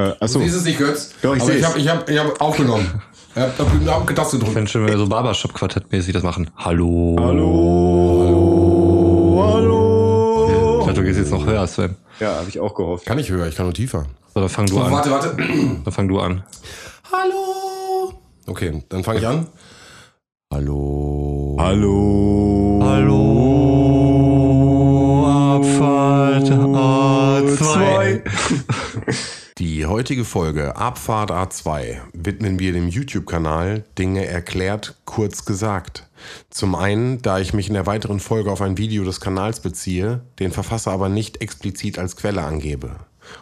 [0.00, 0.38] Äh, achso.
[0.38, 1.10] Du siehst es nicht, Götz.
[1.22, 3.02] Doch, ich aber ich habe ich hab, ich hab aufgenommen.
[3.34, 3.66] Ich hab auf
[4.08, 4.54] die Taste Ich gedrückt.
[4.56, 6.48] finde schön, wenn wir so Barbershop-Quartett-mäßig das machen.
[6.56, 7.16] Hallo.
[7.18, 8.28] Hallo.
[9.52, 10.78] Hallo.
[10.80, 11.96] Ich dachte, du gehst jetzt noch höher, Sven.
[12.20, 13.06] Ja, habe ich auch gehofft.
[13.06, 14.06] Kann ich höher, ich kann nur tiefer.
[14.34, 14.92] So, dann fang du Oh, an.
[14.92, 15.36] warte, warte.
[15.36, 16.44] Dann fang du an.
[17.12, 18.12] Hallo.
[18.46, 19.46] Okay, dann fange ich an.
[20.52, 21.56] Hallo.
[21.60, 22.80] Hallo.
[22.84, 23.24] Hallo.
[25.56, 28.20] Abfahrt A2.
[29.58, 36.06] Die heutige Folge Abfahrt A2 widmen wir dem YouTube-Kanal Dinge erklärt, kurz gesagt.
[36.48, 40.20] Zum einen, da ich mich in der weiteren Folge auf ein Video des Kanals beziehe,
[40.38, 42.98] den Verfasser aber nicht explizit als Quelle angebe.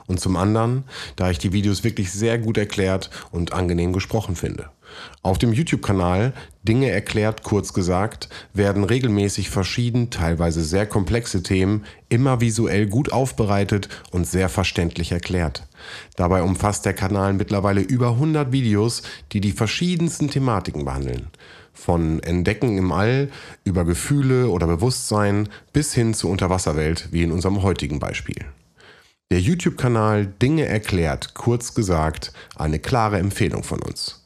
[0.07, 0.85] Und zum anderen,
[1.17, 4.71] da ich die Videos wirklich sehr gut erklärt und angenehm gesprochen finde.
[5.23, 6.33] Auf dem YouTube-Kanal
[6.63, 13.89] Dinge erklärt, kurz gesagt, werden regelmäßig verschieden, teilweise sehr komplexe Themen immer visuell gut aufbereitet
[14.11, 15.67] und sehr verständlich erklärt.
[16.17, 21.29] Dabei umfasst der Kanal mittlerweile über 100 Videos, die die verschiedensten Thematiken behandeln.
[21.73, 23.29] Von Entdecken im All
[23.65, 28.47] über Gefühle oder Bewusstsein bis hin zur Unterwasserwelt, wie in unserem heutigen Beispiel.
[29.31, 34.23] Der YouTube-Kanal Dinge erklärt, kurz gesagt, eine klare Empfehlung von uns.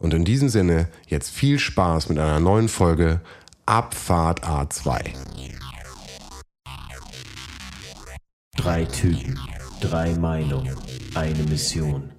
[0.00, 3.20] Und in diesem Sinne jetzt viel Spaß mit einer neuen Folge
[3.66, 5.12] Abfahrt A2.
[8.56, 9.38] Drei Typen,
[9.80, 10.74] drei Meinungen,
[11.14, 12.10] eine Mission.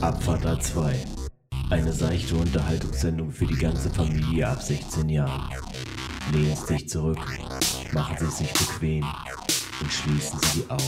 [0.00, 0.94] Abfahrt A2.
[1.68, 5.50] Eine seichte Unterhaltungssendung für die ganze Familie ab 16 Jahren.
[6.32, 7.18] Lehnen Sie sich zurück,
[7.92, 9.04] machen Sie es sich bequem
[9.80, 10.82] und schließen Sie die Augen.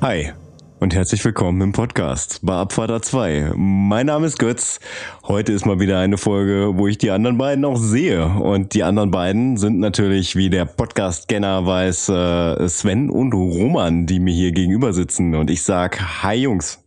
[0.00, 0.30] Hi
[0.78, 3.54] und herzlich willkommen im Podcast bei Abfahrt 2.
[3.56, 4.78] Mein Name ist Götz.
[5.24, 8.24] Heute ist mal wieder eine Folge, wo ich die anderen beiden auch sehe.
[8.24, 14.20] Und die anderen beiden sind natürlich, wie der Podcast-Kenner weiß, äh, Sven und Roman, die
[14.20, 15.34] mir hier gegenüber sitzen.
[15.34, 16.78] Und ich sag Hi Jungs.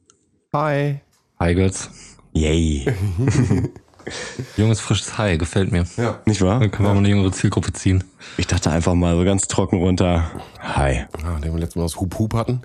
[0.53, 1.01] Hi.
[1.37, 1.89] Hi, Götz.
[2.31, 2.85] Yay.
[4.57, 5.85] Junges, frisches Hi, gefällt mir.
[5.97, 6.19] Ja.
[6.25, 6.59] Nicht wahr?
[6.59, 8.03] Dann können wir mal eine jüngere Zielgruppe ziehen.
[8.37, 10.31] Ich dachte einfach mal so ganz trocken runter.
[10.59, 11.05] Hi.
[11.23, 12.61] Ah, den wir letztes Mal das Hup Hup hatten,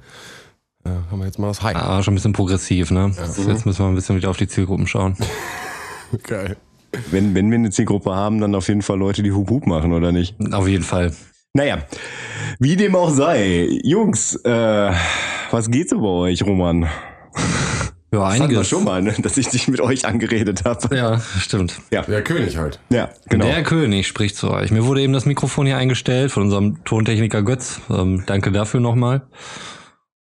[0.87, 1.75] äh, haben wir jetzt mal das Hi.
[1.75, 3.13] Ah, schon ein bisschen progressiv, ne?
[3.17, 5.17] Jetzt müssen wir ein bisschen wieder auf die Zielgruppen schauen.
[6.23, 6.57] Geil.
[7.11, 9.93] Wenn, wenn wir eine Zielgruppe haben, dann auf jeden Fall Leute, die Hup Hup machen,
[9.93, 10.37] oder nicht?
[10.53, 11.13] Auf jeden Fall.
[11.53, 11.79] Naja,
[12.59, 13.69] wie dem auch sei.
[13.83, 14.93] Jungs, äh,
[15.51, 16.83] was geht so bei euch, Roman?
[18.13, 18.69] Ja, Das einiges.
[18.69, 19.15] schon mal, ne?
[19.21, 20.97] dass ich dich mit euch angeredet habe.
[20.97, 21.81] Ja, stimmt.
[21.91, 22.79] Der König halt.
[22.89, 23.47] Ja, genau.
[23.47, 24.71] Der König spricht zu euch.
[24.71, 27.81] Mir wurde eben das Mikrofon hier eingestellt von unserem Tontechniker Götz.
[27.91, 29.23] Ähm, danke dafür nochmal.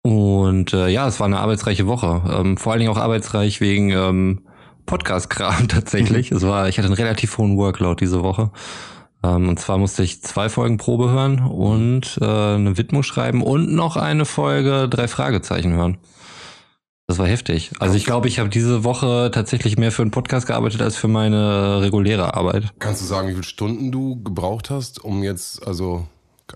[0.07, 2.23] Und äh, ja, es war eine arbeitsreiche Woche.
[2.31, 4.43] Ähm, vor allen Dingen auch arbeitsreich wegen ähm,
[4.85, 6.31] Podcast-Kram tatsächlich.
[6.31, 8.51] Es war, ich hatte einen relativ hohen Workload diese Woche.
[9.23, 13.73] Ähm, und zwar musste ich zwei Folgen Probe hören und äh, eine Widmung schreiben und
[13.73, 15.97] noch eine Folge drei Fragezeichen hören.
[17.07, 17.73] Das war heftig.
[17.81, 21.09] Also ich glaube, ich habe diese Woche tatsächlich mehr für einen Podcast gearbeitet als für
[21.09, 22.75] meine reguläre Arbeit.
[22.79, 26.07] Kannst du sagen, wie viele Stunden du gebraucht hast, um jetzt, also,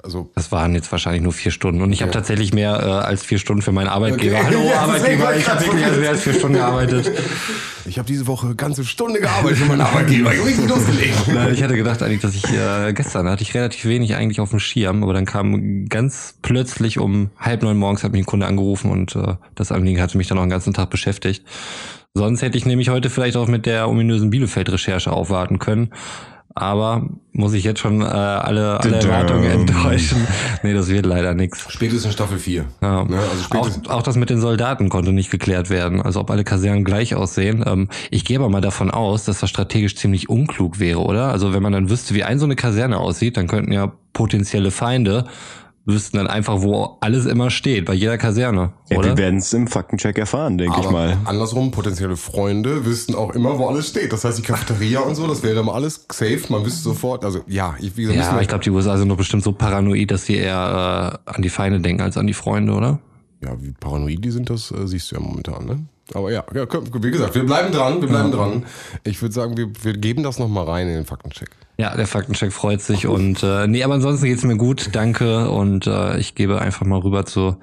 [0.03, 1.81] also Das waren jetzt wahrscheinlich nur vier Stunden.
[1.83, 2.19] Und ich habe Okay.
[2.19, 4.37] tatsächlich mehr äh, als vier Stunden für meinen Arbeitgeber.
[4.37, 4.45] Okay.
[4.47, 7.11] Hallo Ja, Arbeitgeber, ich habe wirklich mehr als vier Stunden gearbeitet.
[7.87, 10.33] ich habe diese Woche ganze Stunde gearbeitet für meinen Arbeitgeber.
[10.35, 11.15] Ich richtig losgelegt.
[11.53, 14.61] Ich hatte gedacht eigentlich, dass ich äh, gestern hatte ich relativ wenig eigentlich auf dem
[14.61, 18.91] Schirm, aber dann kam ganz plötzlich um halb neun morgens hat mich ein Kunde angerufen
[18.91, 21.45] und äh, das Anliegen hatte mich dann auch den ganzen Tag beschäftigt.
[22.15, 25.91] Sonst hätte ich nämlich heute vielleicht auch mit der ominösen Bielefeld-Recherche aufwarten können.
[26.61, 28.97] Aber muss ich jetzt schon äh, alle, alle.
[28.97, 30.27] Erwartungen enttäuschen?
[30.63, 31.67] Nee, das wird leider nichts.
[31.69, 32.65] Spätestens Staffel 4.
[32.83, 33.05] Ja.
[33.05, 36.03] Ne, also auch, auch das mit den Soldaten konnte nicht geklärt werden.
[36.03, 37.65] Also ob alle Kasernen gleich aussehen.
[37.67, 41.29] Ähm, ich gehe aber mal davon aus, dass das strategisch ziemlich unklug wäre, oder?
[41.29, 44.73] Also wenn man dann wüsste, wie ein so eine Kaserne aussieht, dann könnten ja potenzielle
[44.73, 45.27] Feinde
[45.89, 49.09] wüssten dann einfach, wo alles immer steht, bei jeder Kaserne, ja, oder?
[49.09, 51.17] wir werden es im Faktencheck erfahren, denke ich mal.
[51.25, 54.13] andersrum, potenzielle Freunde wüssten auch immer, wo alles steht.
[54.13, 56.43] Das heißt, die Cafeteria und so, das wäre mal alles safe.
[56.51, 59.17] Man wüsste sofort, also ja, ich, wie gesagt, ja, ich glaube, die USA sind doch
[59.17, 62.73] bestimmt so paranoid, dass sie eher äh, an die Feinde denken als an die Freunde,
[62.75, 63.01] oder?
[63.41, 65.87] ja, wie paranoid die sind, das äh, siehst du ja momentan, ne?
[66.15, 68.65] Aber ja, ja, wie gesagt, wir bleiben dran, wir bleiben dran.
[69.05, 71.51] Ich würde sagen, wir, wir geben das nochmal rein in den Faktencheck.
[71.77, 75.87] Ja, der Faktencheck freut sich und äh, nee, aber ansonsten geht's mir gut, danke und
[75.87, 77.57] äh, ich gebe einfach mal rüber zu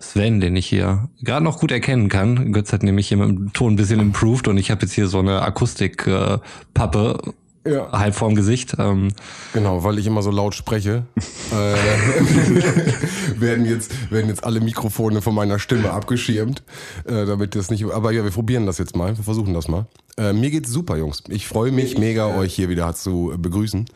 [0.00, 2.52] Sven, den ich hier gerade noch gut erkennen kann.
[2.52, 5.06] Götz hat nämlich hier mit dem Ton ein bisschen improved und ich habe jetzt hier
[5.06, 7.34] so eine Akustikpappe, äh, Pappe,
[7.66, 7.90] ja.
[7.92, 8.76] halb vorm Gesicht.
[8.78, 9.08] Ähm,
[9.52, 11.04] genau, weil ich immer so laut spreche,
[11.52, 16.62] äh, werden, jetzt, werden jetzt alle Mikrofone von meiner Stimme abgeschirmt,
[17.04, 17.84] äh, damit das nicht.
[17.84, 19.16] Aber ja, wir probieren das jetzt mal.
[19.16, 19.86] Wir versuchen das mal.
[20.16, 21.22] Äh, mir geht's super, Jungs.
[21.28, 23.86] Ich freue mich mega, euch hier wieder zu begrüßen.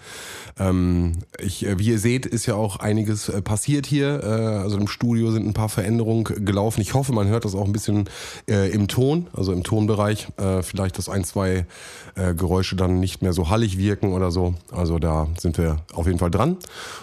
[0.59, 4.23] Ähm, ich, äh, wie ihr seht, ist ja auch einiges äh, passiert hier.
[4.23, 4.27] Äh,
[4.63, 6.81] also im Studio sind ein paar Veränderungen gelaufen.
[6.81, 8.09] Ich hoffe, man hört das auch ein bisschen
[8.49, 10.29] äh, im Ton, also im Tonbereich.
[10.37, 11.67] Äh, vielleicht, dass ein, zwei
[12.15, 14.55] äh, Geräusche dann nicht mehr so hallig wirken oder so.
[14.71, 16.57] Also da sind wir auf jeden Fall dran.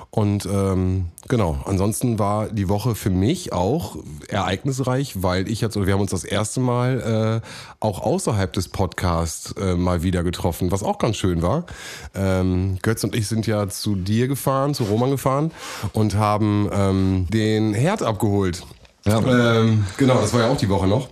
[0.10, 3.98] Und ähm, genau, ansonsten war die Woche für mich auch
[4.28, 7.42] ereignisreich, weil ich jetzt, oder wir haben uns das erste Mal
[7.80, 11.66] auch außerhalb des Podcasts mal wieder getroffen, was auch ganz schön war.
[12.14, 15.52] Ähm, Götz und ich sind ja zu dir gefahren, zu Roman gefahren
[15.94, 18.64] und haben ähm, den Herd abgeholt.
[19.06, 19.20] Ja.
[19.20, 21.10] Ähm, genau, das war ja auch die Woche noch.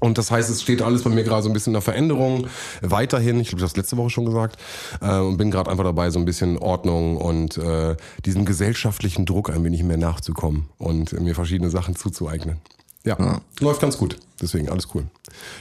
[0.00, 2.46] Und das heißt, es steht alles bei mir gerade so ein bisschen in der Veränderung.
[2.82, 4.56] Weiterhin, ich habe das letzte Woche schon gesagt,
[5.00, 9.50] äh, und bin gerade einfach dabei, so ein bisschen Ordnung und äh, diesem gesellschaftlichen Druck
[9.50, 12.58] ein wenig mehr nachzukommen und mir verschiedene Sachen zuzueignen.
[13.04, 14.18] Ja, ja, läuft ganz gut.
[14.40, 15.04] Deswegen alles cool.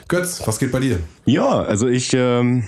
[0.08, 1.00] Götz, was geht bei dir?
[1.26, 2.64] Ja, also ich ähm,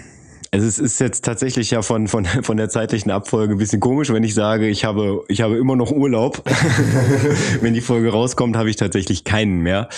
[0.51, 4.12] also es ist jetzt tatsächlich ja von, von, von der zeitlichen Abfolge ein bisschen komisch,
[4.12, 6.42] wenn ich sage, ich habe, ich habe immer noch Urlaub.
[7.62, 9.90] wenn die Folge rauskommt, habe ich tatsächlich keinen mehr.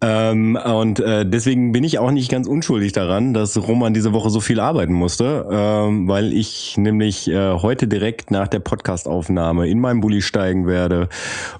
[0.00, 4.30] Ähm, und äh, deswegen bin ich auch nicht ganz unschuldig daran, dass Roman diese Woche
[4.30, 9.80] so viel arbeiten musste, ähm, weil ich nämlich äh, heute direkt nach der Podcastaufnahme in
[9.80, 11.08] meinen Bulli steigen werde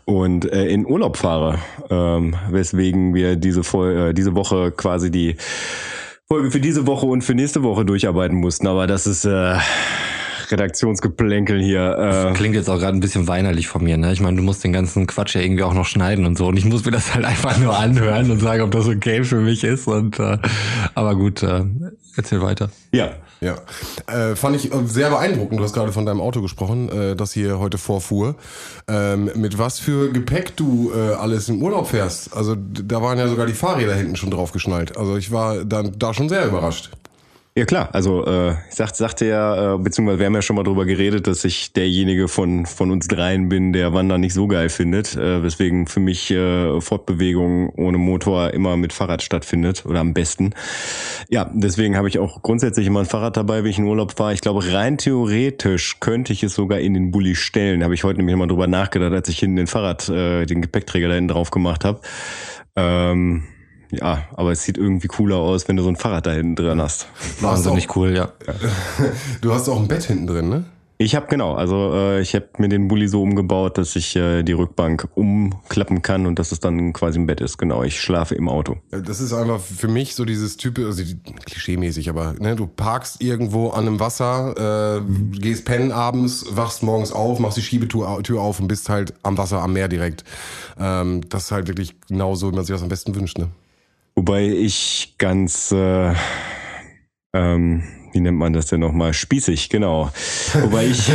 [0.05, 1.59] und äh, in Urlaub fahre.
[1.91, 5.37] Ähm, weswegen wir diese, äh, diese Woche quasi die
[6.29, 8.67] Folge für diese Woche und für nächste Woche durcharbeiten mussten.
[8.67, 9.59] Aber das ist äh,
[10.51, 12.33] Redaktionsgeplänkel hier.
[12.33, 12.35] Äh.
[12.35, 13.97] Klingt jetzt auch gerade ein bisschen weinerlich von mir.
[13.97, 14.13] Ne?
[14.13, 16.49] Ich meine, du musst den ganzen Quatsch ja irgendwie auch noch schneiden und so.
[16.49, 19.41] Und ich muss mir das halt einfach nur anhören und sagen, ob das okay für
[19.41, 19.87] mich ist.
[19.87, 20.39] Und äh,
[20.97, 21.63] aber gut, äh,
[22.17, 22.71] erzähl weiter.
[22.91, 23.57] Ja, ja,
[24.07, 25.61] äh, fand ich äh, sehr beeindruckend.
[25.61, 28.35] Du hast gerade von deinem Auto gesprochen, äh, das hier heute vorfuhr.
[28.89, 32.35] Ähm, mit was für Gepäck du äh, alles im Urlaub fährst.
[32.35, 34.97] Also da waren ja sogar die Fahrräder hinten schon drauf geschnallt.
[34.97, 36.91] Also ich war dann da schon sehr überrascht.
[37.59, 40.63] Ja klar, also äh, ich sag, sagte ja, äh, beziehungsweise wir haben ja schon mal
[40.63, 44.69] drüber geredet, dass ich derjenige von von uns dreien bin, der Wandern nicht so geil
[44.69, 50.13] findet, äh, weswegen für mich äh, Fortbewegung ohne Motor immer mit Fahrrad stattfindet oder am
[50.13, 50.53] besten.
[51.31, 54.35] Ja, deswegen habe ich auch grundsätzlich immer ein Fahrrad dabei, wenn ich in Urlaub fahre.
[54.35, 57.83] Ich glaube, rein theoretisch könnte ich es sogar in den Bulli stellen.
[57.83, 61.09] Habe ich heute nämlich mal drüber nachgedacht, als ich hinten den Fahrrad, äh, den Gepäckträger
[61.09, 62.03] da hinten drauf gemacht habe.
[62.77, 63.45] Ähm,
[63.91, 66.81] ja, aber es sieht irgendwie cooler aus, wenn du so ein Fahrrad da hinten drin
[66.81, 67.07] hast.
[67.41, 68.33] Wahnsinnig cool, ja.
[69.41, 70.65] Du hast auch ein Bett hinten drin, ne?
[70.99, 74.43] Ich habe genau, also äh, ich habe mir den Bulli so umgebaut, dass ich äh,
[74.43, 77.59] die Rückbank umklappen kann und dass es dann quasi ein Bett ist.
[77.59, 78.79] Genau, ich schlafe im Auto.
[78.91, 81.03] Das ist einfach für mich so dieses Typ, also
[81.45, 87.13] klischeemäßig, aber ne, du parkst irgendwo an einem Wasser, äh, gehst pennen abends, wachst morgens
[87.13, 90.25] auf, machst die Schiebetür Tür auf und bist halt am Wasser, am Meer direkt.
[90.79, 93.37] Ähm, das ist halt wirklich genau so, wie man sich das am besten wünscht.
[93.37, 93.49] Ne?
[94.19, 96.15] Wobei ich ganz, äh,
[97.35, 97.83] ähm,
[98.17, 99.13] wie nennt man das denn nochmal?
[99.13, 100.11] Spießig, genau.
[100.55, 101.13] Wobei ich,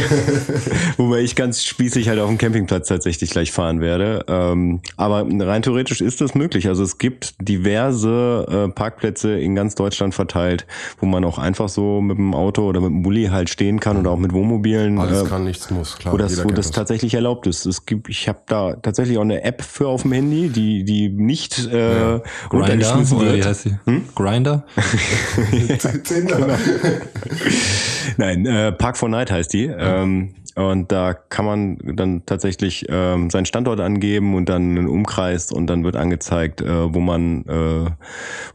[0.97, 4.23] wobei ich ganz spießig halt auf dem Campingplatz tatsächlich gleich fahren werde.
[4.27, 6.67] Ähm, aber rein theoretisch ist das möglich.
[6.67, 10.67] Also es gibt diverse äh, Parkplätze in ganz Deutschland verteilt,
[10.99, 13.97] wo man auch einfach so mit dem Auto oder mit dem Bulli halt stehen kann
[13.97, 14.99] oder auch mit Wohnmobilen.
[14.99, 16.13] Alles äh, kann, nichts muss, klar.
[16.13, 17.65] Wo das, wo das, das, tatsächlich erlaubt ist.
[17.65, 21.09] Es gibt, ich habe da tatsächlich auch eine App für auf dem Handy, die, die
[21.09, 22.21] nicht äh, ja.
[22.53, 23.37] runtergeschmissen wird.
[23.37, 23.79] Wie heißt sie?
[23.85, 24.03] Hm?
[24.13, 24.65] Grinder?
[26.03, 26.35] Tinder.
[26.35, 26.53] Genau.
[28.17, 29.65] Nein, äh, Park for Night heißt die.
[29.65, 35.49] Ähm, und da kann man dann tatsächlich ähm, seinen Standort angeben und dann einen Umkreis
[35.51, 37.89] und dann wird angezeigt, äh, wo man äh,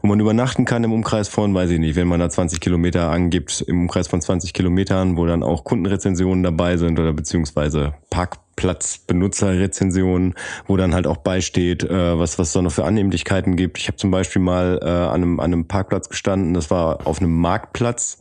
[0.01, 3.09] wo man übernachten kann im Umkreis von, weiß ich nicht, wenn man da 20 Kilometer
[3.09, 10.35] angibt, im Umkreis von 20 Kilometern, wo dann auch Kundenrezensionen dabei sind oder beziehungsweise Parkplatzbenutzerrezensionen,
[10.67, 13.79] wo dann halt auch beisteht, äh, was was da noch für Annehmlichkeiten gibt.
[13.79, 17.19] Ich habe zum Beispiel mal äh, an, einem, an einem Parkplatz gestanden, das war auf
[17.19, 18.19] einem Marktplatz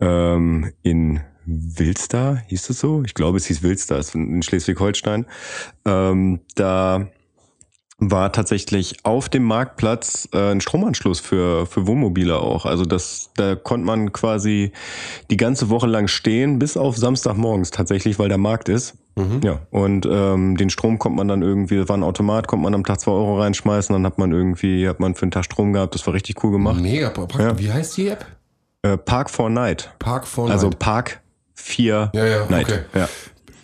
[0.00, 3.02] ähm, in Wilster, hieß es so?
[3.04, 5.26] Ich glaube, es hieß Wilster, ist in Schleswig-Holstein.
[5.84, 7.08] Ähm, da
[8.10, 12.66] war tatsächlich auf dem Marktplatz äh, ein Stromanschluss für, für Wohnmobile auch.
[12.66, 14.72] Also das, da konnte man quasi
[15.30, 18.96] die ganze Woche lang stehen, bis auf Samstagmorgens tatsächlich, weil der Markt ist.
[19.14, 19.40] Mhm.
[19.44, 22.74] Ja, und ähm, den Strom kommt man dann irgendwie, das war ein Automat, kommt man
[22.74, 25.74] am Tag zwei Euro reinschmeißen, dann hat man irgendwie, hat man für einen Tag Strom
[25.74, 26.80] gehabt, das war richtig cool gemacht.
[26.80, 27.58] Mega, ja.
[27.58, 28.24] wie heißt die App?
[28.82, 29.92] Äh, Park for Night.
[29.98, 30.64] Park for also Night.
[30.64, 31.21] Also Park
[31.62, 32.66] 4 ja, ja, Night.
[32.68, 32.80] Okay.
[32.94, 33.08] Ja.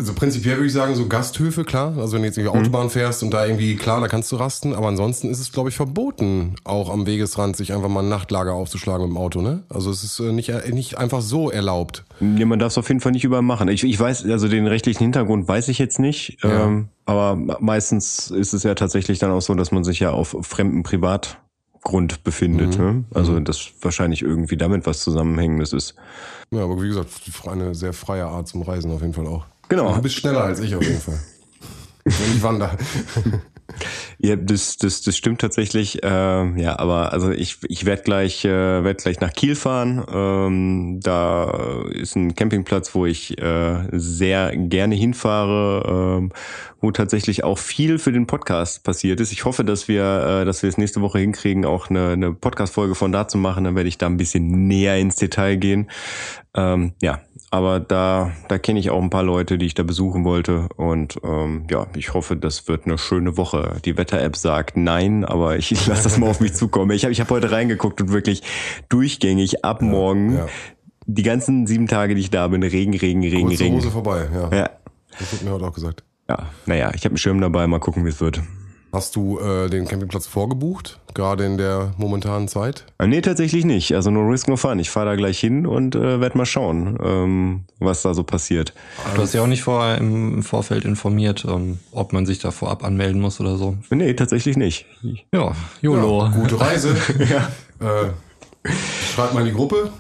[0.01, 1.93] Also prinzipiell würde ich sagen, so Gasthöfe, klar.
[1.99, 2.65] Also wenn du jetzt irgendwie Mhm.
[2.67, 4.73] Autobahn fährst und da irgendwie, klar, da kannst du rasten.
[4.73, 8.53] Aber ansonsten ist es, glaube ich, verboten, auch am Wegesrand sich einfach mal ein Nachtlager
[8.53, 9.65] aufzuschlagen mit dem Auto, ne?
[9.69, 12.05] Also es ist äh, nicht, äh, nicht einfach so erlaubt.
[12.21, 13.67] Nee, man darf es auf jeden Fall nicht überall machen.
[13.67, 16.39] Ich, ich weiß, also den rechtlichen Hintergrund weiß ich jetzt nicht.
[16.45, 16.67] Ja.
[16.67, 20.37] Ähm, aber meistens ist es ja tatsächlich dann auch so, dass man sich ja auf
[20.43, 20.85] fremden
[21.89, 22.79] Privatgrund befindet.
[22.79, 22.85] Mhm.
[22.85, 23.05] Ne?
[23.15, 25.95] Also das wahrscheinlich irgendwie damit was Zusammenhängendes ist.
[26.51, 27.11] Ja, aber wie gesagt,
[27.47, 29.47] eine sehr freie Art zum Reisen auf jeden Fall auch.
[29.69, 29.95] Genau.
[29.95, 31.19] Du bist schneller als ich auf jeden Fall.
[32.05, 32.77] Wenn ich wandere.
[34.19, 36.03] Ja, das, das, das stimmt tatsächlich.
[36.03, 40.05] Äh, ja, aber also ich, ich werde gleich, äh, werd gleich nach Kiel fahren.
[40.13, 46.33] Ähm, da ist ein Campingplatz, wo ich äh, sehr gerne hinfahre, ähm,
[46.81, 49.33] wo tatsächlich auch viel für den Podcast passiert ist.
[49.33, 52.95] Ich hoffe, dass wir, äh, dass wir es nächste Woche hinkriegen, auch eine, eine Podcast-Folge
[52.95, 53.65] von da zu machen.
[53.65, 55.89] Dann werde ich da ein bisschen näher ins Detail gehen.
[56.59, 60.25] Ähm, ja, aber da, da kenne ich auch ein paar Leute, die ich da besuchen
[60.25, 60.69] wollte.
[60.77, 63.77] Und ähm, ja, ich hoffe, das wird eine schöne Woche.
[63.85, 66.91] Die Wetter-App sagt nein, aber ich lasse das mal auf mich zukommen.
[66.91, 68.43] Ich habe ich hab heute reingeguckt und wirklich
[68.89, 70.47] durchgängig ab morgen ja.
[71.07, 73.77] die ganzen sieben Tage, die ich da bin, Regen, Regen, Regen, Kurze Regen.
[73.77, 74.57] Hose vorbei, ja.
[74.57, 74.71] Ja,
[75.19, 76.03] Das wird mir heute auch gesagt.
[76.29, 78.43] ja, naja, ich habe einen Schirm dabei, mal gucken, wie es wird.
[78.91, 82.87] Hast du äh, den Campingplatz vorgebucht, gerade in der momentanen Zeit?
[82.99, 83.95] Äh, Nee, tatsächlich nicht.
[83.95, 84.79] Also no risk, no fun.
[84.79, 88.73] Ich fahre da gleich hin und äh, werde mal schauen, ähm, was da so passiert.
[89.15, 92.83] Du hast ja auch nicht vorher im Vorfeld informiert, ähm, ob man sich da vorab
[92.83, 93.77] anmelden muss oder so.
[93.91, 94.87] Nee, tatsächlich nicht.
[95.35, 95.53] Ja,
[95.83, 96.25] YOLO.
[96.25, 96.97] Ja, gute Reise.
[97.81, 98.11] Äh,
[99.15, 99.93] schreib mal in die Gruppe.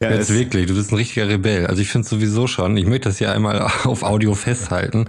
[0.00, 1.66] Ja, Jetzt wirklich, du bist ein richtiger Rebell.
[1.66, 5.08] Also ich finde sowieso schon, ich möchte das hier einmal auf Audio festhalten,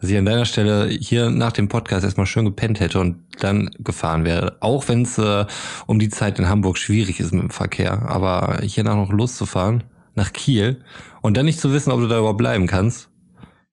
[0.00, 3.70] dass ich an deiner Stelle hier nach dem Podcast erstmal schön gepennt hätte und dann
[3.80, 4.56] gefahren wäre.
[4.60, 5.44] Auch wenn es äh,
[5.86, 8.08] um die Zeit in Hamburg schwierig ist mit dem Verkehr.
[8.08, 9.82] Aber hier nach noch loszufahren,
[10.14, 10.82] nach Kiel
[11.20, 13.08] und dann nicht zu wissen, ob du da überhaupt bleiben kannst,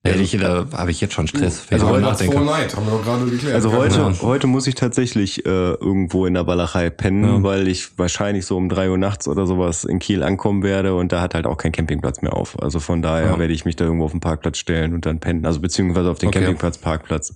[0.06, 1.62] hätte ich, da habe ich jetzt schon Stress.
[1.70, 2.02] Also heute.
[2.02, 3.54] Night, haben wir doch gerade geklärt.
[3.54, 4.12] Also Ja, heute, Ja.
[4.22, 7.42] heute muss ich tatsächlich äh, irgendwo in der Walachei pennen, Ja.
[7.42, 11.12] weil ich wahrscheinlich so um drei Uhr nachts oder sowas in Kiel ankommen werde und
[11.12, 12.60] da hat halt auch kein Campingplatz mehr auf.
[12.62, 13.38] Also von daher Ja.
[13.38, 15.44] werde ich mich da irgendwo auf den Parkplatz stellen und dann pennen.
[15.46, 16.38] Also beziehungsweise auf den Okay.
[16.40, 17.32] Campingplatz, Parkplatz.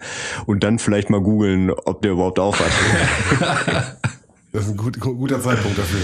[0.46, 3.96] Und dann vielleicht mal googeln, ob der überhaupt auf hat.
[4.52, 6.00] Das ist ein gut, guter Zeitpunkt dafür.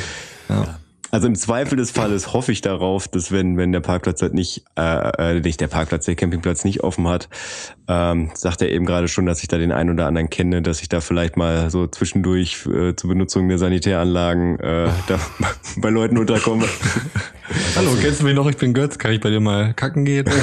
[1.11, 4.65] Also im Zweifel des Falles hoffe ich darauf, dass wenn, wenn der Parkplatz halt nicht,
[4.77, 7.29] äh, äh, nicht der Parkplatz, der Campingplatz nicht offen hat,
[7.89, 10.83] ähm, sagt er eben gerade schon, dass ich da den einen oder anderen kenne, dass
[10.83, 15.21] ich da vielleicht mal so zwischendurch äh, zur Benutzung der Sanitäranlagen äh, da
[15.77, 16.67] bei Leuten unterkomme.
[17.77, 18.49] Hallo, kennst du mich noch?
[18.49, 18.99] Ich bin Götz.
[18.99, 20.29] Kann ich bei dir mal kacken gehen?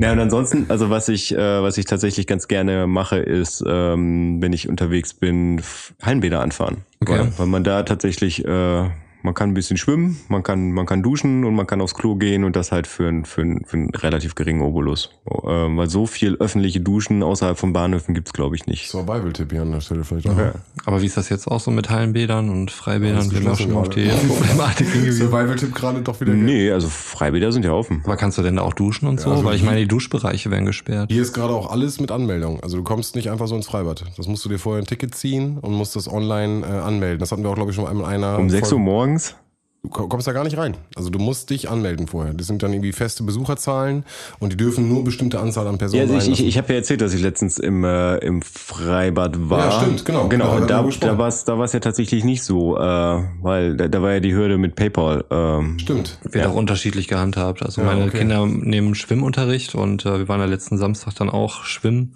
[0.00, 4.42] Ja, und ansonsten, also was ich, äh, was ich tatsächlich ganz gerne mache, ist, ähm,
[4.42, 5.62] wenn ich unterwegs bin,
[6.02, 6.78] Hallenbäder anfahren.
[7.00, 7.20] Okay.
[7.20, 8.88] Weil, weil man da tatsächlich, äh,
[9.24, 12.14] man kann ein bisschen schwimmen, man kann, man kann duschen und man kann aufs Klo
[12.14, 15.10] gehen und das halt für, ein, für, ein, für einen relativ geringen Obolus.
[15.26, 18.90] Äh, weil so viel öffentliche Duschen außerhalb von Bahnhöfen gibt's glaube ich nicht.
[18.90, 20.36] Survival-Tipp hier an der Stelle vielleicht auch.
[20.36, 20.52] Ja.
[20.84, 23.30] Aber wie ist das jetzt auch so mit Hallenbädern und Freibädern?
[23.30, 25.30] Wir haben ja schon auf die Problematik hingewiesen.
[25.30, 26.34] Survival-Tipp gerade doch wieder.
[26.34, 28.02] Nee, also Freibäder sind ja offen.
[28.04, 29.30] Aber kannst du denn da auch duschen und so?
[29.30, 31.10] also Weil ich meine, die Duschbereiche werden gesperrt.
[31.10, 32.60] Hier ist gerade auch alles mit Anmeldung.
[32.62, 34.04] Also du kommst nicht einfach so ins Freibad.
[34.18, 37.20] Das musst du dir vorher ein Ticket ziehen und musst das online äh, anmelden.
[37.20, 38.38] Das hatten wir auch, glaube ich, schon einmal einer.
[38.38, 38.84] Um 6 Uhr Folge-
[39.14, 39.36] morgens?
[39.82, 40.78] Du ko- kommst da gar nicht rein.
[40.96, 42.32] Also du musst dich anmelden vorher.
[42.32, 44.04] Das sind dann irgendwie feste Besucherzahlen
[44.38, 46.78] und die dürfen nur bestimmte Anzahl an Ja, Personen also ich, ich, ich habe ja
[46.78, 49.58] erzählt, dass ich letztens im, äh, im Freibad war.
[49.66, 50.28] Ja, stimmt, genau.
[50.28, 53.88] Genau, Da da, da war es da war's ja tatsächlich nicht so, äh, weil da,
[53.88, 55.26] da war ja die Hürde mit PayPal.
[55.30, 56.18] Ähm, Stimmt.
[56.22, 57.62] Wird auch unterschiedlich gehandhabt.
[57.62, 58.20] Also Ja, meine okay.
[58.20, 62.14] Kinder nehmen Schwimmunterricht und äh, wir waren ja letzten Samstag dann auch schwimmen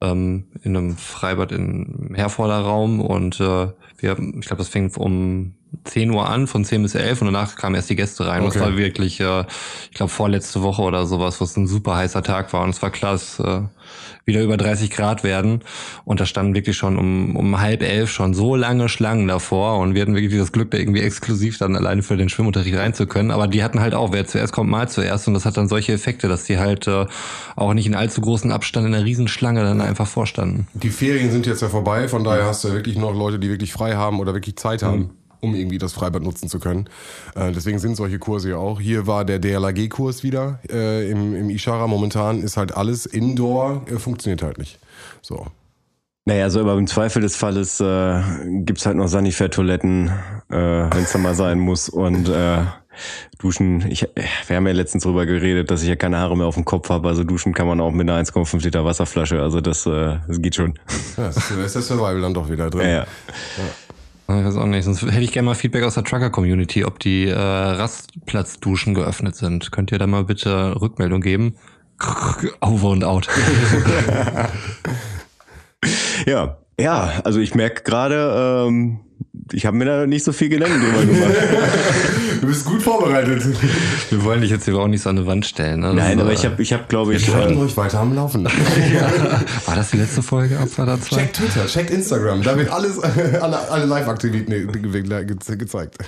[0.00, 5.54] ähm, in einem Freibad im Herforder Raum und äh, wir, ich glaube, das fing um
[5.84, 8.42] 10 Uhr an, von 10 bis 11 und danach kamen erst die Gäste rein.
[8.42, 8.58] Okay.
[8.58, 9.44] es war wirklich, äh,
[9.90, 12.82] ich glaube, vorletzte Woche oder sowas, wo es ein super heißer Tag war und es
[12.82, 13.62] war klar, es äh,
[14.24, 15.62] wieder über 30 Grad werden
[16.04, 19.94] und da standen wirklich schon um, um halb elf schon so lange Schlangen davor und
[19.94, 23.06] wir hatten wirklich das Glück, da irgendwie exklusiv dann alleine für den Schwimmunterricht rein zu
[23.06, 23.30] können.
[23.30, 25.92] Aber die hatten halt auch, wer zuerst kommt, mal zuerst und das hat dann solche
[25.92, 27.06] Effekte, dass die halt äh,
[27.56, 30.66] auch nicht in allzu großen Abstand in einer Riesenschlange dann einfach vorstanden.
[30.74, 33.48] Die Ferien sind jetzt ja vorbei, von daher hast du ja wirklich noch Leute, die
[33.48, 36.88] wirklich frei haben oder wirklich Zeit haben, um irgendwie das Freibad nutzen zu können.
[37.34, 38.80] Äh, deswegen sind solche Kurse ja auch.
[38.80, 41.86] Hier war der DLAG-Kurs wieder äh, im, im Ishara.
[41.86, 44.78] Momentan ist halt alles Indoor, äh, funktioniert halt nicht.
[45.22, 45.46] So.
[46.26, 48.22] Naja, also aber im Zweifel des Falles äh,
[48.64, 50.08] gibt's halt noch Sanifair-Toiletten,
[50.50, 51.88] äh, wenn es dann mal sein muss.
[51.88, 52.64] Und äh,
[53.38, 54.06] Duschen, ich,
[54.46, 56.90] wir haben ja letztens drüber geredet, dass ich ja keine Haare mehr auf dem Kopf
[56.90, 57.08] habe.
[57.08, 59.40] Also duschen kann man auch mit einer 1,5 Liter Wasserflasche.
[59.40, 60.78] Also das, äh, das geht schon.
[61.16, 62.86] Ja, das ist, da der Survival dann doch wieder drin.
[62.86, 63.06] Ja, ja.
[64.38, 67.26] Ich weiß auch nicht, sonst hätte ich gerne mal Feedback aus der Trucker-Community, ob die
[67.26, 69.72] äh, Rastplatzduschen geöffnet sind.
[69.72, 71.56] Könnt ihr da mal bitte Rückmeldung geben?
[72.60, 73.28] Over und out.
[76.26, 79.00] Ja, ja, also ich merke gerade, ähm,
[79.52, 81.34] ich habe mir da nicht so viel Gedanken drüber gemacht.
[82.40, 83.42] Du bist gut vorbereitet.
[84.08, 85.82] Wir wollen dich jetzt hier auch nicht so an eine Wand stellen.
[85.82, 88.14] Das Nein, aber ich habe, ich hab, glaube ich, Wir halten äh, euch weiter am
[88.14, 88.44] Laufen.
[89.66, 91.16] War das die letzte Folge Abfahrt 2?
[91.16, 92.42] Checkt Twitter, checkt Instagram.
[92.42, 92.98] Da wird alles,
[93.40, 95.98] alle, alle Live-Aktivitäten ge- ge- gezeigt.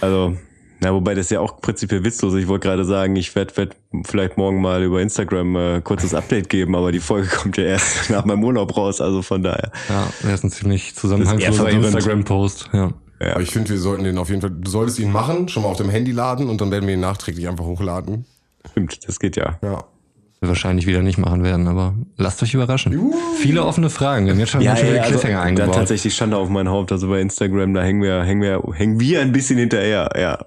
[0.00, 0.38] also,
[0.80, 2.34] na, wobei das ist ja auch prinzipiell witzlos.
[2.34, 6.48] Ich wollte gerade sagen, ich werde werd vielleicht morgen mal über Instagram äh, kurzes Update
[6.48, 9.70] geben, aber die Folge kommt ja erst nach meinem Urlaub raus, also von daher.
[9.88, 11.70] Ja, das ist ein ziemlich zusammenhangsloser.
[11.70, 12.70] Instagram-Post.
[12.72, 12.92] Ja.
[13.20, 13.32] Ja.
[13.32, 15.68] Aber ich finde, wir sollten den auf jeden Fall, du solltest ihn machen, schon mal
[15.68, 18.24] auf dem Handy laden und dann werden wir ihn nachträglich einfach hochladen.
[18.70, 19.58] Stimmt, das geht ja.
[19.62, 19.84] Ja.
[20.40, 23.12] Wir wahrscheinlich wieder nicht machen werden, aber lasst euch überraschen.
[23.36, 24.24] Viele offene Fragen.
[24.24, 25.74] Wir haben jetzt schon Ja, schön ja, viele also, Cliffhanger da eingebaut.
[25.74, 26.92] tatsächlich Schande auf mein Haupt.
[26.92, 30.38] Also bei Instagram, da hängen wir, hängen wir, hängen wir ein bisschen hinterher, ja.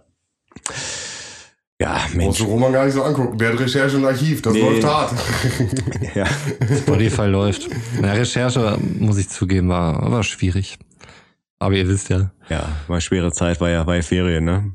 [1.82, 2.38] Ja, Mensch.
[2.38, 3.38] du Roman gar nicht so angucken.
[3.38, 4.62] Der hat Recherche und Archiv, das Nee.
[4.62, 5.13] läuft hart.
[6.15, 6.25] Ja.
[6.77, 7.67] Spotify läuft.
[8.00, 10.77] Na, Recherche, muss ich zugeben, war, war schwierig.
[11.60, 12.32] Aber ihr wisst ja.
[12.50, 14.74] ja, war schwere Zeit, war ja, ja Ferien, ne?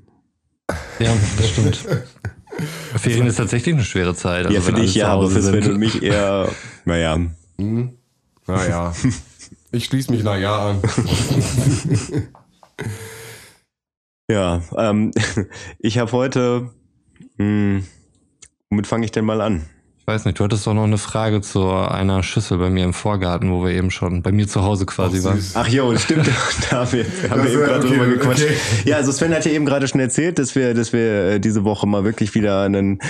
[0.98, 1.86] Ja, das stimmt.
[2.96, 4.46] Ferien ist tatsächlich eine schwere Zeit.
[4.46, 6.48] Also ja, für dich ja, aber für Sven und mich eher,
[6.84, 7.18] naja.
[7.58, 7.92] Hm?
[8.46, 8.92] Naja.
[9.70, 10.80] Ich schließe mich na ja an.
[14.30, 15.10] Ja, ähm,
[15.78, 16.70] ich habe heute,
[17.38, 17.80] mh,
[18.68, 19.64] womit fange ich denn mal an?
[20.00, 22.94] Ich weiß nicht, du hattest doch noch eine Frage zu einer Schüssel bei mir im
[22.94, 25.44] Vorgarten, wo wir eben schon, bei mir zu Hause quasi Ach, waren.
[25.54, 26.26] Ach jo, das stimmt.
[26.70, 28.44] da haben wir, haben wir eben gerade okay, drüber gequatscht.
[28.44, 28.56] okay.
[28.84, 31.64] Ja, also Sven hat ja eben gerade schon erzählt, dass wir, dass wir äh, diese
[31.64, 33.00] Woche mal wirklich wieder einen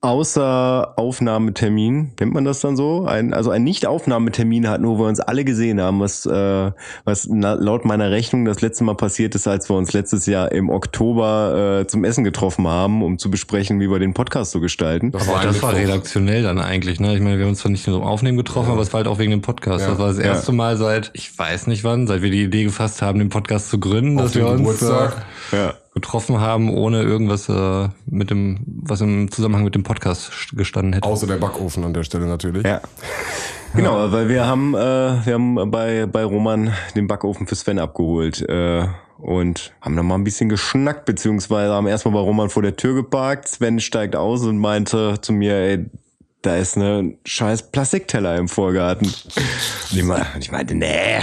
[0.00, 3.04] Außeraufnahmetermin, nennt man das dann so?
[3.04, 6.70] Ein, also einen Nicht-Aufnahmetermin hatten, wo wir uns alle gesehen haben, was, äh,
[7.04, 10.52] was na, laut meiner Rechnung das letzte Mal passiert ist, als wir uns letztes Jahr
[10.52, 14.60] im Oktober äh, zum Essen getroffen haben, um zu besprechen, wie wir den Podcast so
[14.60, 15.10] gestalten.
[15.10, 17.14] Das Aber war ein das war redaktionell dann eigentlich, ne?
[17.14, 19.08] Ich meine, wir haben uns zwar nicht nur zum Aufnehmen getroffen, aber es war halt
[19.08, 19.84] auch wegen dem Podcast.
[19.84, 19.90] Ja.
[19.90, 20.24] Das war das Ja.
[20.24, 23.70] erste Mal seit, ich weiß nicht wann, seit wir die Idee gefasst haben, den Podcast
[23.70, 25.26] zu gründen, Auf dass wir uns Geburtstag.
[25.52, 25.74] Ja.
[25.94, 30.92] Getroffen haben, ohne irgendwas äh, mit dem, was im Zusammenhang mit dem Podcast st- gestanden
[30.92, 31.08] hätte.
[31.08, 32.64] Außer der Backofen an der Stelle natürlich.
[32.64, 32.80] Ja.
[33.74, 34.78] Genau, weil wir haben, äh,
[35.26, 38.86] wir haben bei, bei Roman den Backofen für Sven abgeholt äh,
[39.18, 42.94] und haben dann mal ein bisschen geschnackt, beziehungsweise haben erstmal bei Roman vor der Tür
[42.94, 43.48] geparkt.
[43.48, 45.86] Sven steigt aus und meinte zu mir, ey,
[46.42, 49.06] da ist eine scheiß Plastikteller im Vorgarten.
[49.08, 51.18] Und ich, me- und ich meinte, nee.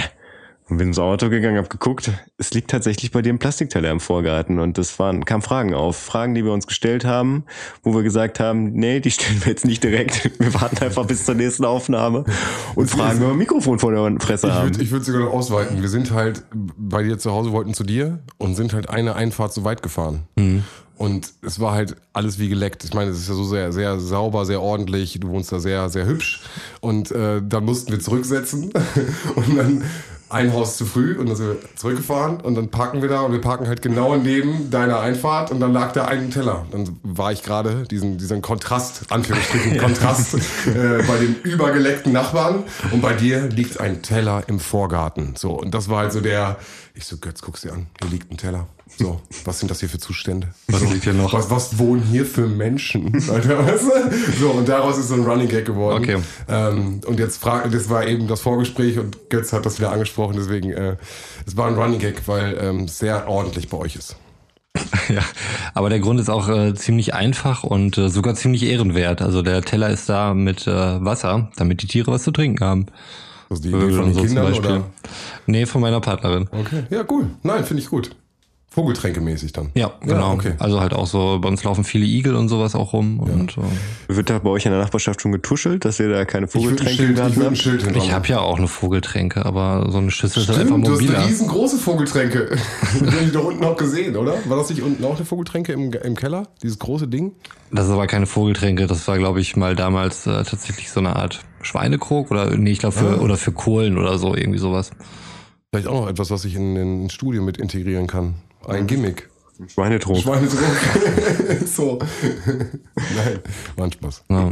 [0.67, 3.99] Und bin ins Auto gegangen, hab geguckt, es liegt tatsächlich bei dir ein Plastikteller im
[3.99, 4.57] Vorgarten.
[4.57, 5.95] Und das waren, kamen Fragen auf.
[5.95, 7.43] Fragen, die wir uns gestellt haben,
[7.83, 10.31] wo wir gesagt haben, nee, die stellen wir jetzt nicht direkt.
[10.39, 12.25] Wir warten einfach bis zur nächsten Aufnahme
[12.75, 14.69] und fragen, wenn wir ein Mikrofon vor der Fresse Ich haben.
[14.69, 15.81] würde ich würd sogar noch ausweiten.
[15.81, 19.53] Wir sind halt bei dir zu Hause, wollten zu dir und sind halt eine Einfahrt
[19.53, 20.23] zu weit gefahren.
[20.97, 22.83] Und es war halt alles wie geleckt.
[22.83, 25.19] Ich meine, es ist ja so sehr, sehr sauber, sehr ordentlich.
[25.19, 26.41] Du wohnst da sehr, sehr hübsch.
[26.79, 28.71] Und äh, dann mussten wir zurücksetzen.
[29.35, 29.83] und dann
[30.35, 33.31] ein Haus zu früh und dann sind wir zurückgefahren und dann parken wir da und
[33.31, 36.65] wir parken halt genau neben deiner Einfahrt und dann lag da ein Teller.
[36.71, 43.01] Dann war ich gerade diesen, diesen Kontrast, Anführungsstrichen Kontrast, äh, bei den übergeleckten Nachbarn und
[43.01, 45.35] bei dir liegt ein Teller im Vorgarten.
[45.37, 46.57] So, und das war halt so der,
[46.93, 48.67] ich so, Götz, guck's dir an, hier liegt ein Teller.
[48.87, 50.49] So, was sind das hier für Zustände?
[50.67, 51.33] Was liegt hier noch?
[51.33, 53.13] Was, was wohnen hier für Menschen?
[53.29, 54.39] Alter, weißt du?
[54.39, 56.03] So, und daraus ist so ein Running Gag geworden.
[56.03, 56.17] Okay.
[56.47, 60.35] Ähm, und jetzt frag, das war eben das Vorgespräch und Götz hat das wieder angesprochen,
[60.37, 60.97] deswegen, äh,
[61.45, 64.15] es war ein Running Gag, weil ähm, sehr ordentlich bei euch ist.
[65.07, 65.21] Ja,
[65.75, 69.21] aber der Grund ist auch äh, ziemlich einfach und äh, sogar ziemlich ehrenwert.
[69.21, 70.71] Also der Teller ist da mit äh,
[71.05, 72.87] Wasser, damit die Tiere was zu trinken haben.
[73.49, 74.83] Also die Idee von den so Kindern oder?
[75.45, 76.49] Nee, von meiner Partnerin.
[76.51, 77.27] Okay, ja, cool.
[77.43, 78.15] Nein, finde ich gut.
[78.75, 79.71] Vogeltränkemäßig dann.
[79.73, 80.33] Ja, genau.
[80.33, 80.53] okay.
[80.59, 83.19] Also halt auch so, bei uns laufen viele Igel und sowas auch rum.
[83.21, 83.61] Und äh,
[84.15, 86.93] Wird da bei euch in der Nachbarschaft schon getuschelt, dass ihr da keine Ich Vogeltränke
[86.93, 87.57] Schild- ich würd ein habt?
[87.57, 90.85] Schild ich habe ja auch eine Vogeltränke, aber so eine Schüssel ist halt Stimmt, einfach
[90.89, 91.19] du hast mobiler.
[91.19, 92.57] eine riesengroße Vogeltränke.
[92.99, 94.33] Die habe ich doch unten auch gesehen, oder?
[94.45, 96.49] War das nicht unten auch eine Vogeltränke im, im Keller?
[96.61, 97.31] Dieses große Ding?
[97.71, 101.15] Das ist aber keine Vogeltränke, das war, glaube ich, mal damals äh, tatsächlich so eine
[101.15, 103.21] Art Schweinekrog oder nee, ich glaube für Ah.
[103.21, 104.91] oder für Kohlen oder so, irgendwie sowas.
[105.71, 108.35] Vielleicht auch noch etwas, was ich in in ein Studio mit integrieren kann.
[108.67, 109.29] Ein Gimmick.
[109.67, 110.19] Schweinetrunk.
[110.19, 110.67] Schweinetrunk.
[111.65, 111.99] so.
[113.15, 113.39] Nein,
[113.77, 114.23] war ein Spaß.
[114.29, 114.51] Ja,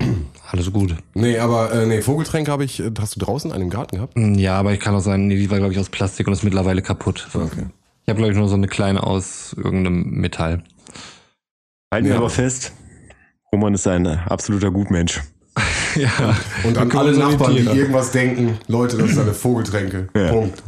[0.49, 0.95] alles gut.
[1.13, 4.13] Nee, aber äh, nee, Vogeltränke habe ich, äh, hast du draußen einen im Garten gehabt?
[4.17, 6.43] Ja, aber ich kann auch sagen, nee, die war, glaube ich, aus Plastik und ist
[6.43, 7.27] mittlerweile kaputt.
[7.33, 7.65] Okay.
[8.05, 10.63] Ich habe, glaube ich, nur so eine kleine aus irgendeinem Metall.
[11.93, 12.19] Halten wir Ja.
[12.19, 12.71] aber fest,
[13.51, 15.21] Roman ist ein absoluter Gutmensch.
[15.95, 16.35] ja.
[16.63, 20.07] Und an Dann alle Nachbarn, die irgendwas denken, Leute, das ist eine Vogeltränke.
[20.29, 20.63] Punkt.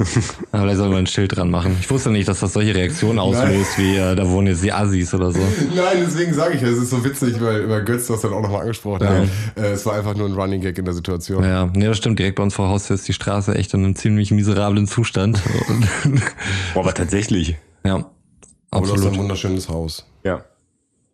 [0.51, 1.75] Aber vielleicht soll man ein Schild dran machen.
[1.79, 5.11] Ich wusste nicht, dass das solche Reaktionen auslöst, wie äh, da wohnen jetzt die Assis
[5.15, 5.39] oder so.
[5.75, 8.41] Nein, deswegen sage ich ja, es ist so witzig, weil, weil Götz das dann auch
[8.41, 9.23] nochmal angesprochen hat.
[9.55, 11.43] Äh, es war einfach nur ein Running Gag in der Situation.
[11.43, 12.19] Ja, nee, das stimmt.
[12.19, 15.41] Direkt bei uns vor Haustür ist die Straße echt in einem ziemlich miserablen Zustand.
[16.75, 17.55] Boah, aber tatsächlich.
[17.83, 17.95] ja,
[18.69, 19.17] Aber du hast ein absolut.
[19.17, 20.05] wunderschönes Haus.
[20.23, 20.45] Ja.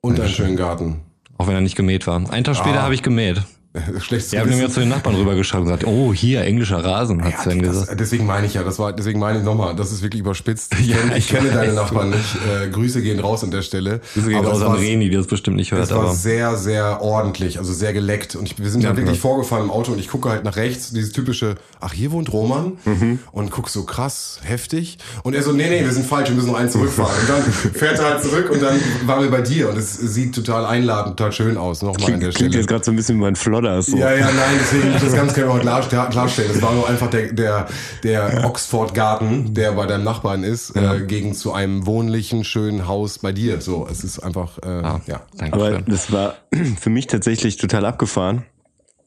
[0.01, 1.01] Und einen schönen Garten.
[1.37, 2.17] Auch wenn er nicht gemäht war.
[2.31, 2.83] Einen Tag später Ah.
[2.83, 3.41] habe ich gemäht.
[3.99, 4.73] Schlechtes Wir haben nämlich Gewissen.
[4.73, 7.99] zu den Nachbarn rübergeschaut und gesagt, oh, hier, englischer Rasen, hat Sven das, gesagt.
[8.01, 10.75] deswegen meine ich ja, das war, deswegen meine ich nochmal, das ist wirklich überspitzt.
[10.79, 11.71] Ich, kenn, ich ich kenne deine.
[11.73, 12.35] Nachbarn nicht.
[12.65, 14.01] Äh, Grüße gehen raus an der Stelle.
[14.13, 16.13] Das geht Aber raus an Reni, die das bestimmt nicht hört, Es war aber.
[16.13, 18.35] sehr, sehr ordentlich, also sehr geleckt.
[18.35, 19.21] Und ich, wir sind Ja, dann wirklich ja.
[19.21, 22.73] vorgefahren im Auto und ich gucke halt nach rechts, dieses typische, ach, hier wohnt Roman.
[22.83, 23.19] Mhm.
[23.31, 24.97] Und guck so krass, heftig.
[25.23, 27.15] Und er so, nee, nee, wir sind falsch, wir müssen noch einen zurückfahren.
[27.21, 29.69] Und dann fährt er halt zurück und dann waren wir bei dir.
[29.69, 31.81] Und es sieht total einladend, total schön aus.
[31.81, 32.61] Nochmal an Klingt, der klingt Stelle.
[32.61, 33.81] jetzt gerade so ein bisschen wie mein Flodder.
[33.81, 33.97] So.
[33.97, 36.51] Ja, ja, nein, deswegen will ich das ganz genau klar, klarstellen.
[36.51, 37.67] Es war nur einfach der, der,
[38.03, 43.31] der Oxford-Garten, der bei deinem Nachbarn ist, äh, gegen zu einem wohnlichen, schönen Haus bei
[43.31, 43.61] dir.
[43.61, 45.21] So, es ist einfach, äh, Ah, ja.
[45.37, 46.35] danke Aber das war
[46.79, 48.43] für mich tatsächlich total abgefahren,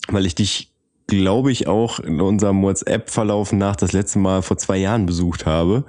[0.08, 0.72] weil ich dich,
[1.06, 5.84] glaube ich, auch in unserem WhatsApp-Verlauf nach das letzte Mal vor zwei Jahren besucht habe.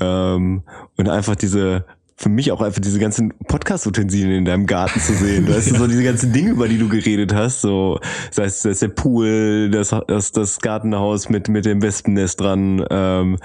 [0.00, 0.62] Ähm,
[0.96, 1.84] und einfach diese,
[2.20, 5.48] für mich auch einfach diese ganzen Podcast-Utensilien in deinem Garten zu sehen.
[5.48, 8.72] Weißt du, so diese ganzen Dinge, über die du geredet hast, so, das heißt, das
[8.72, 13.38] ist der Pool, das, das, das Gartenhaus mit, mit dem Wespennest dran, ähm,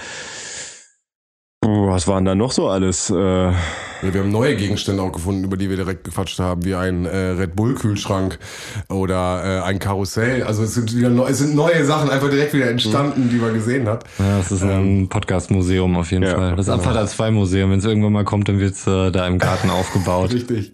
[1.62, 3.10] was waren da noch so alles?
[3.10, 3.54] Äh,
[4.02, 7.06] Ja, wir haben neue Gegenstände auch gefunden, über die wir direkt gequatscht haben, wie ein
[7.06, 8.40] äh, Red Bull Kühlschrank
[8.90, 10.44] oder äh, ein Karussell.
[10.44, 13.54] Also es sind wieder neu, es sind neue Sachen einfach direkt wieder entstanden, die man
[13.54, 14.04] gesehen hat.
[14.20, 16.56] Ja, das ist ein Podcast-Museum auf jeden ja, Fall.
[16.56, 17.72] Das Abfahrt 2 Museum.
[17.72, 20.34] Wenn es irgendwann mal kommt, dann wird's äh, da im Garten aufgebaut.
[20.34, 20.74] Richtig.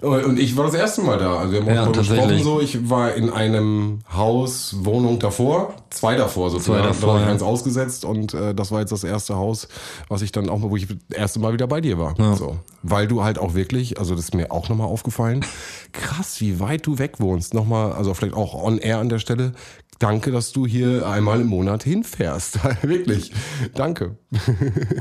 [0.00, 1.36] Und ich war das erste Mal da.
[1.36, 2.60] Also wir haben auch Ja, darüber gesprochen so.
[2.60, 6.80] Ich war in einem Haus, Wohnung davor, zwei davor sozusagen.
[6.80, 7.32] Zwei davor, da war ich ja.
[7.32, 9.68] eins ausgesetzt und äh, das war jetzt das erste Haus,
[10.08, 12.14] was ich dann auch mal, wo ich das erste Mal wieder bei dir war.
[12.18, 12.34] Ja.
[12.34, 12.45] So.
[12.82, 15.44] Weil du halt auch wirklich, also das ist mir auch nochmal aufgefallen,
[15.92, 17.54] krass, wie weit du weg wohnst.
[17.54, 19.52] Nochmal, also vielleicht auch on air an der Stelle.
[19.98, 22.58] Danke, dass du hier einmal im Monat hinfährst.
[22.82, 23.32] wirklich.
[23.74, 24.18] Danke.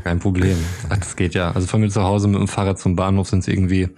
[0.04, 0.58] Kein Problem.
[0.90, 1.52] Ach, das geht ja.
[1.52, 3.90] Also von mir zu Hause mit dem Fahrrad zum Bahnhof sind es irgendwie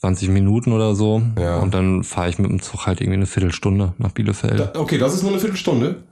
[0.00, 1.22] 20 Minuten oder so.
[1.38, 1.58] Ja.
[1.58, 4.60] Und dann fahre ich mit dem Zug halt irgendwie eine Viertelstunde nach Bielefeld.
[4.60, 6.02] Da, okay, das ist nur eine Viertelstunde.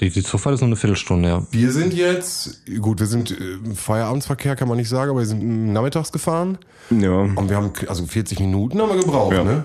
[0.00, 1.46] Die, die Zugfahrt ist nur eine Viertelstunde, ja.
[1.50, 5.26] Wir sind jetzt, gut, wir sind äh, im Feierabendsverkehr, kann man nicht sagen, aber wir
[5.26, 6.58] sind nachmittags gefahren
[6.90, 7.10] ja.
[7.12, 9.44] und wir haben, also 40 Minuten haben wir gebraucht, Ja.
[9.44, 9.64] ne?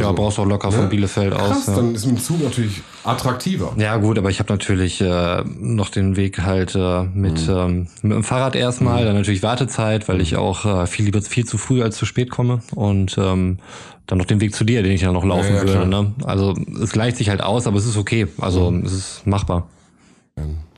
[0.00, 1.66] Ja, brauchst auch locker von Bielefeld Krass, aus.
[1.68, 1.76] Ja.
[1.76, 3.72] dann ist mit dem Zug natürlich attraktiver.
[3.76, 7.54] Ja gut, aber ich habe natürlich äh, noch den Weg halt äh, mit, Mhm.
[7.54, 11.44] ähm, mit dem Fahrrad erstmal, dann natürlich Wartezeit, weil ich auch äh, viel lieber viel
[11.44, 13.58] zu früh als zu spät komme und ähm,
[14.06, 15.86] dann noch den Weg zu dir, den ich dann noch laufen Ja, ja, würde.
[15.86, 16.12] Ne?
[16.24, 18.26] Also es gleicht sich halt aus, aber es ist okay.
[18.38, 18.84] Also Mhm.
[18.84, 19.68] es ist machbar.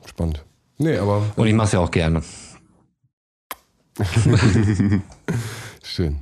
[0.05, 0.43] Spannend.
[0.77, 2.21] Nee, aber Und ich mache es ja auch gerne.
[5.83, 6.19] schön.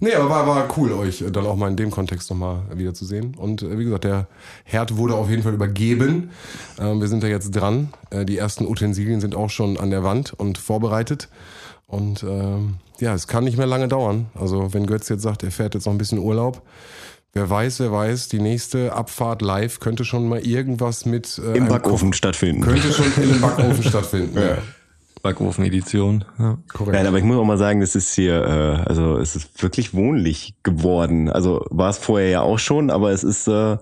[0.00, 3.04] Nee, aber war, war cool, euch dann auch mal in dem Kontext nochmal wieder zu
[3.04, 3.34] sehen.
[3.36, 4.26] Und äh, wie gesagt, der
[4.64, 6.30] Herd wurde auf jeden Fall übergeben.
[6.78, 7.88] Ähm, wir sind da jetzt dran.
[8.10, 11.28] Äh, die ersten Utensilien sind auch schon an der Wand und vorbereitet.
[11.86, 14.26] Und ähm, ja, es kann nicht mehr lange dauern.
[14.34, 16.62] Also wenn Götz jetzt sagt, er fährt jetzt noch ein bisschen Urlaub,
[17.32, 21.68] wer weiß, wer weiß, die nächste Abfahrt live könnte schon mal irgendwas mit äh, Im
[21.68, 22.60] Backofen stattfinden.
[22.62, 24.38] Könnte schon im Backofen stattfinden.
[24.38, 24.58] Ja.
[25.22, 26.24] Backofen-Edition.
[26.38, 26.58] Ja.
[26.72, 26.92] Korrekt.
[26.96, 28.42] Nein, aber ich muss auch mal sagen, das ist hier,
[28.84, 31.28] äh, also es ist wirklich wohnlich geworden.
[31.30, 33.76] Also war es vorher ja auch schon, aber es ist äh,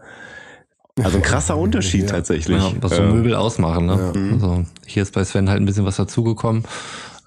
[1.03, 2.57] also ein krasser Unterschied tatsächlich.
[2.63, 3.87] Ja, was so Äh, Möbel ausmachen.
[3.87, 4.13] Ne?
[4.35, 6.65] Also hier ist bei Sven halt ein bisschen was dazugekommen.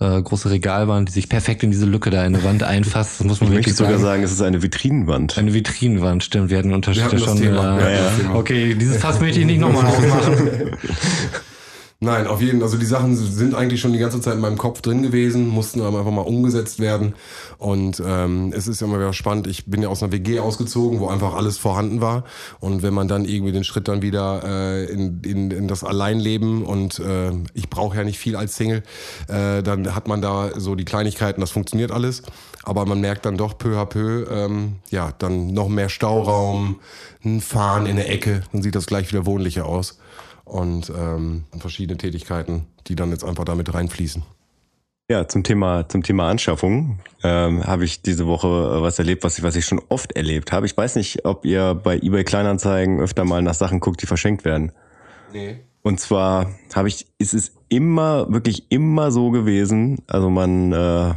[0.01, 3.19] Äh, große Regalwand, die sich perfekt in diese Lücke da in der Wand einfasst.
[3.19, 4.03] Das muss man ich möchte wirklich sogar sagen.
[4.03, 5.37] sagen, es ist eine Vitrinenwand.
[5.37, 6.49] Eine Vitrinenwand, stimmt.
[6.49, 7.37] Wir hatten Unterschiede schon.
[7.37, 7.77] Thema.
[7.81, 8.35] äh, das Thema.
[8.35, 10.71] Okay, dieses Fass möchte ich nicht nochmal aufmachen.
[12.01, 12.63] Nein, auf jeden Fall.
[12.63, 15.81] Also die Sachen sind eigentlich schon die ganze Zeit in meinem Kopf drin gewesen, mussten
[15.81, 17.13] aber einfach mal umgesetzt werden.
[17.57, 19.47] Und ähm, es ist ja immer wieder spannend.
[19.47, 22.23] Ich bin ja aus einer WG ausgezogen, wo einfach alles vorhanden war.
[22.61, 26.63] Und wenn man dann irgendwie den Schritt dann wieder äh, in, in, in das Alleinleben
[26.63, 28.81] und äh, ich brauche ja nicht viel als Single,
[29.27, 32.23] äh, dann hat man da so die Kleinigkeiten, das funktioniert alles.
[32.63, 36.79] Aber man merkt dann doch peu à peu, ähm, ja, dann noch mehr Stauraum,
[37.25, 39.98] ein Fahren in der Ecke, dann sieht das gleich wieder wohnlicher aus
[40.49, 44.23] und ähm, verschiedene Tätigkeiten, die dann jetzt einfach damit reinfließen.
[45.11, 49.43] Ja, zum Thema zum Thema Anschaffung ähm, habe ich diese Woche was erlebt, was ich
[49.43, 50.67] was ich schon oft erlebt habe.
[50.67, 54.45] Ich weiß nicht, ob ihr bei eBay Kleinanzeigen öfter mal nach Sachen guckt, die verschenkt
[54.45, 54.71] werden.
[55.33, 55.61] Nee.
[55.81, 59.97] Und zwar habe ich, ist es immer wirklich immer so gewesen.
[60.05, 61.13] Also man äh,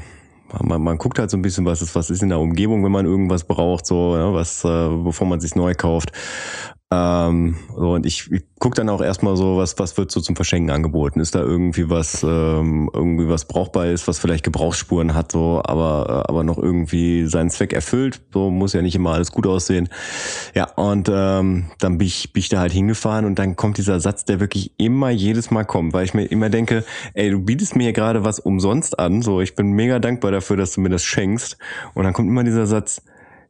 [0.63, 2.93] man, man guckt halt so ein bisschen, was ist was ist in der Umgebung, wenn
[2.93, 6.13] man irgendwas braucht, so ja, was äh, bevor man sich neu kauft.
[6.93, 10.37] Ähm, so, und ich, ich gucke dann auch erstmal so, was, was wird so zum
[10.37, 11.21] Verschenken angeboten?
[11.21, 16.29] Ist da irgendwie was, ähm, irgendwie was brauchbar ist, was vielleicht Gebrauchsspuren hat, so, aber,
[16.29, 18.21] aber noch irgendwie seinen Zweck erfüllt.
[18.35, 19.89] So muss ja nicht immer alles gut aussehen.
[20.55, 23.99] Ja, und ähm, dann bin ich, bin ich da halt hingefahren und dann kommt dieser
[23.99, 27.75] Satz, der wirklich immer jedes Mal kommt, weil ich mir immer denke, ey, du bietest
[27.75, 29.23] mir hier gerade was umsonst an.
[29.23, 31.57] So, ich bin mega dankbar dafür, dass du mir das schenkst.
[31.95, 33.01] Und dann kommt immer dieser Satz,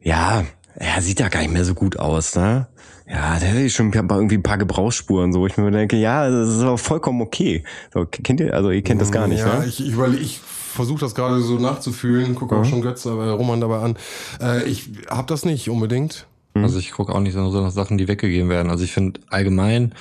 [0.01, 0.45] ja,
[0.77, 2.69] er sieht da gar nicht mehr so gut aus, ne?
[3.09, 6.49] Ja, der hat schon irgendwie ein paar Gebrauchsspuren, so wo ich mir denke, ja, das
[6.51, 7.65] ist auch vollkommen okay.
[7.93, 9.67] So, kennt ihr, also ihr kennt das gar nicht, ja, ne?
[9.67, 12.65] ich, ich, weil ich versuche das gerade so nachzufühlen, gucke auch Mhm.
[12.67, 13.97] schon Götz, aber Roman dabei an.
[14.41, 16.27] Äh, ich habe das nicht unbedingt.
[16.55, 18.71] Also ich gucke auch nicht so nach Sachen, die weggegeben werden.
[18.71, 19.95] Also ich finde allgemein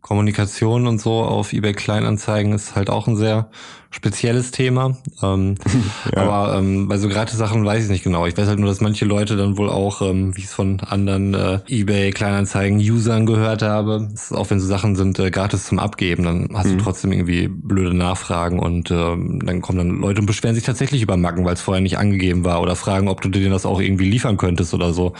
[0.00, 3.50] Kommunikation und so auf eBay Kleinanzeigen ist halt auch ein sehr
[3.90, 4.96] spezielles Thema.
[5.22, 5.56] Ähm,
[6.14, 8.26] Aber ähm, bei so gratis Sachen weiß ich nicht genau.
[8.26, 10.80] Ich weiß halt nur, dass manche Leute dann wohl auch, ähm, wie ich es von
[10.80, 15.80] anderen äh, eBay Kleinanzeigen-Usern gehört habe, dass auch wenn so Sachen sind äh, gratis zum
[15.80, 20.26] Abgeben, dann hast du trotzdem irgendwie blöde Nachfragen und ähm, dann kommen dann Leute und
[20.26, 23.28] beschweren sich tatsächlich über Macken, weil es vorher nicht angegeben war oder fragen, ob du
[23.28, 25.14] dir das auch irgendwie liefern könntest oder so.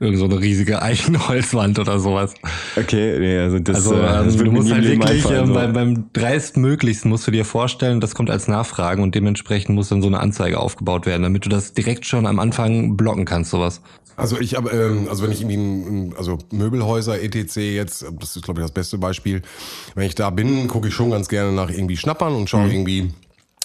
[0.00, 2.34] Irgend so eine riesige Eichenholzwand oder sowas.
[2.76, 5.30] Okay, nee, also das, Also äh, das ähm, du musst halt wirklich so.
[5.30, 10.00] beim, beim dreistmöglichsten musst du dir vorstellen, das kommt als Nachfragen und dementsprechend muss dann
[10.02, 13.82] so eine Anzeige aufgebaut werden, damit du das direkt schon am Anfang blocken kannst, sowas.
[14.16, 17.56] Also ich habe, ähm, also wenn ich irgendwie, also Möbelhäuser etc.
[17.56, 19.42] jetzt, das ist glaube ich das beste Beispiel.
[19.94, 23.12] Wenn ich da bin, gucke ich schon ganz gerne nach irgendwie Schnappern und schaue irgendwie,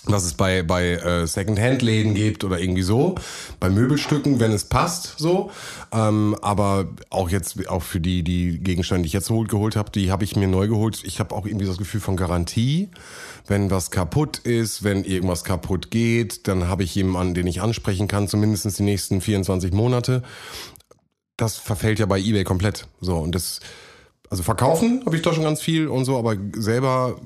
[0.03, 3.15] was es bei bei äh, Second-Hand-Läden gibt oder irgendwie so.
[3.61, 5.51] Bei Möbelstücken, wenn es passt, so.
[5.93, 9.91] Ähm, aber auch jetzt auch für die die Gegenstände, die ich jetzt geholt, geholt habe,
[9.91, 11.01] die habe ich mir neu geholt.
[11.05, 12.89] Ich habe auch irgendwie das Gefühl von Garantie.
[13.51, 18.07] Wenn was kaputt ist, wenn irgendwas kaputt geht, dann habe ich jemanden, den ich ansprechen
[18.07, 20.23] kann, zumindest die nächsten 24 Monate.
[21.35, 22.87] Das verfällt ja bei eBay komplett.
[23.01, 23.59] So und das,
[24.29, 27.19] also verkaufen habe ich da schon ganz viel und so, aber selber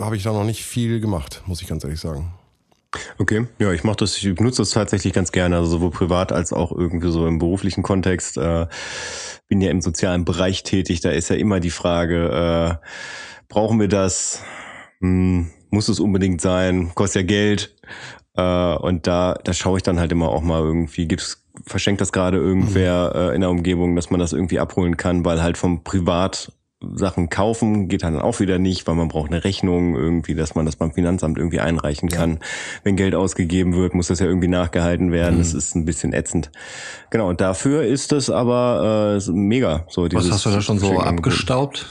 [0.00, 2.34] habe ich da noch nicht viel gemacht, muss ich ganz ehrlich sagen.
[3.18, 6.52] Okay, ja, ich mache das, ich benutze das tatsächlich ganz gerne, also sowohl privat als
[6.52, 8.36] auch irgendwie so im beruflichen Kontext.
[8.36, 8.66] Äh,
[9.46, 12.86] bin ja im sozialen Bereich tätig, da ist ja immer die Frage, äh,
[13.48, 14.42] brauchen wir das?
[15.00, 16.92] Hm, muss es unbedingt sein?
[16.94, 17.74] Kostet ja Geld.
[18.36, 22.12] Äh, und da, da schaue ich dann halt immer auch mal irgendwie, gibt's, verschenkt das
[22.12, 25.82] gerade irgendwer äh, in der Umgebung, dass man das irgendwie abholen kann, weil halt vom
[25.82, 30.54] Privat Sachen kaufen geht dann auch wieder nicht, weil man braucht eine Rechnung irgendwie, dass
[30.54, 32.38] man das beim Finanzamt irgendwie einreichen kann.
[32.84, 35.38] Wenn Geld ausgegeben wird, muss das ja irgendwie nachgehalten werden.
[35.38, 36.52] Das ist ein bisschen ätzend.
[37.10, 39.86] Genau, und dafür ist es aber äh, mega.
[39.88, 41.86] So Was hast du da schon so abgestaubt?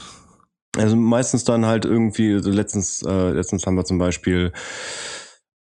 [0.78, 4.52] Also meistens dann halt irgendwie, so letztens, äh, letztens haben wir zum Beispiel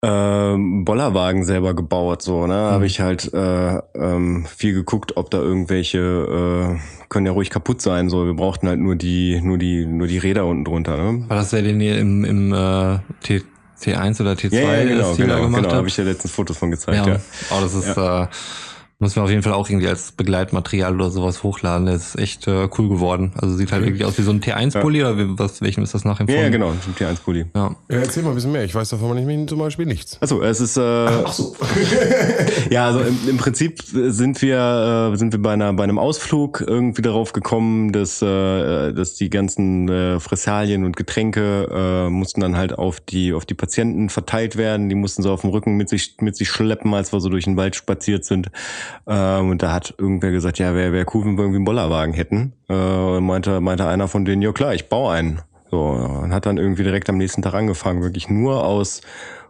[0.03, 2.53] ähm, Bollerwagen selber gebaut, so, ne?
[2.53, 7.81] Habe ich halt äh, ähm, viel geguckt, ob da irgendwelche äh, können ja ruhig kaputt
[7.81, 8.25] sein, so.
[8.25, 11.27] Wir brauchten halt nur die, nur die, nur die Räder unten drunter, ne?
[11.27, 13.41] War das der, den ihr im, im äh, T,
[13.81, 15.69] T1 oder T2 Ja, ja, genau, Stil da genau, gemacht genau.
[15.69, 15.89] Habe habt?
[15.89, 17.13] ich ja letztens Fotos von gezeigt, ja.
[17.13, 17.19] ja.
[17.49, 18.27] Oh, das ist, äh,
[18.99, 21.85] muss man auf jeden Fall auch irgendwie als Begleitmaterial oder sowas hochladen.
[21.85, 23.31] Das ist echt äh, cool geworden.
[23.39, 26.03] Also sieht halt wirklich aus wie so ein T1-Pulli oder wie, was, welchem ist das
[26.03, 26.43] Ja, nachempfunden?
[26.43, 27.45] ja, genau, zum T1-Pulli.
[27.53, 27.75] Ja.
[27.89, 28.63] Ja, erzähl mal ein bisschen mehr.
[28.63, 30.17] Ich weiß davon nicht, zum Beispiel nichts.
[30.19, 31.55] Also es ist äh, so.
[32.71, 36.63] ja, also im, im Prinzip sind wir äh, sind wir bei einer bei einem Ausflug
[36.65, 42.57] irgendwie darauf gekommen, dass äh, dass die ganzen äh, Fressalien und Getränke äh, mussten dann
[42.57, 44.89] halt auf die auf die Patienten verteilt werden.
[44.89, 47.43] Die mussten so auf dem Rücken mit sich mit sich schleppen, als wir so durch
[47.43, 48.49] den Wald spaziert sind.
[49.07, 52.13] Ähm, und da hat irgendwer gesagt, ja, wäre wär cool, wenn wir irgendwie einen Bollerwagen
[52.13, 52.53] hätten.
[52.69, 55.41] Äh, und meinte meinte einer von denen, ja klar, ich baue einen.
[55.69, 59.01] So und hat dann irgendwie direkt am nächsten Tag angefangen, wirklich nur aus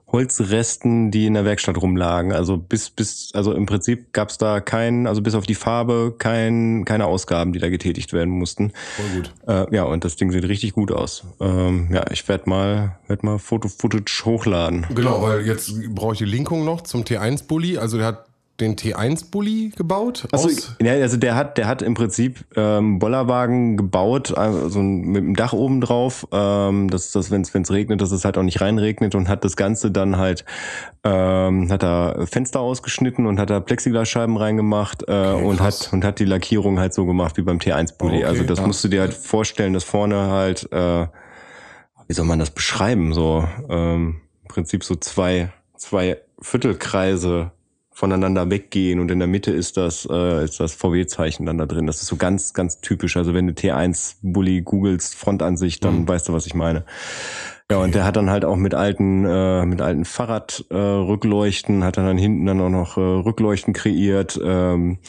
[0.10, 2.32] Holzresten, die in der Werkstatt rumlagen.
[2.32, 6.16] Also bis, bis, also im Prinzip gab es da keinen, also bis auf die Farbe,
[6.18, 8.72] kein, keine Ausgaben, die da getätigt werden mussten.
[8.96, 9.34] Voll gut.
[9.48, 11.26] Äh, ja, und das Ding sieht richtig gut aus.
[11.42, 14.86] Ähm, ja, ich werde mal, werd mal Foto-Footage hochladen.
[14.96, 17.78] Genau, weil jetzt brauche ich die Linkung noch zum T1-Bully.
[17.78, 18.27] Also der hat
[18.60, 20.28] den T1-Bully gebaut.
[20.32, 25.36] Aus- ja, also der hat, der hat im Prinzip ähm, Bollerwagen gebaut, also mit dem
[25.36, 29.14] Dach oben drauf, ähm, dass das, wenn es regnet, dass es halt auch nicht reinregnet
[29.14, 30.44] und hat das Ganze dann halt,
[31.04, 35.88] ähm, hat da Fenster ausgeschnitten und hat da Plexiglasscheiben reingemacht äh, und krass.
[35.88, 38.18] hat und hat die Lackierung halt so gemacht wie beim T1-Bully.
[38.18, 38.68] Okay, also das ja.
[38.68, 41.08] musst du dir halt vorstellen, dass vorne halt, äh,
[42.08, 43.14] wie soll man das beschreiben?
[43.14, 47.52] So ähm, im Prinzip so zwei zwei Viertelkreise
[47.98, 51.88] voneinander weggehen und in der Mitte ist das äh, ist das VW-Zeichen dann da drin.
[51.88, 53.18] Das ist so ganz ganz typisch.
[53.18, 56.86] Also wenn du T1 Bully googelst Frontansicht, dann weißt du, was ich meine.
[57.70, 61.98] Ja, und der hat dann halt auch mit alten, äh, mit alten Fahrradrückleuchten, äh, hat
[61.98, 65.00] er dann hinten dann auch noch äh, Rückleuchten kreiert, ähm,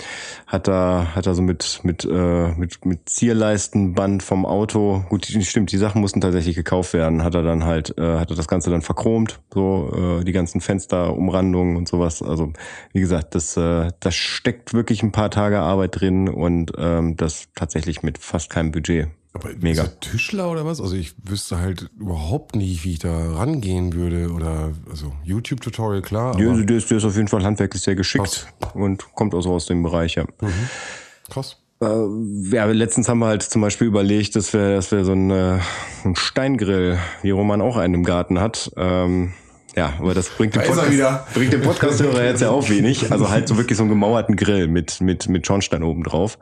[0.44, 5.44] hat da, hat er so mit, mit, äh, mit, mit Zierleistenband vom Auto, gut, die,
[5.44, 8.48] stimmt, die Sachen mussten tatsächlich gekauft werden, hat er dann halt, äh, hat er das
[8.48, 12.22] Ganze dann verchromt, so, äh, die ganzen Fensterumrandungen und sowas.
[12.22, 12.52] Also,
[12.92, 17.46] wie gesagt, das, äh, das steckt wirklich ein paar Tage Arbeit drin und ähm, das
[17.54, 19.17] tatsächlich mit fast keinem Budget.
[19.38, 19.82] Aber Mega.
[19.82, 20.80] Ist er Tischler oder was?
[20.80, 24.30] Also ich wüsste halt überhaupt nicht, wie ich da rangehen würde.
[24.32, 26.38] Oder also YouTube-Tutorial, klar.
[26.40, 28.74] Ja, der, ist, der ist auf jeden Fall handwerklich sehr geschickt Krass.
[28.74, 30.24] und kommt also aus dem Bereich, ja.
[30.40, 30.68] Mhm.
[31.30, 31.56] Krass.
[31.80, 31.86] Äh,
[32.50, 35.60] ja, letztens haben wir halt zum Beispiel überlegt, dass wir, dass wir so einen, äh,
[36.04, 39.32] einen Steingrill, wie Roman auch einen im Garten hat, ähm,
[39.78, 43.12] ja, aber das bringt dem, Podcast, bringt dem Podcast-Hörer jetzt ja auch wenig.
[43.12, 46.36] Also halt so wirklich so einen gemauerten Grill mit, mit, mit Schornstein oben drauf.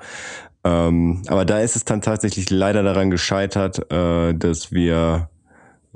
[0.67, 5.29] Ähm, aber da ist es dann tatsächlich leider daran gescheitert, äh, dass wir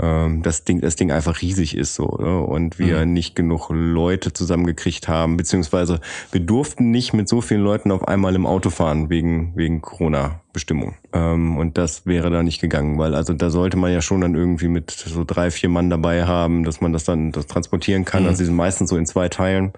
[0.01, 2.41] ähm, das Ding, das Ding einfach riesig ist so ne?
[2.41, 3.13] und wir mhm.
[3.13, 6.01] nicht genug Leute zusammengekriegt haben, beziehungsweise
[6.33, 10.95] wir durften nicht mit so vielen Leuten auf einmal im Auto fahren wegen wegen Corona-Bestimmung
[11.13, 14.35] ähm, und das wäre da nicht gegangen, weil also da sollte man ja schon dann
[14.35, 18.23] irgendwie mit so drei vier Mann dabei haben, dass man das dann das transportieren kann.
[18.23, 18.29] Mhm.
[18.29, 19.73] Also die sind meistens so in zwei Teilen,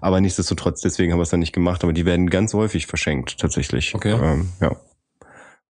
[0.00, 1.82] aber nichtsdestotrotz deswegen haben wir es dann nicht gemacht.
[1.84, 3.94] Aber die werden ganz häufig verschenkt tatsächlich.
[3.94, 4.16] Okay.
[4.20, 4.76] Ähm, ja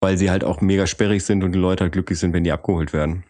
[0.01, 2.53] weil sie halt auch mega sperrig sind und die Leute halt glücklich sind, wenn die
[2.53, 3.25] abgeholt werden.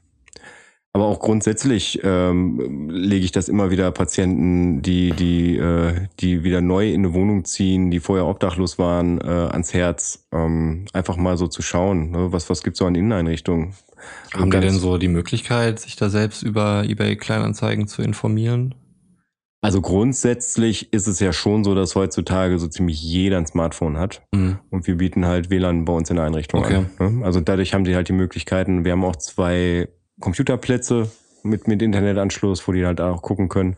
[0.97, 6.63] Aber auch grundsätzlich ähm, lege ich das immer wieder Patienten, die, die, äh, die wieder
[6.63, 11.37] neu in eine Wohnung ziehen, die vorher obdachlos waren, äh, ans Herz, ähm, einfach mal
[11.37, 12.33] so zu schauen, ne?
[12.33, 13.75] was, was gibt's so an Inneneinrichtungen.
[14.33, 18.75] Haben die denn so die Möglichkeit, sich da selbst über eBay Kleinanzeigen zu informieren?
[19.61, 24.23] Also grundsätzlich ist es ja schon so, dass heutzutage so ziemlich jeder ein Smartphone hat.
[24.35, 24.61] Mhm.
[24.71, 26.87] Und wir bieten halt WLAN bei uns in der Einrichtung okay.
[26.99, 27.19] an.
[27.19, 27.25] Ne?
[27.27, 28.87] Also dadurch haben die halt die Möglichkeiten.
[28.87, 29.89] Wir haben auch zwei
[30.21, 31.11] Computerplätze
[31.49, 33.77] mit, mit Internetanschluss, wo die halt auch gucken können.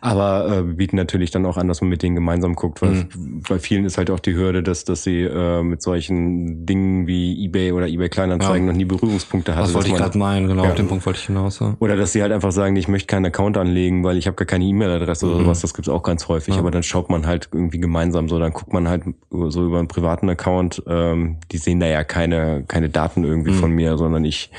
[0.00, 3.42] Aber äh, bieten natürlich dann auch an, dass man mit denen gemeinsam guckt, weil mhm.
[3.48, 7.44] bei vielen ist halt auch die Hürde, dass, dass sie äh, mit solchen Dingen wie
[7.44, 8.72] Ebay oder Ebay Kleinanzeigen ja.
[8.72, 9.66] noch nie Berührungspunkte hatten.
[9.66, 10.70] Das wollte ich gerade meinen, genau, ja.
[10.70, 11.60] auf den Punkt wollte ich hinaus.
[11.60, 11.76] Ja.
[11.80, 14.46] Oder dass sie halt einfach sagen, ich möchte keinen Account anlegen, weil ich habe gar
[14.46, 15.32] keine E-Mail-Adresse mhm.
[15.32, 16.56] oder sowas, das gibt's auch ganz häufig.
[16.56, 19.88] Aber dann schaut man halt irgendwie gemeinsam so, dann guckt man halt so über einen
[19.88, 23.56] privaten Account, ähm, die sehen da ja keine, keine Daten irgendwie mhm.
[23.56, 24.50] von mir, sondern ich,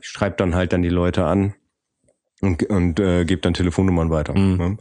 [0.00, 1.54] ich schreibe dann halt dann die Leute an
[2.44, 4.36] und, und äh, gebe dann Telefonnummern weiter.
[4.36, 4.56] Mhm.
[4.56, 4.76] Ne?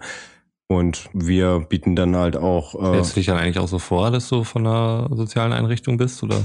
[0.68, 2.76] Und wir bieten dann halt auch.
[2.76, 5.98] Äh, Stellst du dich dann eigentlich auch so vor, dass du von einer sozialen Einrichtung
[5.98, 6.44] bist, oder?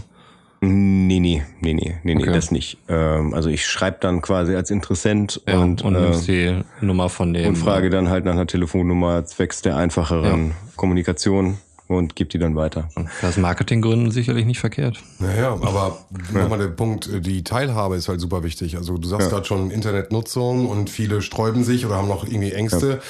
[0.60, 2.26] Nee, nee, nee, nee, nee, okay.
[2.26, 2.78] nee das nicht.
[2.88, 7.08] Ähm, also ich schreibe dann quasi als Interessent ja, und, und nimmst äh, die Nummer
[7.08, 7.48] von dem.
[7.48, 10.54] Und frage dann halt nach einer Telefonnummer zwecks der einfacheren ja.
[10.74, 12.90] Kommunikation und gibt die dann weiter.
[13.22, 15.02] Das Marketinggründen sicherlich nicht verkehrt.
[15.18, 15.98] Naja, aber
[16.32, 16.42] ja.
[16.42, 18.76] nochmal der Punkt, die Teilhabe ist halt super wichtig.
[18.76, 19.34] Also du sagst ja.
[19.34, 23.00] gerade schon Internetnutzung und viele sträuben sich oder haben noch irgendwie Ängste.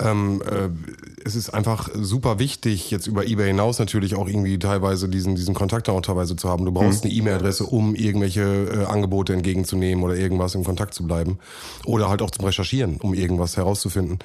[0.00, 0.10] Ja.
[0.10, 0.68] Ähm, äh,
[1.24, 5.54] es ist einfach super wichtig, jetzt über eBay hinaus natürlich auch irgendwie teilweise diesen, diesen
[5.54, 6.64] Kontakt auch teilweise zu haben.
[6.64, 7.10] Du brauchst mhm.
[7.10, 11.38] eine E-Mail-Adresse, um irgendwelche äh, Angebote entgegenzunehmen oder irgendwas im Kontakt zu bleiben.
[11.86, 14.18] Oder halt auch zum Recherchieren, um irgendwas herauszufinden.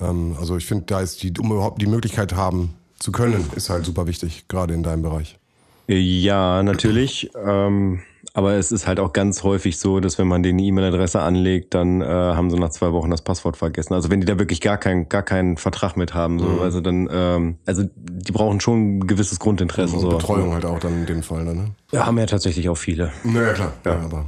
[0.00, 3.70] Ähm, also ich finde, da ist die, um überhaupt die Möglichkeit haben, zu können, ist
[3.70, 5.38] halt super wichtig, gerade in deinem Bereich.
[5.86, 7.30] Ja, natürlich.
[7.34, 8.02] Ähm,
[8.34, 11.74] aber es ist halt auch ganz häufig so, dass wenn man denen die E-Mail-Adresse anlegt,
[11.74, 13.94] dann äh, haben sie nach zwei Wochen das Passwort vergessen.
[13.94, 16.60] Also wenn die da wirklich gar keinen gar keinen Vertrag mit haben, so, mhm.
[16.60, 19.96] also dann, ähm, also die brauchen schon ein gewisses Grundinteresse.
[19.96, 20.08] Und so.
[20.10, 21.70] Betreuung halt auch dann in dem Fall, ne?
[21.90, 23.10] Ja, haben ja tatsächlich auch viele.
[23.24, 23.72] Naja, klar.
[23.84, 24.26] Ja, ja aber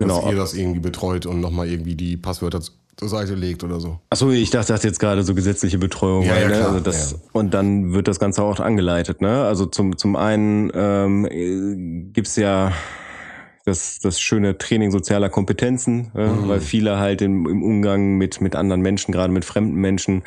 [0.00, 0.20] genau.
[0.20, 2.60] dass ihr das irgendwie betreut und nochmal irgendwie die Passwörter
[3.00, 3.98] zur Seite legt oder so.
[4.10, 6.22] Achso, ich dachte, das jetzt gerade so gesetzliche Betreuung.
[6.22, 6.66] Ja, ja, ne?
[6.66, 7.18] Also das, ja.
[7.32, 9.22] Und dann wird das Ganze auch angeleitet.
[9.22, 9.42] Ne?
[9.44, 12.72] Also zum, zum einen ähm, gibt's ja
[13.64, 16.48] das, das schöne Training sozialer Kompetenzen, äh, mhm.
[16.48, 20.22] weil viele halt im, im Umgang mit, mit anderen Menschen, gerade mit fremden Menschen,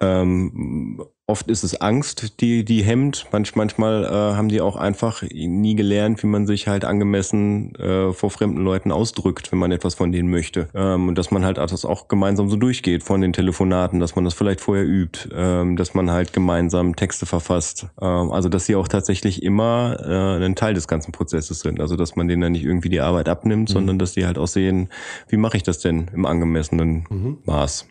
[0.00, 3.26] ähm, Oft ist es Angst, die, die hemmt.
[3.30, 8.12] Manch, manchmal äh, haben die auch einfach nie gelernt, wie man sich halt angemessen äh,
[8.12, 10.66] vor fremden Leuten ausdrückt, wenn man etwas von denen möchte.
[10.74, 14.24] Ähm, und dass man halt das auch gemeinsam so durchgeht von den Telefonaten, dass man
[14.24, 17.86] das vielleicht vorher übt, ähm, dass man halt gemeinsam Texte verfasst.
[18.00, 21.78] Ähm, also dass sie auch tatsächlich immer äh, ein Teil des ganzen Prozesses sind.
[21.80, 23.72] Also dass man denen dann nicht irgendwie die Arbeit abnimmt, mhm.
[23.72, 24.88] sondern dass die halt auch sehen,
[25.28, 27.38] wie mache ich das denn im angemessenen mhm.
[27.44, 27.86] Maß.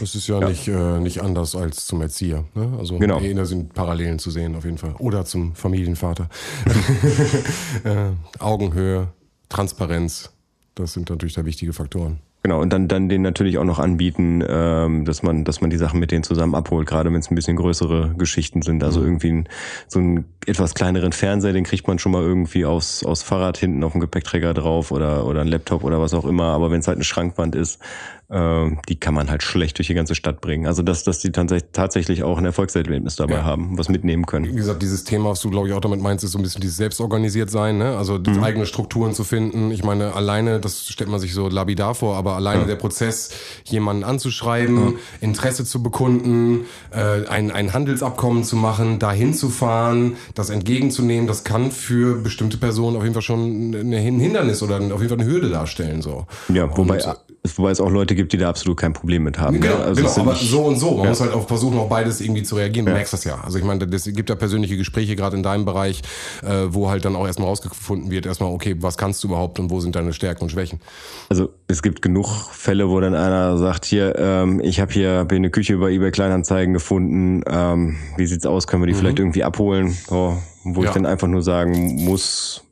[0.00, 0.48] Das ist ja, ja.
[0.48, 2.44] Nicht, äh, nicht anders als zum Erzieher.
[2.54, 2.76] Ne?
[2.78, 3.20] Also genau.
[3.20, 4.94] da sind Parallelen zu sehen auf jeden Fall.
[4.98, 6.28] Oder zum Familienvater.
[7.84, 9.08] äh, Augenhöhe,
[9.48, 10.30] Transparenz,
[10.74, 12.20] das sind natürlich da wichtige Faktoren.
[12.44, 15.76] Genau, und dann, dann denen natürlich auch noch anbieten, ähm, dass man, dass man die
[15.76, 18.82] Sachen mit denen zusammen abholt, gerade wenn es ein bisschen größere Geschichten sind.
[18.82, 19.06] Also mhm.
[19.06, 19.48] irgendwie ein,
[19.86, 23.84] so einen etwas kleineren Fernseher, den kriegt man schon mal irgendwie aus, aus Fahrrad hinten
[23.84, 26.46] auf dem Gepäckträger drauf oder, oder ein Laptop oder was auch immer.
[26.46, 27.78] Aber wenn es halt eine Schrankwand ist,
[28.32, 30.66] ähm, die kann man halt schlecht durch die ganze Stadt bringen.
[30.66, 33.44] Also dass, dass die tatsächlich auch ein Erfolgserlebnis dabei ja.
[33.44, 34.46] haben, was mitnehmen können.
[34.46, 36.62] Wie gesagt, dieses Thema, was du glaube ich auch damit meinst, ist so ein bisschen
[36.62, 37.96] dieses selbstorganisiert sein, ne?
[37.96, 38.42] Also mhm.
[38.42, 39.70] eigene Strukturen zu finden.
[39.70, 42.66] Ich meine, alleine, das stellt man sich so labidar vor, aber alleine ja.
[42.66, 43.30] der Prozess,
[43.64, 44.92] jemanden anzuschreiben, ja.
[45.20, 51.44] Interesse zu bekunden, äh, ein, ein Handelsabkommen zu machen, dahin zu fahren, das entgegenzunehmen, das
[51.44, 55.26] kann für bestimmte Personen auf jeden Fall schon ein Hindernis oder auf jeden Fall eine
[55.26, 56.00] Hürde darstellen.
[56.00, 56.26] So.
[56.48, 59.60] Ja, wobei, Und, wobei es auch Leute gibt, die da absolut kein Problem mit haben.
[59.60, 59.84] Genau, ne?
[59.84, 60.92] also genau aber so und so.
[60.92, 61.08] Man ja.
[61.10, 62.86] muss halt auch versuchen, auch beides irgendwie zu reagieren.
[62.86, 62.96] Du ja.
[62.96, 63.40] merkst das ja.
[63.42, 66.02] Also ich meine, es gibt ja persönliche Gespräche, gerade in deinem Bereich,
[66.42, 69.70] äh, wo halt dann auch erstmal rausgefunden wird, erstmal, okay, was kannst du überhaupt und
[69.70, 70.80] wo sind deine Stärken und Schwächen?
[71.30, 75.30] Also es gibt genug Fälle, wo dann einer sagt, hier, ähm, ich habe hier hab
[75.30, 78.98] hier eine Küche über eBay Kleinanzeigen gefunden, ähm, wie sieht's aus, können wir die mhm.
[78.98, 79.96] vielleicht irgendwie abholen?
[80.06, 80.88] So, wo ja.
[80.88, 82.62] ich dann einfach nur sagen muss,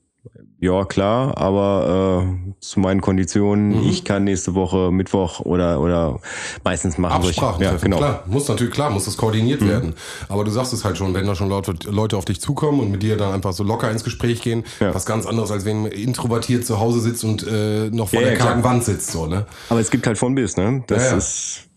[0.62, 3.88] ja, klar, aber äh, zu meinen Konditionen, mhm.
[3.88, 6.20] ich kann nächste Woche Mittwoch oder oder
[6.64, 7.96] meistens machen Absprachen solche, ja, genau.
[7.96, 9.68] klar, muss natürlich klar, muss das koordiniert mhm.
[9.68, 9.94] werden.
[10.28, 13.02] Aber du sagst es halt schon, wenn da schon Leute auf dich zukommen und mit
[13.02, 14.94] dir dann einfach so locker ins Gespräch gehen, ja.
[14.94, 18.36] was ganz anderes als wenn introvertiert zu Hause sitzt und äh, noch vor ja, der
[18.36, 19.46] kargen Wand sitzt so, ne?
[19.70, 20.84] Aber es gibt halt von bis, ne?
[20.88, 21.70] Das ist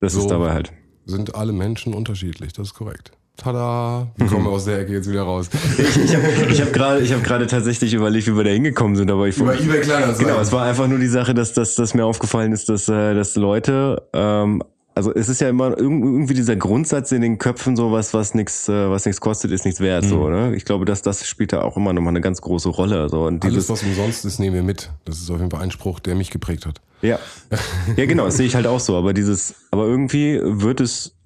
[0.00, 0.72] das so ist dabei halt.
[1.04, 3.12] Sind alle Menschen unterschiedlich, das ist korrekt.
[3.40, 5.48] Tada, wir kommen aus der Ecke jetzt wieder raus.
[5.78, 9.10] Ich, ich habe ich hab gerade hab gerade tatsächlich überlegt, wie wir da hingekommen sind,
[9.10, 10.26] aber ich über eBay Kleinanzeigen.
[10.26, 13.14] Genau, es war einfach nur die Sache, dass, dass, dass mir aufgefallen ist, dass, äh,
[13.14, 14.62] dass Leute, ähm,
[14.94, 18.68] also es ist ja immer irgendwie dieser Grundsatz in den Köpfen, so was was nichts
[18.68, 20.08] äh, was nichts kostet, ist nichts wert, mhm.
[20.08, 20.28] so.
[20.28, 20.54] Ne?
[20.54, 23.08] Ich glaube, dass das spielt da auch immer nochmal eine ganz große Rolle.
[23.08, 23.24] So.
[23.24, 24.90] Und Alles, was umsonst ist, nehmen wir mit.
[25.06, 26.82] Das ist auf jeden Fall ein Spruch, der mich geprägt hat.
[27.00, 27.18] Ja,
[27.96, 28.96] ja genau, das sehe ich halt auch so.
[28.96, 31.16] Aber dieses, aber irgendwie wird es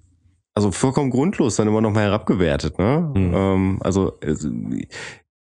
[0.54, 2.78] also vollkommen grundlos dann immer noch mal herabgewertet.
[2.78, 3.10] Ne?
[3.14, 3.34] Mhm.
[3.34, 4.18] Ähm, also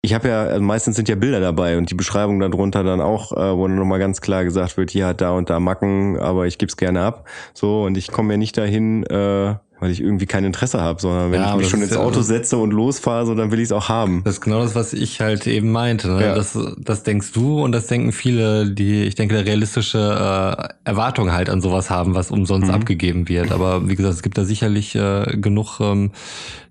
[0.05, 3.33] ich habe ja, also meistens sind ja Bilder dabei und die Beschreibung darunter dann auch,
[3.33, 6.47] äh, wo dann nochmal ganz klar gesagt wird, hier hat da und da Macken, aber
[6.47, 7.29] ich gebe es gerne ab.
[7.55, 11.33] So, und ich komme ja nicht dahin, äh, weil ich irgendwie kein Interesse habe, sondern
[11.33, 13.65] wenn ja, ich mich schon ins Auto ja, setze und losfahre, so, dann will ich
[13.65, 14.23] es auch haben.
[14.23, 16.07] Das ist genau das, was ich halt eben meinte.
[16.07, 16.23] Ne?
[16.23, 16.35] Ja.
[16.37, 21.33] Das, das denkst du und das denken viele, die, ich denke, der realistische äh, Erwartung
[21.33, 22.75] halt an sowas haben, was umsonst mhm.
[22.75, 23.51] abgegeben wird.
[23.51, 26.13] Aber wie gesagt, es gibt da sicherlich äh, genug, ähm,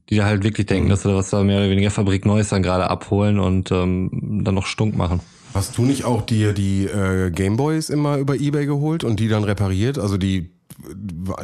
[0.09, 0.91] die da halt wirklich denken, mhm.
[0.91, 4.55] dass sie was da mehr oder weniger Fabrik Neues dann gerade abholen und ähm, dann
[4.55, 5.19] noch stunk machen.
[5.53, 9.43] Hast du nicht auch dir die äh, Gameboys immer über Ebay geholt und die dann
[9.43, 9.99] repariert?
[9.99, 10.49] Also die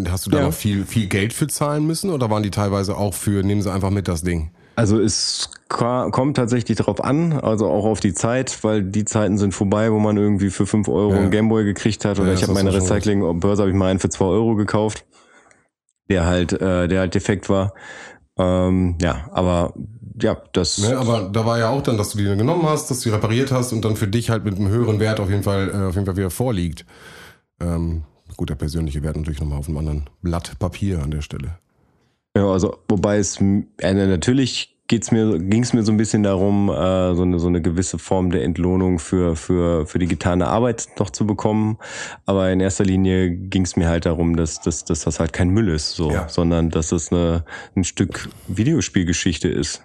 [0.10, 0.46] Hast du da ja.
[0.46, 3.72] noch viel, viel Geld für zahlen müssen oder waren die teilweise auch für, nehmen sie
[3.72, 4.52] einfach mit das Ding?
[4.76, 9.54] Also es kommt tatsächlich darauf an, also auch auf die Zeit, weil die Zeiten sind
[9.54, 11.18] vorbei, wo man irgendwie für fünf Euro ja.
[11.18, 12.20] einen Gameboy gekriegt hat.
[12.20, 15.04] Oder ja, ich habe meine Recycling-Börse habe ich mal einen für zwei Euro gekauft,
[16.10, 17.74] der halt, äh, der halt defekt war.
[18.38, 19.74] Ähm, ja, aber
[20.22, 20.78] ja, das.
[20.78, 23.16] Ne, aber da war ja auch dann, dass du die genommen hast, dass du die
[23.16, 25.88] repariert hast und dann für dich halt mit einem höheren Wert auf jeden Fall, äh,
[25.88, 26.86] auf jeden Fall wieder vorliegt.
[27.60, 28.04] Ähm,
[28.38, 31.58] gut, der persönliche Wert natürlich nochmal auf einem anderen Blatt Papier an der Stelle.
[32.36, 36.70] Ja, also wobei es äh, natürlich geht's mir, ging es mir so ein bisschen darum,
[36.70, 40.88] äh, so, eine, so eine gewisse Form der Entlohnung für, für, für die getane Arbeit
[40.98, 41.78] noch zu bekommen.
[42.26, 45.50] Aber in erster Linie ging es mir halt darum, dass, dass, dass das halt kein
[45.50, 46.30] Müll ist, so, ja.
[46.30, 47.44] sondern dass es eine,
[47.76, 49.84] ein Stück Videospielgeschichte ist.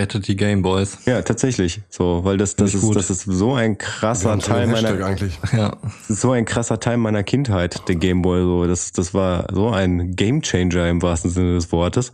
[0.00, 0.98] Rettet die Gameboys.
[1.04, 1.82] Ja, tatsächlich.
[1.90, 5.38] So, weil das, das ist, das ist so ein krasser Teil meiner, eigentlich.
[5.52, 5.76] Ja.
[5.82, 8.66] Das ist so ein krasser Teil meiner Kindheit, der Gameboy, so.
[8.66, 12.12] Das, das war so ein Gamechanger im wahrsten Sinne des Wortes.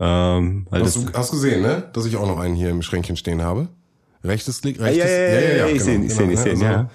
[0.00, 1.88] Ähm, hast, du, hast gesehen, ne?
[1.92, 3.68] Dass ich auch noch einen hier im Schränkchen stehen habe?
[4.24, 5.04] Rechtes Klick, rechtes.
[5.04, 6.90] Ja, ja, ja, ja, ja, ich sehe, ich sehe, ich sehe, ja.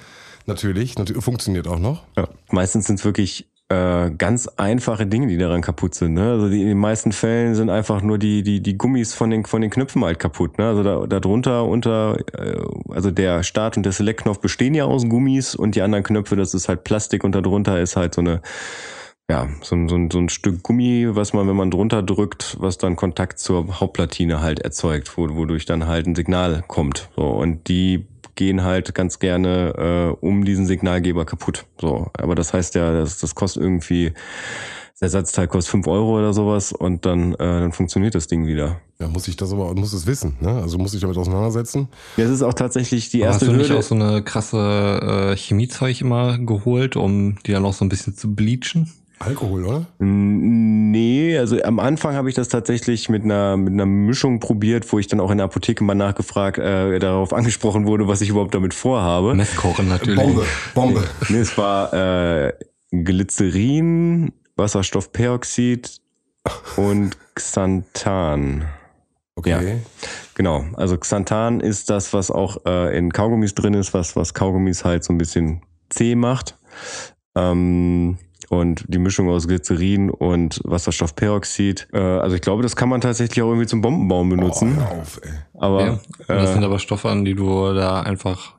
[0.47, 2.03] Natürlich, natürlich, funktioniert auch noch.
[2.17, 6.13] Ja, meistens sind es wirklich äh, ganz einfache Dinge, die daran kaputt sind.
[6.13, 6.31] Ne?
[6.31, 9.45] Also die, in den meisten Fällen sind einfach nur die die die Gummis von den
[9.45, 10.59] von den Knöpfen halt kaputt.
[10.59, 10.67] Ne?
[10.67, 15.07] Also da, da drunter unter äh, also der Start und der Select-Knopf bestehen ja aus
[15.09, 18.41] Gummis und die anderen Knöpfe, das ist halt Plastik und darunter ist halt so eine
[19.27, 22.95] ja, so, so, so ein Stück Gummi, was man, wenn man drunter drückt, was dann
[22.95, 27.09] Kontakt zur Hauptplatine halt erzeugt, wodurch dann halt ein Signal kommt.
[27.15, 28.05] So, und die
[28.35, 31.65] gehen halt ganz gerne äh, um diesen Signalgeber kaputt.
[31.79, 34.13] So, aber das heißt ja, das, das kostet irgendwie,
[34.93, 38.79] das Ersatzteil kostet fünf Euro oder sowas und dann, äh, dann funktioniert das Ding wieder.
[38.99, 40.61] Ja, muss ich das aber, muss es wissen, ne?
[40.61, 41.89] Also muss ich damit auseinandersetzen.
[42.15, 45.35] Ja, das ist auch tatsächlich die erste Hast du nicht auch so eine krasse äh,
[45.35, 48.93] Chemiezeug immer geholt, um die dann auch so ein bisschen zu bleachen?
[49.19, 49.85] Alkohol, oder?
[49.99, 54.99] Nee, also am Anfang habe ich das tatsächlich mit einer, mit einer Mischung probiert, wo
[54.99, 58.53] ich dann auch in der Apotheke mal nachgefragt, äh, darauf angesprochen wurde, was ich überhaupt
[58.53, 59.33] damit vorhabe.
[59.33, 60.19] Messkochen natürlich.
[60.19, 61.03] Bombe, Bombe.
[61.29, 62.53] Nee, es war äh,
[62.91, 66.01] Glycerin, Wasserstoffperoxid
[66.75, 68.65] und Xanthan.
[69.35, 69.49] Okay.
[69.49, 69.61] Ja.
[70.35, 74.85] Genau, also Xanthan ist das, was auch äh, in Kaugummis drin ist, was, was Kaugummis
[74.85, 76.57] halt so ein bisschen zäh macht.
[77.35, 78.17] Ähm,
[78.49, 81.87] und die Mischung aus Glycerin und Wasserstoffperoxid.
[81.93, 84.77] Äh, also ich glaube, das kann man tatsächlich auch irgendwie zum Bombenbaum benutzen.
[84.79, 85.31] Oh, auf, ey.
[85.57, 85.99] aber Ja.
[86.27, 88.54] das sind äh, aber Stoffe, an die du da einfach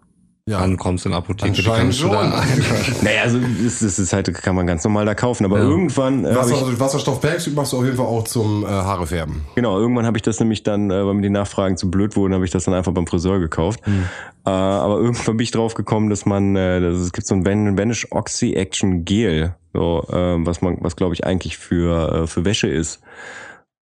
[0.49, 0.59] Ja.
[0.61, 1.49] ankommst in der Apotheke.
[1.49, 2.13] Anscheinend du schon.
[2.13, 2.45] da
[3.03, 5.45] naja, also es, es ist halt, kann man ganz normal da kaufen.
[5.45, 5.65] Aber Ja.
[5.65, 9.45] irgendwann äh, Wasser, Wasserstoffperoxid machst du auf jeden Fall auch zum äh, Haare färben.
[9.57, 12.33] Genau, irgendwann habe ich das nämlich dann, äh, weil mir die Nachfragen zu blöd wurden,
[12.33, 13.81] habe ich das dann einfach beim Friseur gekauft.
[13.87, 17.45] Äh, aber irgendwann bin ich drauf gekommen, dass man, äh, dass es gibt so ein
[17.45, 22.27] Van- Vanish Oxy Action Gel, so, äh, was man, was glaube ich eigentlich für äh,
[22.29, 23.01] für Wäsche ist.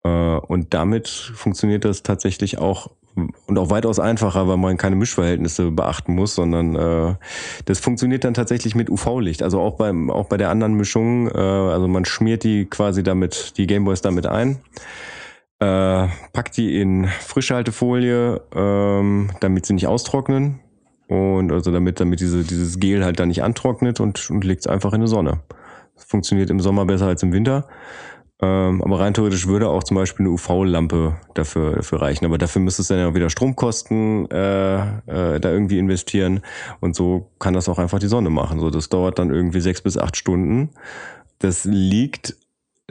[0.04, 2.92] Äh, und damit funktioniert das tatsächlich auch
[3.48, 7.16] und auch weitaus einfacher, weil man keine Mischverhältnisse beachten muss, sondern äh,
[7.66, 9.44] das funktioniert dann tatsächlich mit UV-Licht.
[9.44, 13.54] Also auch beim auch bei der anderen Mischung, äh, also man schmiert die quasi damit
[13.58, 14.60] die Gameboys damit ein
[15.62, 20.60] äh, packt die in Frischhaltefolie, ähm, damit sie nicht austrocknen.
[21.08, 24.68] Und also damit, damit diese, dieses Gel halt dann nicht antrocknet und, und legt es
[24.68, 25.42] einfach in die Sonne.
[25.94, 27.68] Das funktioniert im Sommer besser als im Winter.
[28.42, 32.26] Ähm, aber rein theoretisch würde auch zum Beispiel eine UV-Lampe dafür, dafür reichen.
[32.26, 36.42] Aber dafür müsste es dann ja wieder Stromkosten äh, äh, da irgendwie investieren.
[36.80, 38.60] Und so kann das auch einfach die Sonne machen.
[38.60, 40.70] So, das dauert dann irgendwie sechs bis acht Stunden.
[41.40, 42.36] Das liegt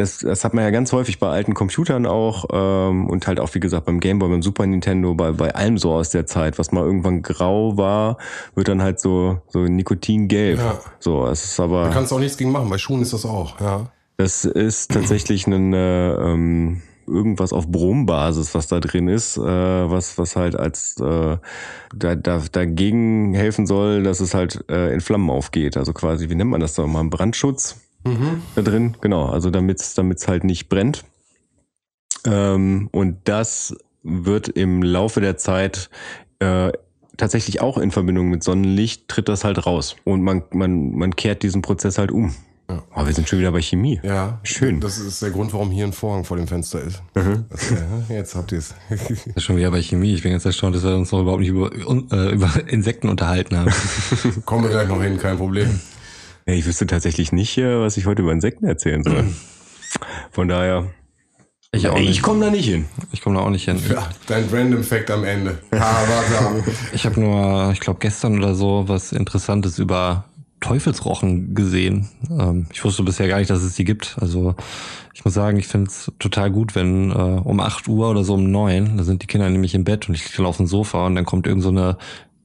[0.00, 3.54] das, das hat man ja ganz häufig bei alten Computern auch ähm, und halt auch,
[3.54, 6.72] wie gesagt, beim Gameboy, beim Super Nintendo, bei, bei allem so aus der Zeit, was
[6.72, 8.16] mal irgendwann grau war,
[8.54, 10.58] wird dann halt so, so Nikotingelb.
[10.58, 10.78] Ja.
[10.98, 11.84] So, es ist aber.
[11.84, 12.70] Da kannst du auch nichts gegen machen.
[12.70, 13.90] Bei Schuhen ist das auch, ja.
[14.20, 20.18] Das ist tatsächlich ein, äh, ähm, irgendwas auf Brombasis, was da drin ist, äh, was,
[20.18, 21.38] was halt als äh,
[21.96, 25.78] da, da, dagegen helfen soll, dass es halt äh, in Flammen aufgeht.
[25.78, 27.02] Also quasi, wie nennt man das da mal?
[27.04, 27.80] Brandschutz
[28.56, 29.24] da drin, genau.
[29.24, 31.04] Also damit es halt nicht brennt.
[32.26, 35.88] Ähm, und das wird im Laufe der Zeit
[36.40, 36.72] äh,
[37.16, 39.96] tatsächlich auch in Verbindung mit Sonnenlicht tritt das halt raus.
[40.04, 42.34] Und man, man, man kehrt diesen Prozess halt um.
[42.70, 42.82] Ja.
[42.94, 44.00] Oh, wir sind schon wieder bei Chemie.
[44.02, 44.38] Ja.
[44.44, 44.80] Schön.
[44.80, 47.02] Das ist der Grund, warum hier ein Vorhang vor dem Fenster ist.
[47.14, 47.76] Das, äh,
[48.14, 48.74] jetzt habt ihr es.
[49.42, 50.14] Schon wieder bei Chemie.
[50.14, 53.56] Ich bin ganz erstaunt, dass wir uns noch überhaupt nicht über, äh, über Insekten unterhalten
[53.56, 53.72] haben.
[54.44, 55.80] Kommen wir gleich noch hin, kein Problem.
[56.46, 59.24] Ja, ich wüsste tatsächlich nicht, äh, was ich heute über Insekten erzählen soll.
[60.30, 60.86] Von daher.
[61.72, 62.86] Ich auch ich komme da nicht hin.
[63.12, 63.80] Ich komme da auch nicht hin.
[63.88, 65.58] Ja, dein Random Fact am Ende.
[65.70, 66.64] Warte.
[66.92, 70.24] Ich habe nur, ich glaube gestern oder so, was Interessantes über
[70.60, 72.08] Teufelsrochen gesehen.
[72.30, 74.16] Ähm, ich wusste bisher gar nicht, dass es die gibt.
[74.20, 74.54] Also
[75.14, 78.34] ich muss sagen, ich finde es total gut, wenn äh, um 8 Uhr oder so
[78.34, 81.06] um 9, da sind die Kinder nämlich im Bett und ich liege auf dem Sofa
[81.06, 81.96] und dann kommt irgend so eine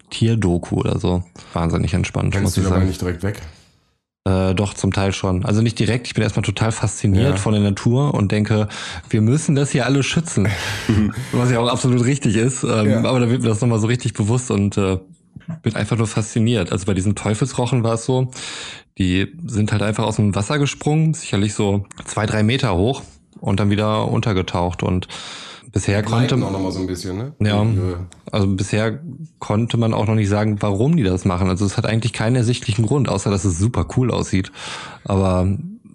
[0.10, 1.24] Tierdoku oder so.
[1.54, 2.88] Wahnsinnig entspannt, muss du ich dabei sagen.
[2.90, 3.42] nicht direkt weg?
[4.28, 5.46] Äh, doch, zum Teil schon.
[5.46, 6.08] Also nicht direkt.
[6.08, 7.36] Ich bin erstmal total fasziniert Ja.
[7.38, 8.68] von der Natur und denke,
[9.10, 10.48] wir müssen das hier alle schützen.
[11.32, 12.64] Was ja auch absolut richtig ist.
[12.64, 13.04] Ähm, Ja.
[13.04, 14.98] Aber da wird mir das nochmal so richtig bewusst und äh,
[15.62, 16.72] bin einfach nur fasziniert.
[16.72, 18.32] Also bei diesen Teufelsrochen war es so,
[18.98, 23.02] die sind halt einfach aus dem Wasser gesprungen, sicherlich so zwei, drei Meter hoch
[23.40, 24.82] und dann wieder untergetaucht.
[24.84, 25.08] Und
[25.72, 27.34] bisher konnte Gleiten auch noch mal so ein bisschen, ne?
[27.40, 29.02] ja, Ihre- also bisher
[29.40, 31.50] konnte man auch noch nicht sagen, warum die das machen.
[31.50, 34.52] Also es hat eigentlich keinen ersichtlichen Grund, außer dass es super cool aussieht.
[35.04, 35.48] Aber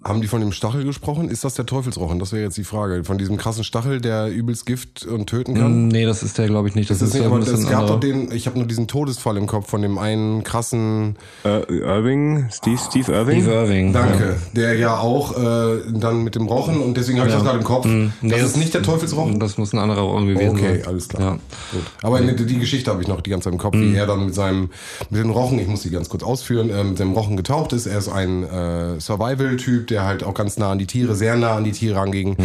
[0.03, 1.29] Haben die von dem Stachel gesprochen?
[1.29, 2.17] Ist das der Teufelsrochen?
[2.17, 3.03] Das wäre jetzt die Frage.
[3.03, 5.89] Von diesem krassen Stachel, der übelst Gift und töten kann?
[5.89, 6.89] nee, das ist der, glaube ich, nicht.
[6.89, 9.45] Das ist nicht, ein aber es gab doch den, ich habe nur diesen Todesfall im
[9.45, 13.41] Kopf von dem einen krassen, Äh, Irving, Steve, Steve Irving.
[13.43, 13.93] Steve Irving.
[13.93, 17.39] danke, der ja auch äh, dann mit dem Rochen und deswegen habe ich Ja.
[17.39, 17.85] das gerade im Kopf.
[17.85, 18.87] Mm, nee, das ist nicht der Ja.
[18.87, 19.39] Teufelsrochen?
[19.39, 20.65] Das muss ein anderer Rochen gewesen sein.
[20.65, 21.21] Okay, alles klar.
[21.21, 21.31] Ja.
[21.73, 21.83] Gut.
[22.01, 24.25] Aber die, die Geschichte habe ich noch die ganze Zeit im Kopf, wie er dann
[24.25, 24.71] mit seinem,
[25.11, 27.85] mit dem Rochen, ich muss die ganz kurz ausführen, äh, mit dem Rochen getaucht ist.
[27.85, 31.55] Er ist ein äh, Survival-Typ, der halt auch ganz nah an die Tiere, sehr nah
[31.55, 32.35] an die Tiere ranging.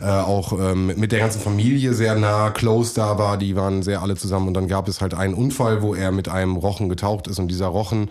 [0.00, 4.02] Äh, auch ähm, mit der ganzen Familie sehr nah, close da war, die waren sehr
[4.02, 4.48] alle zusammen.
[4.48, 7.48] Und dann gab es halt einen Unfall, wo er mit einem Rochen getaucht ist und
[7.48, 8.08] dieser Rochen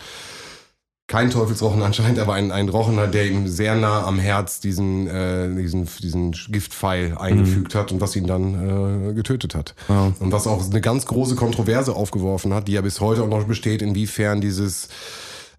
[1.11, 5.07] kein Teufelsrochen anscheinend, aber ein, ein Rochen hat, der ihm sehr nah am Herz diesen,
[5.07, 9.75] äh, diesen, diesen Giftpfeil eingefügt hat und was ihn dann äh, getötet hat.
[9.89, 10.13] Ja.
[10.19, 13.43] Und was auch eine ganz große Kontroverse aufgeworfen hat, die ja bis heute auch noch
[13.43, 14.87] besteht, inwiefern dieses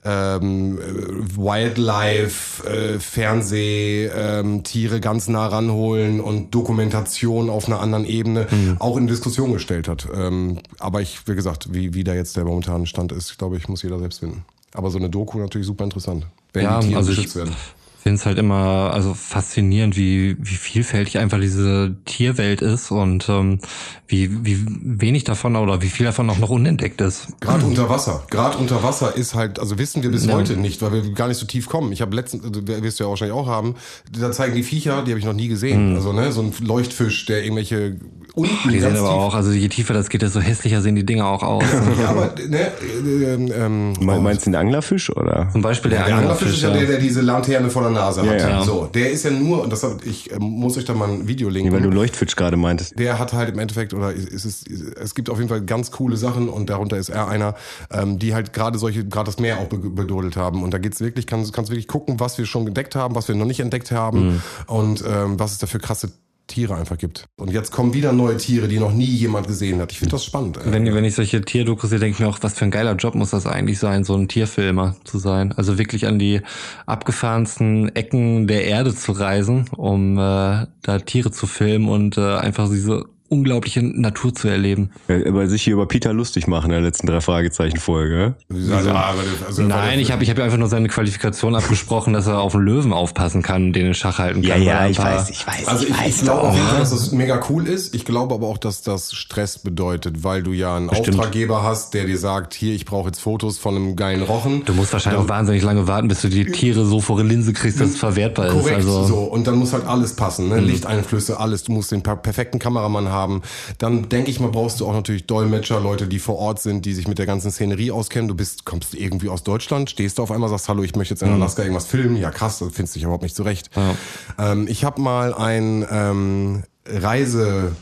[0.04, 8.04] ähm, äh, Wildlife, äh, Fernseh, ähm, Tiere ganz nah ranholen und Dokumentation auf einer anderen
[8.04, 8.46] Ebene
[8.78, 10.08] auch in Diskussion gestellt hat.
[10.14, 13.68] Ähm, aber ich, wie gesagt, wie, wie da jetzt der momentane Stand ist, glaube ich,
[13.68, 14.44] muss jeder selbst finden.
[14.74, 17.54] Aber so eine Doku natürlich super interessant, wenn Ja, die Tiere also geschützt werden.
[18.02, 23.60] Finde es halt immer also faszinierend, wie, wie vielfältig einfach diese Tierwelt ist und ähm,
[24.08, 27.28] wie, wie wenig davon oder wie viel davon auch noch unentdeckt ist.
[27.40, 28.24] Gerade unter Wasser.
[28.28, 30.34] Gerade unter Wasser ist halt, also wissen wir bis ja.
[30.34, 31.92] heute nicht, weil wir gar nicht so tief kommen.
[31.92, 33.76] Ich habe letztens, also, wirst du ja wahrscheinlich auch haben,
[34.10, 35.90] da zeigen die Viecher, die habe ich noch nie gesehen.
[35.90, 35.96] Mhm.
[35.96, 37.96] Also ne, so ein Leuchtfisch, der irgendwelche
[38.34, 39.18] unten Die sehen aber tief.
[39.18, 41.64] auch, also je tiefer das geht, desto hässlicher sehen die Dinger auch aus.
[42.00, 42.72] ja, aber ne,
[43.06, 45.48] äh, ähm, meinst du den Anglerfisch oder?
[45.52, 46.38] Zum Beispiel der, der Anglerfisch.
[46.38, 48.40] Der Anglerfisch ist ja der, der diese Lanterne der Nase hat.
[48.40, 48.64] Ja, ja.
[48.64, 51.28] So, der ist ja nur, und das hab, ich äh, muss euch da mal ein
[51.28, 51.70] Video linken.
[51.70, 52.98] Nee, weil du Leuchtfisch gerade meintest.
[52.98, 56.16] Der hat halt im Endeffekt, oder ist es, es gibt auf jeden Fall ganz coole
[56.16, 57.54] Sachen und darunter ist er einer,
[57.90, 60.62] ähm, die halt gerade solche, gerade das Meer auch bedodelt haben.
[60.62, 63.34] Und da geht's wirklich, kannst, kannst wirklich gucken, was wir schon entdeckt haben, was wir
[63.34, 64.42] noch nicht entdeckt haben mhm.
[64.66, 66.10] und ähm, was es da für krasse
[66.52, 67.26] Tiere einfach gibt.
[67.36, 69.92] Und jetzt kommen wieder neue Tiere, die noch nie jemand gesehen hat.
[69.92, 70.58] Ich finde das spannend.
[70.64, 73.14] Wenn, wenn ich solche Tierdokus sehe, denke ich mir auch, was für ein geiler Job
[73.14, 75.52] muss das eigentlich sein, so ein Tierfilmer zu sein.
[75.52, 76.40] Also wirklich an die
[76.86, 82.68] abgefahrensten Ecken der Erde zu reisen, um äh, da Tiere zu filmen und äh, einfach
[82.68, 84.90] diese unglaubliche Natur zu erleben.
[85.08, 88.34] Weil sich hier über Peter lustig machen in der letzten drei Fragezeichen Folge.
[88.70, 92.54] Also, also, Nein, ich habe ich hab einfach nur seine Qualifikation abgesprochen, dass er auf
[92.54, 94.62] einen Löwen aufpassen kann, den in Schach halten kann.
[94.62, 95.66] Ja, ja, ich weiß, ich weiß.
[95.66, 97.94] Also ich, ich, ich glaube auf jeden Fall, dass das mega cool ist.
[97.94, 101.16] Ich glaube aber auch, dass das Stress bedeutet, weil du ja einen Bestimmt.
[101.18, 104.66] Auftraggeber hast, der dir sagt, hier, ich brauche jetzt Fotos von einem geilen Rochen.
[104.66, 107.54] Du musst wahrscheinlich auch wahnsinnig lange warten, bis du die Tiere so vor die Linse
[107.54, 108.86] kriegst, dass es verwertbar Korrekt, ist.
[108.86, 109.18] Also so.
[109.20, 110.60] Und dann muss halt alles passen, ne?
[110.60, 110.66] Mhm.
[110.66, 111.64] Lichteinflüsse, alles.
[111.64, 113.42] Du musst den perfekten Kameramann haben haben.
[113.78, 116.92] Dann denke ich mal, brauchst du auch natürlich Dolmetscher, Leute, die vor Ort sind, die
[116.92, 118.28] sich mit der ganzen Szenerie auskennen.
[118.28, 121.22] Du bist, kommst irgendwie aus Deutschland, stehst du auf einmal, sagst, hallo, ich möchte jetzt
[121.22, 121.40] in mhm.
[121.40, 122.16] Alaska irgendwas filmen.
[122.16, 123.70] Ja, krass, das findest du dich überhaupt nicht zurecht.
[123.76, 124.52] Ja.
[124.52, 127.76] Ähm, ich habe mal ein ähm, Reise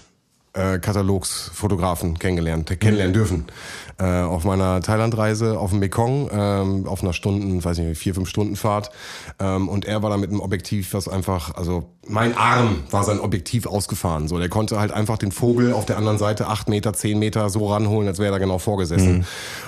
[0.52, 3.46] äh, Katalogsfotografen kennengelernt, kennenlernen dürfen
[4.00, 8.28] äh, auf meiner Thailandreise auf dem Mekong, ähm, auf einer Stunden, weiß nicht, vier, fünf
[8.28, 8.90] Stunden Fahrt.
[9.38, 13.20] Ähm, und er war da mit einem Objektiv, was einfach, also mein Arm war sein
[13.20, 14.28] Objektiv ausgefahren.
[14.28, 17.50] So, der konnte halt einfach den Vogel auf der anderen Seite acht Meter, zehn Meter
[17.50, 19.18] so ranholen, als wäre er da genau vorgesessen.
[19.18, 19.24] Mhm.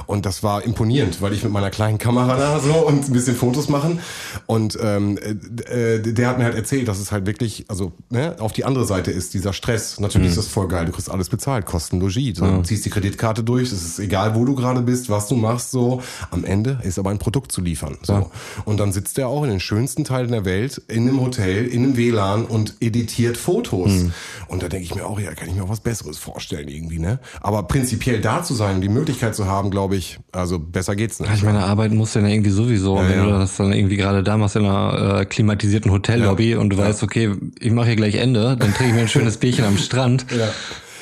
[0.06, 3.36] Und das war imponierend, weil ich mit meiner kleinen Kamera da so und ein bisschen
[3.36, 4.00] Fotos machen.
[4.46, 8.52] Und ähm, äh, der hat mir halt erzählt, dass es halt wirklich, also ne, auf
[8.52, 10.00] die andere Seite ist dieser Stress.
[10.00, 10.30] Natürlich mhm.
[10.32, 12.38] ist das voll geil, du kriegst alles bezahlt, Kosten Logis.
[12.38, 12.56] So, mhm.
[12.56, 15.36] Du ziehst die Kreditkarte durch, es ist egal egal wo du gerade bist, was du
[15.36, 16.02] machst, so.
[16.30, 17.98] Am Ende ist aber ein Produkt zu liefern.
[18.02, 18.12] So.
[18.12, 18.26] Ja.
[18.64, 21.84] Und dann sitzt er auch in den schönsten Teilen der Welt, in einem Hotel, in
[21.84, 23.90] einem WLAN und editiert Fotos.
[23.90, 24.12] Mhm.
[24.48, 26.98] Und da denke ich mir auch, ja, kann ich mir auch was Besseres vorstellen irgendwie,
[26.98, 27.18] ne?
[27.40, 31.32] Aber prinzipiell da zu sein, die Möglichkeit zu haben, glaube ich, also besser geht's nicht.
[31.34, 33.24] Ich meine, arbeiten musst du ja irgendwie sowieso, ja, wenn ja.
[33.24, 37.02] du das dann irgendwie gerade da machst in einer äh, klimatisierten Hotellobby und du weißt,
[37.02, 40.26] okay, ich mache hier gleich Ende, dann trinke ich mir ein schönes Bierchen am Strand.
[40.30, 40.48] Ja.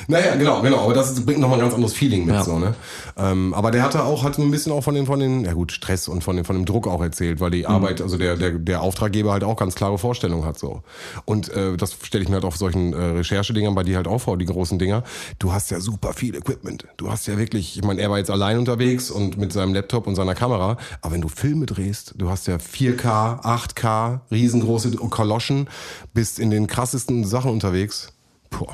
[0.07, 0.83] Naja, genau, genau.
[0.83, 2.43] Aber das bringt nochmal ein ganz anderes Feeling mit, ja.
[2.43, 2.75] so, ne?
[3.17, 5.71] Ähm, aber der hatte auch, hat ein bisschen auch von den, von den, ja gut,
[5.71, 7.67] Stress und von dem, von dem Druck auch erzählt, weil die mhm.
[7.67, 10.83] Arbeit, also der, der, der Auftraggeber halt auch ganz klare Vorstellungen hat, so.
[11.25, 14.19] Und, äh, das stelle ich mir halt auf solchen äh, Recherchedingern bei dir halt auch
[14.19, 15.03] vor, die großen Dinger.
[15.39, 16.85] Du hast ja super viel Equipment.
[16.97, 20.07] Du hast ja wirklich, ich meine, er war jetzt allein unterwegs und mit seinem Laptop
[20.07, 20.77] und seiner Kamera.
[21.01, 25.69] Aber wenn du Filme drehst, du hast ja 4K, 8K, riesengroße Kaloschen,
[26.13, 28.13] bist in den krassesten Sachen unterwegs.
[28.49, 28.67] Puh.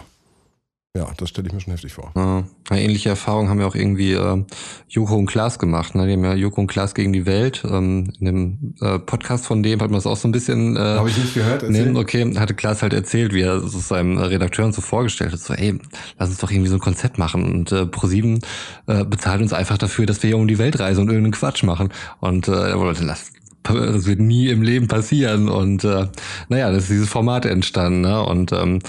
[0.96, 2.12] Ja, das stelle ich mir schon heftig vor.
[2.16, 4.44] Ja, ähnliche Erfahrungen haben ja auch irgendwie äh,
[4.88, 5.94] Joko und Klaas gemacht.
[5.94, 6.08] Ne?
[6.08, 7.64] Die haben ja Joko und Klaas gegen die Welt.
[7.70, 10.76] Ähm, in dem äh, Podcast von dem hat man das auch so ein bisschen.
[10.76, 11.62] Äh, Habe ich nicht gehört.
[11.62, 11.92] Erzähl.
[11.92, 15.40] Nee, okay, hatte Klaas halt erzählt, wie er es seinem Redakteur so vorgestellt hat.
[15.40, 15.78] So, ey,
[16.18, 17.44] lass uns doch irgendwie so ein Konzept machen.
[17.44, 18.40] Und äh, ProSieben
[18.88, 21.62] äh, bezahlt uns einfach dafür, dass wir hier um die Welt reisen und irgendeinen Quatsch
[21.62, 21.90] machen.
[22.22, 23.32] Und äh, er wollte, lass
[23.76, 25.50] das wird nie im Leben passieren.
[25.50, 26.08] Und äh,
[26.50, 28.02] naja, das ist dieses Format entstanden.
[28.02, 28.24] Ne?
[28.24, 28.80] Und ähm,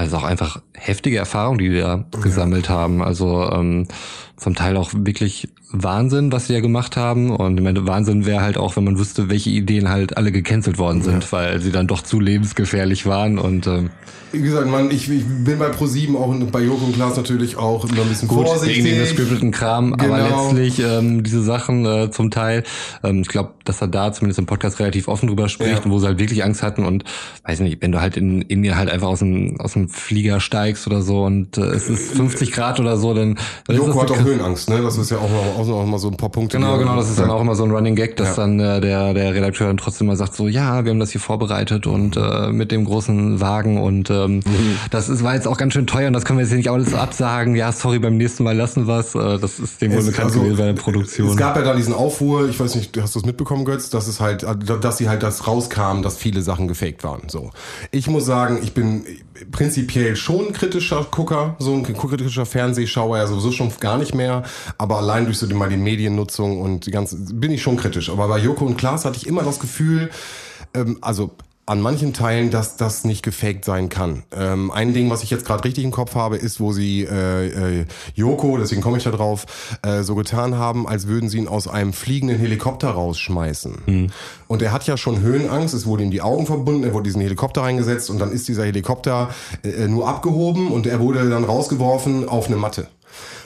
[0.00, 2.20] also auch einfach heftige Erfahrungen, die wir da ja.
[2.22, 3.02] gesammelt haben.
[3.02, 3.86] Also ähm,
[4.40, 7.30] zum Teil auch wirklich Wahnsinn, was sie ja gemacht haben.
[7.30, 10.78] Und ich meine, Wahnsinn wäre halt auch, wenn man wüsste, welche Ideen halt alle gecancelt
[10.78, 11.32] worden sind, ja.
[11.32, 13.38] weil sie dann doch zu lebensgefährlich waren.
[13.38, 13.90] Und ähm,
[14.32, 17.56] wie gesagt, man, ich, ich bin bei Pro7 auch und bei Joko und Klaas natürlich
[17.56, 18.84] auch immer ein bisschen Gut, vorsichtig.
[18.84, 20.14] Wegen dem gescripteten Kram, genau.
[20.14, 22.62] aber letztlich ähm, diese Sachen äh, zum Teil,
[23.02, 25.84] ähm, ich glaube, dass er da zumindest im Podcast relativ offen drüber spricht ja.
[25.84, 27.04] und wo sie halt wirklich Angst hatten und
[27.44, 30.86] weiß nicht, wenn du halt in Indien halt einfach aus dem, aus dem Flieger steigst
[30.86, 33.36] oder so und äh, es ist 50 Grad oder so, dann,
[33.66, 34.80] dann Joko hat auch Höhenangst, ne?
[34.82, 36.58] Das ist ja auch, auch, auch mal so ein paar Punkte.
[36.58, 38.42] Genau, genau, das ist dann auch immer so ein Running Gag, dass ja.
[38.42, 41.20] dann äh, der, der Redakteur dann trotzdem mal sagt so, ja, wir haben das hier
[41.20, 44.76] vorbereitet und äh, mit dem großen Wagen und ähm, mhm.
[44.90, 46.70] das ist, war jetzt auch ganz schön teuer und das können wir jetzt hier nicht
[46.70, 47.54] alles absagen.
[47.54, 49.14] Ja, sorry, beim nächsten Mal lassen wir's.
[49.14, 51.28] Äh, das ist dem wohl bekannt also, gewesen bei der Produktion.
[51.28, 54.06] Es gab ja da diesen Aufruhr, ich weiß nicht, hast du es mitbekommen, Götz, dass
[54.06, 54.46] es halt,
[54.82, 57.22] dass sie halt das rauskam, dass viele Sachen gefaked waren.
[57.28, 57.50] So.
[57.90, 59.04] Ich muss sagen, ich bin
[59.50, 64.19] prinzipiell schon kritischer Gucker, so ein kritischer Fernsehschauer ja sowieso schon gar nicht mehr,
[64.78, 68.10] aber allein durch so die, mal die Mediennutzung und die ganze, bin ich schon kritisch.
[68.10, 70.10] Aber bei Joko und Klaas hatte ich immer das Gefühl,
[70.74, 71.30] ähm, also
[71.70, 74.24] an manchen Teilen, dass das nicht gefaked sein kann.
[74.36, 77.82] Ähm, ein Ding, was ich jetzt gerade richtig im Kopf habe, ist, wo sie äh,
[77.82, 79.46] äh, Joko, deswegen komme ich da drauf,
[79.82, 83.82] äh, so getan haben, als würden sie ihn aus einem fliegenden Helikopter rausschmeißen.
[83.84, 84.06] Hm.
[84.48, 87.04] Und er hat ja schon Höhenangst, es wurde ihm die Augen verbunden, er wurde in
[87.04, 89.30] diesen Helikopter reingesetzt und dann ist dieser Helikopter
[89.62, 92.88] äh, nur abgehoben und er wurde dann rausgeworfen auf eine Matte.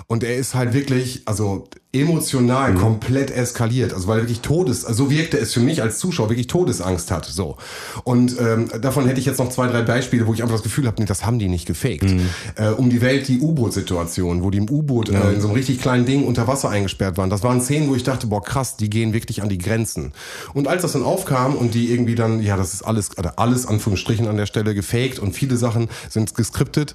[0.06, 2.78] Und er ist halt wirklich, also emotional Mhm.
[2.78, 3.94] komplett eskaliert.
[3.94, 7.10] Also weil er wirklich Todes, also so wirkte es für mich als Zuschauer, wirklich Todesangst
[7.10, 7.24] hat.
[7.24, 7.56] So.
[8.02, 10.86] Und ähm, davon hätte ich jetzt noch zwei, drei Beispiele, wo ich einfach das Gefühl
[10.86, 12.02] habe, nee, das haben die nicht gefaked.
[12.10, 12.28] Mhm.
[12.56, 15.80] Äh, um die Welt die U-Boot-Situation, wo die im U-Boot äh, in so einem richtig
[15.80, 17.30] kleinen Ding unter Wasser eingesperrt waren.
[17.30, 20.12] Das waren Szenen, wo ich dachte, boah, krass, die gehen wirklich an die Grenzen.
[20.52, 23.66] Und als das dann aufkam und die irgendwie dann, ja, das ist alles, oder alles
[23.66, 26.94] Anführungsstrichen an der Stelle gefaked und viele Sachen sind geskriptet,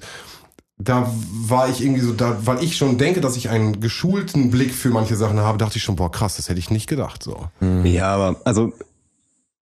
[0.82, 1.12] da
[1.46, 4.88] war ich irgendwie so, da, weil ich schon denke, dass ich einen geschulten Blick für
[4.88, 7.22] manche Sachen habe, dachte ich schon, boah, krass, das hätte ich nicht gedacht.
[7.22, 7.48] So.
[7.84, 8.72] Ja, aber also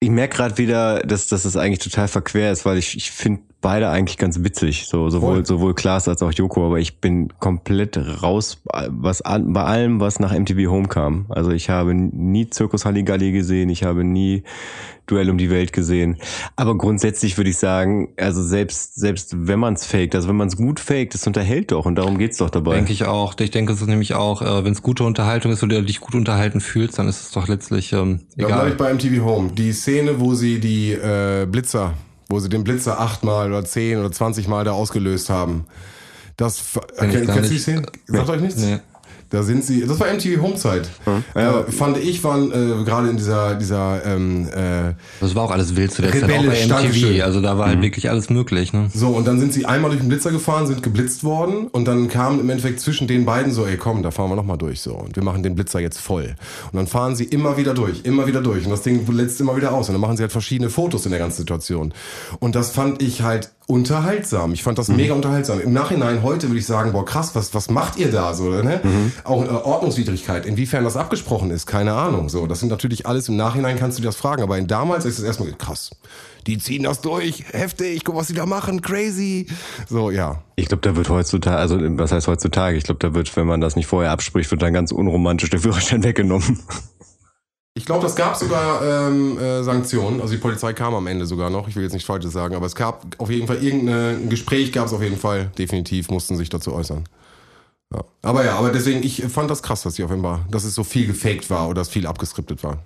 [0.01, 3.43] ich merke gerade wieder, dass, dass das eigentlich total verquer ist, weil ich, ich finde
[3.65, 5.47] beide eigentlich ganz witzig, so sowohl Voll.
[5.47, 10.21] sowohl Klaas als auch Joko, aber ich bin komplett raus, was an, bei allem, was
[10.21, 11.25] nach MTV Home kam.
[11.31, 14.43] Also ich habe nie Zirkus Halligalli gesehen, ich habe nie
[15.07, 16.19] Duell um die Welt gesehen.
[16.57, 20.49] Aber grundsätzlich würde ich sagen, also selbst selbst wenn man es faked, also wenn man
[20.49, 22.75] es gut faked, es unterhält doch und darum geht's doch dabei.
[22.75, 23.35] Denke ich auch.
[23.39, 26.01] Ich denke, es ist nämlich auch, äh, wenn es gute Unterhaltung ist oder du dich
[26.01, 28.95] gut unterhalten fühlst, dann ist es doch letztlich ähm, Da bleibe ich egal.
[28.95, 29.51] bei MTV Home.
[29.53, 31.95] Die Szene, wo sie die äh, Blitzer,
[32.35, 35.67] wo sie den Blitzer achtmal oder zehn oder zwanzig Mal da ausgelöst haben.
[36.37, 37.59] Das gar kennst du die.
[37.61, 37.83] Szene?
[38.07, 38.61] Sagt euch nichts?
[38.61, 38.81] Nee.
[39.35, 40.89] Da sind sie, das war MTV Home Zeit.
[41.35, 45.75] Äh, fand ich, waren äh, gerade in dieser, dieser ähm, äh, Das war auch alles
[45.75, 46.67] wild zu der Zeit, auch bei.
[46.67, 47.25] MTV.
[47.25, 48.73] Also da war halt wirklich alles möglich.
[48.73, 48.91] Ne?
[48.95, 52.07] So, und dann sind sie einmal durch den Blitzer gefahren, sind geblitzt worden und dann
[52.07, 54.95] kam im Endeffekt zwischen den beiden so, ey komm, da fahren wir nochmal durch so
[54.95, 56.37] und wir machen den Blitzer jetzt voll.
[56.71, 59.57] Und dann fahren sie immer wieder durch, immer wieder durch und das Ding blitzt immer
[59.57, 61.93] wieder aus und dann machen sie halt verschiedene Fotos in der ganzen Situation.
[62.39, 64.53] Und das fand ich halt unterhaltsam.
[64.53, 65.61] Ich fand das mega unterhaltsam.
[65.61, 68.81] Im Nachhinein heute würde ich sagen, boah krass, was, was macht ihr da so, ne?
[69.25, 72.29] Auch äh, Ordnungswidrigkeit, inwiefern das abgesprochen ist, keine Ahnung.
[72.29, 75.07] So, das sind natürlich alles, im Nachhinein kannst du dir das fragen, aber in damals
[75.07, 75.91] ist es erstmal krass.
[76.47, 79.47] Die ziehen das durch, heftig, guck, was die da machen, crazy.
[79.89, 80.43] So, ja.
[80.57, 82.77] Ich glaube, da wird heutzutage, also was heißt heutzutage?
[82.77, 85.61] Ich glaube, da wird, wenn man das nicht vorher abspricht, wird dann ganz unromantisch der
[85.61, 86.61] Führerschein weggenommen.
[87.77, 90.21] Ich glaube, das gab sogar ähm, äh, Sanktionen.
[90.21, 91.67] Also die Polizei kam am Ende sogar noch.
[91.67, 94.87] Ich will jetzt nicht Falsches sagen, aber es gab auf jeden Fall irgendein Gespräch, gab
[94.87, 95.51] es auf jeden Fall.
[95.59, 97.03] Definitiv mussten sich dazu äußern.
[97.95, 98.05] Ja.
[98.23, 101.07] Aber ja, aber deswegen, ich fand das krass, dass die offenbar, dass es so viel
[101.07, 102.79] gefaked war oder dass viel abgeskriptet war.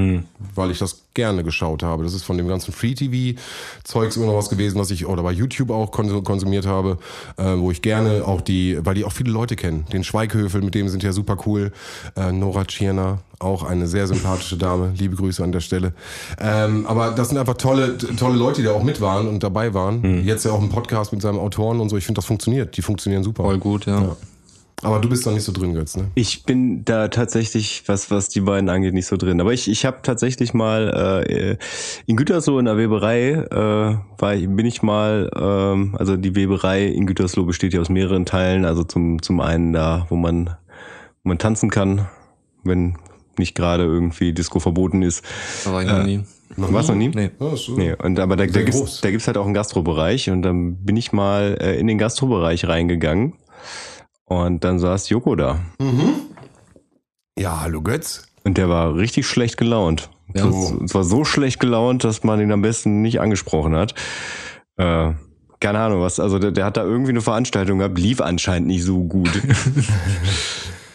[0.55, 2.03] Weil ich das gerne geschaut habe.
[2.05, 5.71] Das ist von dem ganzen Free-TV-Zeugs immer noch was gewesen, was ich, oder bei YouTube
[5.71, 6.99] auch konsum- konsumiert habe,
[7.37, 9.85] äh, wo ich gerne auch die, weil die auch viele Leute kennen.
[9.93, 11.73] Den Schweighöfel, mit dem sind ja super cool.
[12.17, 14.93] Äh, Nora Tschirner, auch eine sehr sympathische Dame.
[14.97, 15.93] Liebe Grüße an der Stelle.
[16.41, 19.73] Ähm, aber das sind einfach tolle, tolle Leute, die da auch mit waren und dabei
[19.75, 20.25] waren.
[20.25, 21.97] Jetzt ja auch ein Podcast mit seinem Autoren und so.
[21.97, 22.77] Ich finde, das funktioniert.
[22.77, 23.45] Die funktionieren super.
[23.45, 24.01] Voll gut, ja.
[24.03, 24.17] Ja.
[24.83, 26.05] Aber du bist da nicht so drin, Götz, ne?
[26.15, 29.41] Ich bin da tatsächlich, was, was die beiden angeht, nicht so drin.
[29.41, 31.57] Aber ich, ich habe tatsächlich mal äh,
[32.07, 36.87] in Gütersloh in der Weberei, äh, war, ich- bin ich mal, ähm, also die Weberei
[36.87, 38.65] in Gütersloh besteht ja aus mehreren Teilen.
[38.65, 40.51] Also zum, zum einen da, wo man,
[41.25, 42.07] wo man tanzen kann,
[42.63, 42.97] wenn
[43.37, 45.25] nicht gerade irgendwie Disco verboten ist.
[45.65, 46.21] Da war ich noch nie.
[46.57, 47.09] Warst du noch nie?
[47.09, 47.31] Nee.
[47.41, 47.73] Ja, so.
[47.77, 49.01] Nee, und aber da, da gibt's, groß.
[49.01, 52.67] da gibt's halt auch einen Gastrobereich und dann bin ich mal äh, in den Gastrobereich
[52.67, 53.35] reingegangen
[54.29, 55.61] und dann saß Joko da
[57.39, 58.27] Ja, hallo Götz.
[58.45, 60.11] und der war richtig schlecht gelaunt.
[60.35, 60.43] Ja.
[60.51, 63.95] So, es war so schlecht gelaunt, dass man ihn am besten nicht angesprochen hat.
[64.77, 65.13] Äh,
[65.61, 68.85] keine Ahnung was, also der, der hat da irgendwie eine Veranstaltung gehabt, lief anscheinend nicht
[68.85, 69.31] so gut.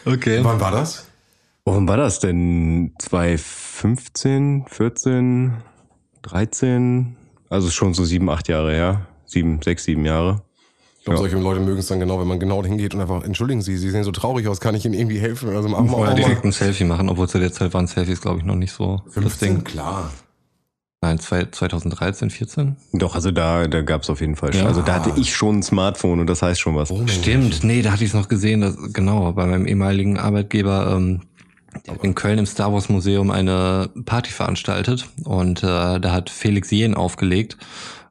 [0.06, 0.40] Okay.
[0.42, 1.08] Wann war das?
[1.64, 2.92] Warum war das denn?
[2.98, 5.54] 2015, 14,
[6.20, 7.16] 13?
[7.48, 9.06] Also schon so sieben, acht Jahre her.
[9.24, 10.42] Sieben, sechs, sieben Jahre.
[11.04, 11.28] Ich glaube, Ja.
[11.30, 13.90] solche Leute mögen es dann genau, wenn man genau hingeht und einfach, entschuldigen Sie, Sie
[13.90, 15.54] sehen so traurig aus, kann ich Ihnen irgendwie helfen?
[15.54, 17.86] Also machen wir Oder auch direkt mal ein Selfie machen, obwohl zu der Zeit waren
[17.86, 19.64] Selfies, glaube ich, noch nicht so das 15, Ding.
[19.64, 20.10] klar.
[21.02, 22.76] Nein, zwei- 2013, 14?
[22.94, 24.62] Doch, also da, da gab's auf jeden Fall schon.
[24.62, 24.68] Ja.
[24.68, 26.90] Also da hatte ich schon ein Smartphone und das heißt schon was.
[26.90, 30.94] Oh, Stimmt, nee, da hatte ich es noch gesehen, dass, genau, bei meinem ehemaligen Arbeitgeber,
[30.96, 31.20] ähm,
[31.86, 36.30] der hat in Köln im Star Wars Museum eine Party veranstaltet und äh, da hat
[36.30, 37.58] Felix Jen aufgelegt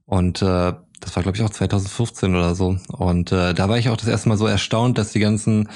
[0.05, 0.73] und äh,
[1.03, 4.07] das war glaube ich auch 2015 oder so und äh, da war ich auch das
[4.07, 5.69] erste Mal so erstaunt, dass die ganzen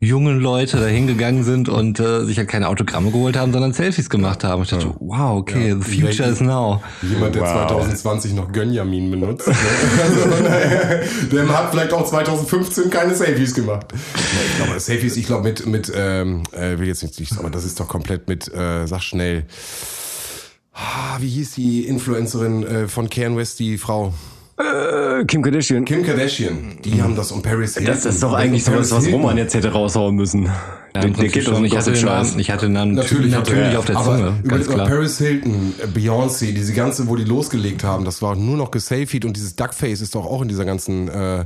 [0.00, 4.08] jungen Leute da hingegangen sind und äh, sich ja keine Autogramme geholt haben, sondern Selfies
[4.08, 4.62] gemacht haben.
[4.62, 5.76] Ich dachte, wow, okay, Ja.
[5.76, 6.80] the future is now.
[7.02, 7.66] Jemand, der Wow.
[7.66, 9.48] 2020 noch Gönjamin benutzt.
[9.48, 9.54] Ne?
[10.00, 10.20] also,
[11.36, 13.86] der hat vielleicht auch 2015 keine Selfies gemacht.
[13.92, 13.98] Ja,
[14.48, 17.80] ich glaube, Selfies, ich glaube mit, mit ähm, äh, will jetzt nicht, aber das ist
[17.80, 19.46] doch komplett mit, äh, sag schnell,
[20.74, 24.14] Ah, wie hieß die Influencerin äh, von Karen West, die Frau?
[24.58, 25.84] Äh, Kim Kardashian.
[25.84, 26.78] Kim Kardashian.
[26.84, 27.94] Die haben das und Paris Hilton.
[27.94, 29.10] das ist doch eigentlich sowas, was.
[29.10, 30.46] Roman jetzt hätte raushauen müssen.
[30.94, 32.36] Ja, der, der geht doch nicht ich aus hatte, dem Scheiß.
[32.36, 34.88] ich hatte den Namen Natürlich, natürlich auf der aber Zunge, über, ganz klar.
[34.88, 39.24] Paris Hilton, äh, Beyoncé, diese ganze, wo die losgelegt haben, das war nur noch geselfied
[39.24, 41.44] und dieses Duckface ist doch auch in dieser ganzen äh,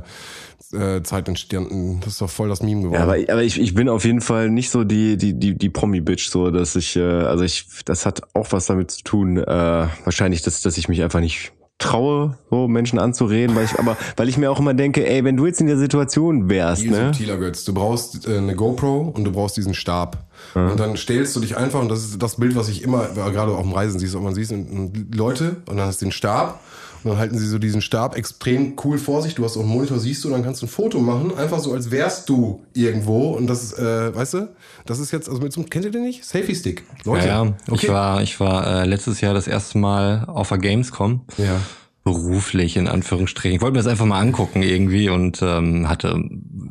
[0.73, 1.99] äh, Zeit entstanden.
[1.99, 2.95] Das ist doch voll das Meme geworden.
[2.95, 5.69] Ja, aber, aber ich, ich bin auf jeden Fall nicht so die, die, die, die
[5.69, 9.45] Promi-Bitch, so dass ich, äh, also ich, das hat auch was damit zu tun, äh,
[9.45, 11.51] wahrscheinlich, dass, dass ich mich einfach nicht
[11.83, 15.37] traue, so Menschen anzureden, weil ich, aber weil ich mir auch immer denke, ey, wenn
[15.37, 17.07] du jetzt in der Situation wärst, Viel ne?
[17.07, 17.63] subtiler, Götz.
[17.65, 20.25] Du brauchst äh, eine GoPro und du brauchst diesen Stab.
[20.55, 23.31] Und dann stellst du dich einfach, und das ist das Bild, was ich immer, äh,
[23.31, 26.05] gerade auf dem Reisen siehst, ob man siehst, und, und Leute, und dann hast du
[26.05, 26.59] den Stab,
[27.03, 29.35] und dann halten sie so diesen Stab extrem cool vor sich.
[29.35, 31.73] Du hast auch einen Monitor, siehst du, dann kannst du ein Foto machen, einfach so,
[31.73, 33.31] als wärst du irgendwo.
[33.31, 34.49] Und das ist, äh, weißt du,
[34.85, 36.25] das ist jetzt, also mit so einem, kennt ihr den nicht?
[36.25, 36.83] Selfie Stick.
[37.05, 37.27] Leute.
[37.27, 37.53] Ja, ja.
[37.67, 37.85] Okay.
[37.85, 41.21] Ich war, ich war äh, letztes Jahr das erste Mal auf der Gamescom.
[41.37, 41.61] Ja.
[42.03, 43.55] Beruflich in Anführungsstrichen.
[43.55, 46.21] Ich wollte mir das einfach mal angucken irgendwie und ähm, hatte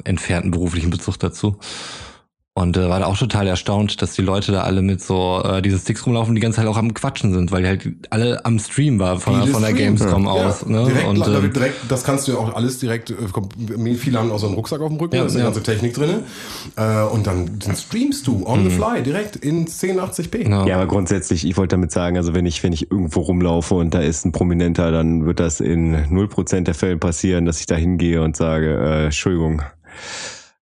[0.04, 1.56] entfernten beruflichen Bezug dazu.
[2.54, 5.62] Und äh, war da auch total erstaunt, dass die Leute da alle mit so äh,
[5.62, 8.58] diese Sticks rumlaufen, die ganze Zeit auch am Quatschen sind, weil die halt alle am
[8.58, 9.72] Stream war von, Viele von der.
[9.72, 10.30] Gamescom Ja.
[10.32, 10.66] aus.
[10.66, 10.84] Ne?
[10.84, 13.54] Direkt, und wird direkt, das kannst du ja auch alles direkt, äh, kommt-
[13.96, 15.46] viele haben auch so einen Rucksack auf dem Rücken, Ja, da ist eine ja.
[15.46, 16.24] ganze Technik drin.
[16.76, 20.46] Äh, und dann, dann streamst du on the fly, direkt in 1080p.
[20.50, 20.66] ja.
[20.66, 23.94] Ja, aber grundsätzlich, ich wollte damit sagen, also wenn ich, wenn ich irgendwo rumlaufe und
[23.94, 27.76] da ist ein Prominenter, dann wird das in 0% der Fälle passieren, dass ich da
[27.76, 29.62] hingehe und sage, äh, Entschuldigung,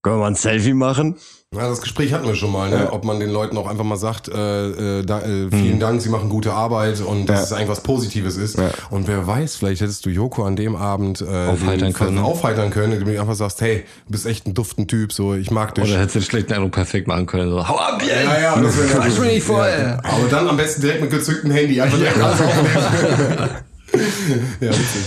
[0.03, 1.17] können wir mal ein Selfie machen?
[1.53, 2.93] Ja, das Gespräch hatten wir schon mal, ne?
[2.93, 6.09] ob man den Leuten auch einfach mal sagt, äh, äh, da, äh, vielen Dank, sie
[6.09, 8.57] machen gute Arbeit und dass es eigentlich was Positives ist.
[8.91, 12.23] Und wer weiß, vielleicht hättest du Joko an dem Abend äh, Aufheitern können, ne?
[12.23, 15.51] aufheitern können, indem du einfach sagst, hey, du bist echt ein duften Typ, so ich
[15.51, 15.91] mag dich.
[15.91, 17.51] Oder hättest du den schlechten Eindruck perfekt machen können.
[17.51, 18.25] So, hau ab, ey!
[18.25, 19.75] Ja, ja, das wäre ja mich nicht voll!
[19.77, 21.81] Ja, aber dann am besten direkt mit gezücktem Handy.
[21.81, 22.69] Einfach direkt alles aufnehmen.
[24.61, 25.03] ja, witzig.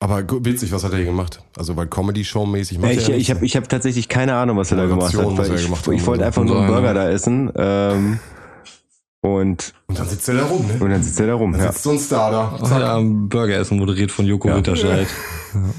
[0.00, 1.42] Aber witzig, was hat er hier gemacht?
[1.56, 4.70] Also, weil Comedy-Show-mäßig Ja, macht ich er ich habe ich hab tatsächlich keine Ahnung, was
[4.70, 5.24] er da gemacht hat.
[5.24, 6.94] Weil ich, gemacht ich wollte einfach nur einen Burger ja.
[6.94, 7.50] da essen.
[7.56, 8.18] Ähm,
[9.22, 10.74] und, Und dann sitzt er da rum, ne?
[10.84, 11.52] und dann sitzt er da rum.
[11.52, 11.72] Dann Ja.
[11.72, 12.78] sitzt so ein Star da.
[12.78, 15.06] Er am Burger essen moderiert von Joko Winterscheid.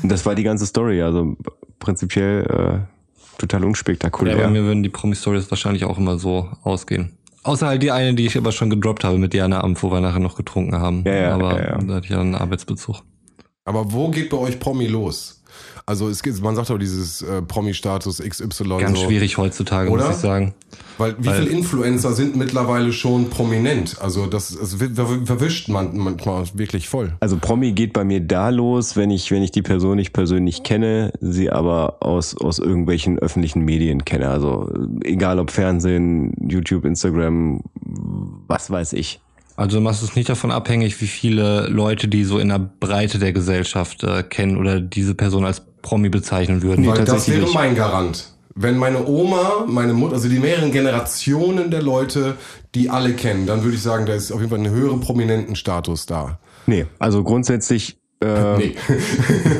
[0.01, 1.03] Und das war die ganze Story.
[1.03, 1.36] Also
[1.78, 4.38] prinzipiell äh, total Ja, unspektakulär.
[4.38, 7.11] bei mir würden die Promi-Stories wahrscheinlich auch immer so ausgehen.
[7.43, 10.01] Außer halt die eine, die ich aber schon gedroppt habe mit Diana Amp, wo wir
[10.01, 11.03] nachher noch getrunken haben.
[11.05, 11.78] Ja, ja, aber ja, ja.
[11.78, 13.03] da hatte ich ja einen Arbeitsbezug.
[13.66, 15.41] Aber wo geht bei euch Promi los?
[15.88, 18.78] Also es gibt, man sagt doch dieses äh, Promi-Status XY.
[18.80, 19.05] Ganz so.
[19.05, 20.07] schwierig heutzutage, Oder?
[20.07, 20.53] muss ich sagen.
[20.97, 24.01] Weil wie Weil- viele Influencer sind mittlerweile schon prominent?
[24.01, 27.13] Also das, das ver- ver- verwischt man manchmal wirklich voll.
[27.20, 30.63] Also Promi geht bei mir da los, wenn ich, wenn ich die Person nicht persönlich
[30.63, 34.30] kenne, sie aber aus, aus irgendwelchen öffentlichen Medien kenne.
[34.30, 34.72] Also
[35.03, 37.61] egal ob Fernsehen, YouTube, Instagram,
[38.47, 39.20] was weiß ich.
[39.56, 43.20] Also du machst es nicht davon abhängig, wie viele Leute die so in der Breite
[43.20, 46.86] der Gesellschaft äh, kennen oder diese Person als Promi bezeichnen würden.
[46.86, 48.32] Weil das wäre mein Garant.
[48.58, 52.36] Wenn meine Oma, meine Mutter, also die mehreren Generationen der Leute,
[52.74, 56.06] die alle kennen, dann würde ich sagen, da ist auf jeden Fall ein höherer Prominentenstatus
[56.06, 56.39] da.
[56.66, 58.76] Nee, also grundsätzlich, äh, Nee.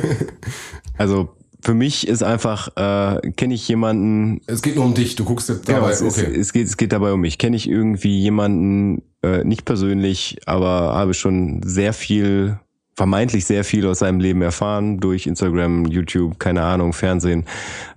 [0.98, 1.35] also
[1.66, 5.48] für mich ist einfach, äh, kenne ich jemanden, Es geht nur um dich, du guckst
[5.48, 6.32] jetzt Genau, dabei, es, ist, okay.
[6.38, 7.38] es, geht, es geht dabei um mich.
[7.38, 12.60] Kenne ich irgendwie jemanden, äh, nicht persönlich, aber habe schon sehr viel,
[12.94, 17.46] vermeintlich sehr viel aus seinem Leben erfahren, durch Instagram, YouTube, keine Ahnung, Fernsehen,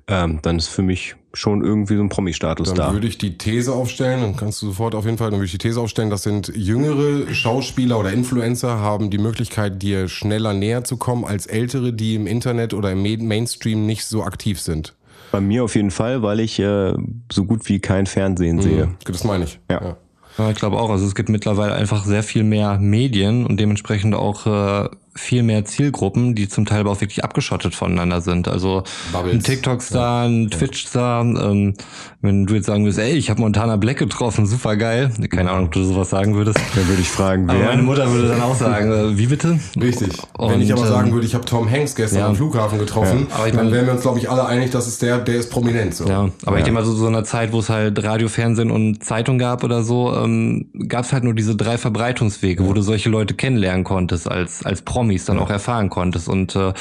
[0.08, 2.94] ähm, dann ist für mich schon irgendwie so ein Promi-Status Dann da.
[2.94, 5.52] würde ich die These aufstellen, dann kannst du sofort auf jeden Fall, dann würde ich
[5.52, 10.84] die These aufstellen, das sind jüngere Schauspieler oder Influencer haben die Möglichkeit, dir schneller näher
[10.84, 14.96] zu kommen als ältere, die im Internet oder im Ma- Mainstream nicht so aktiv sind.
[15.32, 16.94] Bei mir auf jeden Fall, weil ich äh,
[17.32, 18.88] so gut wie kein Fernsehen sehe.
[18.88, 18.96] Mhm.
[19.06, 19.60] Das meine ich.
[19.70, 19.98] Ja.
[20.40, 20.90] Ja, ich glaube auch.
[20.90, 25.66] Also es gibt mittlerweile einfach sehr viel mehr Medien und dementsprechend auch äh, viel mehr
[25.66, 28.48] Zielgruppen, die zum Teil aber auch wirklich abgeschottet voneinander sind.
[28.48, 29.34] Also Bubbles.
[29.34, 31.22] ein TikTok-Star, ein Twitch-Star.
[31.26, 31.74] Ähm,
[32.22, 35.12] wenn du jetzt sagen würdest, ey, ich habe Montana Black getroffen, super geil.
[35.30, 36.60] Keine Ahnung, ob du sowas sagen würdest.
[36.76, 37.68] Dann würde ich fragen, Aber wer?
[37.68, 39.60] meine Mutter würde dann auch sagen, äh, wie bitte?
[39.80, 40.18] Richtig.
[40.38, 42.28] Wenn Und, ich aber ähm, sagen würde, ich habe Tom Hanks gestern ja.
[42.28, 43.36] am Flughafen getroffen, Ja.
[43.36, 45.36] Aber ich dann meine- wären wir uns, glaube ich, alle einig, dass es der, der
[45.38, 45.96] ist prominent.
[45.96, 46.08] So.
[46.08, 49.04] Ja, aber ich denke mal, so, so einer Zeit, wo es halt Radio, Fernsehen und
[49.04, 53.10] Zeitung gab oder so, ähm, gab es halt nur diese drei Verbreitungswege, wo du solche
[53.10, 56.28] Leute kennenlernen konntest, als, als Promis dann auch erfahren konntest.
[56.28, 56.74] Und äh,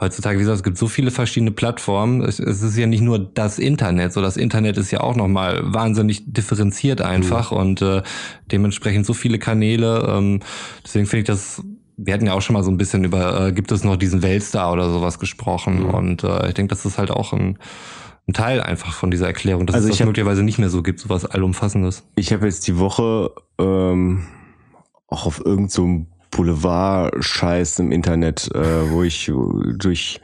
[0.00, 2.22] heutzutage, wie gesagt, es gibt so viele verschiedene Plattformen.
[2.22, 5.60] Es, es ist ja nicht nur das Internet, so das Internet ist ja auch nochmal
[5.62, 8.02] wahnsinnig differenziert einfach und äh,
[8.50, 10.06] dementsprechend so viele Kanäle.
[10.08, 10.40] Ähm,
[10.84, 11.62] deswegen finde ich das
[11.98, 14.20] wir hatten ja auch schon mal so ein bisschen über, äh, gibt es noch diesen
[14.22, 15.82] Weltstar oder sowas gesprochen.
[15.86, 17.58] Und äh, ich denke, das ist halt auch ein,
[18.28, 20.68] ein Teil einfach von dieser Erklärung, dass Also es ich das hab- möglicherweise nicht mehr
[20.68, 22.04] so gibt, sowas Allumfassendes.
[22.16, 24.26] Ich habe jetzt die Woche ähm,
[25.08, 29.30] auch auf irgendeinem so Boulevard-Scheiß im Internet, äh, wo ich
[29.76, 30.20] durch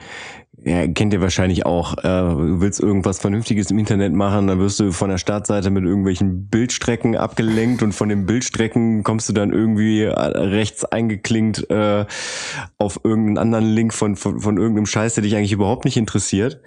[0.65, 1.99] ja, kennt ihr wahrscheinlich auch.
[1.99, 6.47] Äh, willst irgendwas Vernünftiges im Internet machen, dann wirst du von der Startseite mit irgendwelchen
[6.47, 12.07] Bildstrecken abgelenkt und von den Bildstrecken kommst du dann irgendwie äh, rechts eingeklinkt äh,
[12.79, 16.61] auf irgendeinen anderen Link von, von, von irgendeinem Scheiß, der dich eigentlich überhaupt nicht interessiert.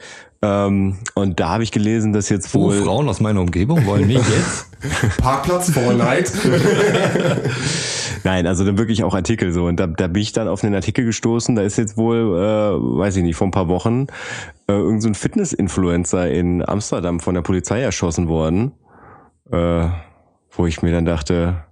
[0.45, 2.83] Ähm, und da habe ich gelesen, dass jetzt Oh, wohl...
[2.83, 4.67] Frauen aus meiner Umgebung wollen mich jetzt.
[5.17, 6.31] Parkplatz vor Night.
[8.23, 9.65] Nein, also dann wirklich auch Artikel so.
[9.65, 11.55] Und da, da bin ich dann auf einen Artikel gestoßen.
[11.55, 14.07] Da ist jetzt wohl, äh, weiß ich nicht, vor ein paar Wochen
[14.67, 18.73] äh, irgendein so ein Fitness-Influencer in Amsterdam von der Polizei erschossen worden.
[19.51, 19.87] Äh,
[20.51, 21.64] wo ich mir dann dachte,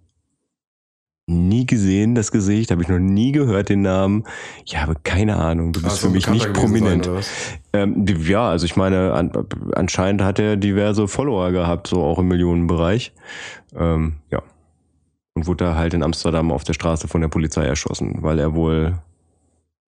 [1.25, 4.25] nie gesehen das Gesicht, habe ich noch nie gehört den Namen.
[4.65, 5.71] Ich habe keine Ahnung.
[5.71, 7.05] Du bist Also für mich nicht prominent.
[7.05, 7.23] sein?
[7.73, 9.31] Ähm, die- ja, also ich meine, an,
[9.73, 13.13] anscheinend hat er diverse Follower gehabt, so auch im Millionenbereich.
[13.75, 14.41] Ähm, ja.
[15.35, 18.53] Und wurde da halt in Amsterdam auf der Straße von der Polizei erschossen, weil er
[18.53, 18.99] wohl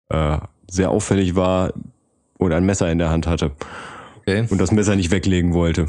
[0.09, 0.38] äh,
[0.69, 1.73] sehr auffällig war
[2.38, 3.51] und ein Messer in der Hand hatte
[4.19, 4.47] Okay.
[4.49, 5.88] und das Messer nicht weglegen wollte.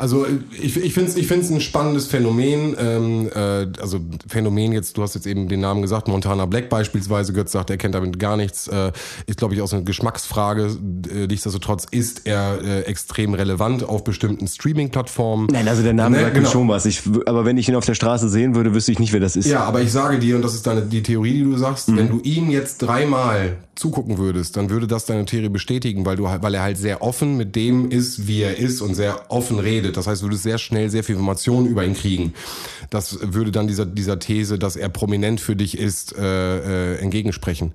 [0.00, 0.26] Also
[0.60, 2.74] ich, ich finde es ich find's ein spannendes Phänomen.
[2.78, 7.32] Ähm, äh, also Phänomen jetzt, du hast jetzt eben den Namen gesagt, Montana Black beispielsweise,
[7.32, 8.66] Götz sagt, er kennt damit gar nichts.
[8.68, 8.92] Äh,
[9.26, 10.76] ist, glaube ich, auch so eine Geschmacksfrage.
[11.12, 15.48] Äh, nichtsdestotrotz ist er äh, extrem relevant auf bestimmten Streaming-Plattformen.
[15.52, 16.46] Nein, also der Name Ne, sagt genau.
[16.48, 16.86] mir schon was.
[16.86, 19.36] Ich, aber wenn ich ihn auf der Straße sehen würde, wüsste ich nicht, wer das
[19.36, 19.46] ist.
[19.46, 22.08] Ja, aber ich sage dir, und das ist deine, die Theorie, die du sagst, wenn
[22.08, 26.42] du ihm jetzt dreimal zugucken würdest, dann würde das deine Theorie bestätigen, weil du halt-
[26.42, 29.89] weil er halt sehr offen mit dem ist, wie er ist und sehr offen redet.
[29.96, 32.34] Das heißt, du würdest sehr schnell sehr viel Informationen über ihn kriegen.
[32.90, 37.74] Das würde dann dieser, dieser These, dass er prominent für dich ist, äh, äh, entgegensprechen.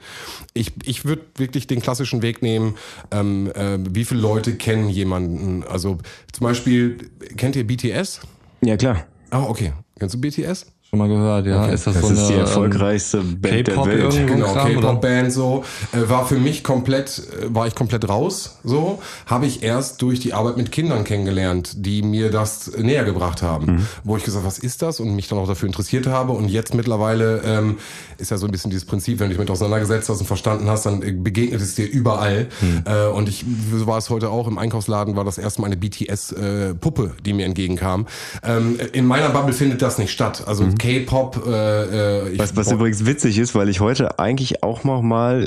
[0.53, 2.75] Ich, ich würde wirklich den klassischen Weg nehmen,
[3.11, 5.63] ähm, äh, wie viele Leute kennen jemanden?
[5.63, 5.99] Also
[6.31, 6.97] zum Beispiel,
[7.37, 8.21] kennt ihr BTS?
[8.61, 9.05] ja klar.
[9.29, 9.73] Ah, okay.
[9.99, 10.74] Kennst du BTS?
[10.95, 11.65] Schon mal gehört, ja.
[11.65, 14.27] Ist das, Das so ist eine, die ähm, erfolgreichste Band der Welt.
[14.27, 14.53] Genau?
[14.53, 19.61] K-Pop-Band so, äh, war für mich komplett, äh, war ich komplett raus, so, habe ich
[19.61, 23.87] erst durch die Arbeit mit Kindern kennengelernt, die mir das näher gebracht haben, Mhm.
[24.05, 26.73] wo ich gesagt, was ist das und mich dann auch dafür interessiert habe und jetzt
[26.73, 27.77] mittlerweile ähm,
[28.17, 30.69] ist ja so ein bisschen dieses Prinzip, wenn du dich mit auseinandergesetzt hast und verstanden
[30.69, 32.83] hast, dann äh, begegnet es dir überall Mhm.
[32.85, 35.75] äh, und ich, so war es heute auch, im Einkaufsladen war das erste Mal eine
[35.75, 38.07] BTS-Puppe, die mir entgegenkam.
[38.43, 42.39] Ähm, in meiner Bubble findet das nicht statt, also K-Pop, äh, äh, Mhm.
[42.39, 45.43] Was, was übrigens witzig ist, weil ich heute eigentlich auch noch mal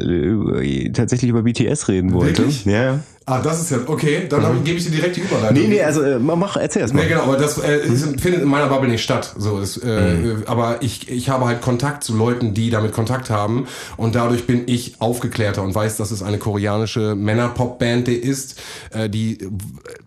[0.62, 2.38] äh, tatsächlich über BTS reden wollte.
[2.38, 2.64] Wirklich?
[2.64, 3.00] Ja.
[3.26, 4.22] Ah, das ist ja okay.
[4.26, 5.58] Dann ich- gebe ich dir direkt die Überleitung.
[5.62, 7.02] Nee, nee, also äh, mach, erzähl erst mal.
[7.02, 9.34] Nee, genau, aber das äh, ist, findet in meiner Bubble nicht statt.
[9.36, 10.42] So, das, äh, Mhm.
[10.46, 13.66] Aber ich, ich habe halt Kontakt zu Leuten, die damit Kontakt haben
[13.98, 18.58] und dadurch bin ich aufgeklärter und weiß, dass es eine koreanische Männer-Pop-Band ist,
[18.94, 19.36] äh, die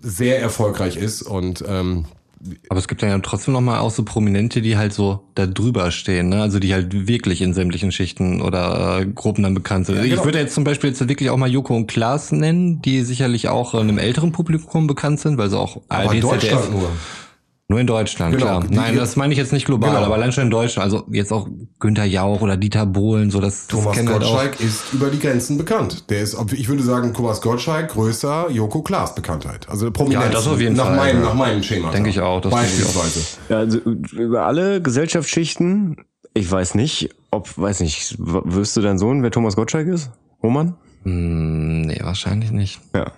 [0.02, 2.06] sehr erfolgreich ist und ähm,
[2.70, 5.92] Aber es gibt ja trotzdem noch mal auch so Prominente, die halt so da drüber
[5.92, 6.42] stehen, ne?
[6.42, 10.02] Also die halt wirklich in sämtlichen Schichten oder äh, Gruppen dann bekannt sind.
[10.02, 10.16] genau.
[10.16, 13.50] Ich würde jetzt zum Beispiel jetzt wirklich auch mal Joko und Klaas nennen, die sicherlich
[13.50, 16.90] auch einem älteren Publikum bekannt sind, weil sie auch aber ARD, Deutschland ZDF, nur.
[17.72, 18.46] Nur in Deutschland, Genau.
[18.60, 18.64] klar.
[18.70, 20.04] Die- Nein, das meine ich jetzt nicht global, Genau.
[20.04, 20.84] aber allein schon in Deutschland.
[20.84, 21.48] Also jetzt auch
[21.80, 24.32] Günther Jauch oder Dieter Bohlen, so das, das Thomas kennen halt auch.
[24.34, 26.10] Gottschalk ist über die Grenzen bekannt.
[26.10, 29.70] Der ist, ich würde sagen, Thomas Gottschalk größer Joko Klaas Bekanntheit.
[29.70, 30.26] Also Prominenz.
[30.26, 31.28] Ja, das auf jeden nach Fall, Meinem, ja.
[31.30, 31.92] nach meinem Schema.
[31.92, 33.02] Denke ich auch, das denke ich auch.
[33.02, 33.38] Beispielsweise.
[33.48, 35.96] Ja, also über alle Gesellschaftsschichten,
[36.34, 40.12] ich weiß nicht, ob, weiß nicht, wirst du dein Sohn, wer Thomas Gottschalk ist?
[40.44, 40.76] Roman?
[41.04, 42.82] Hm, nee, wahrscheinlich nicht.
[42.94, 43.12] Ja.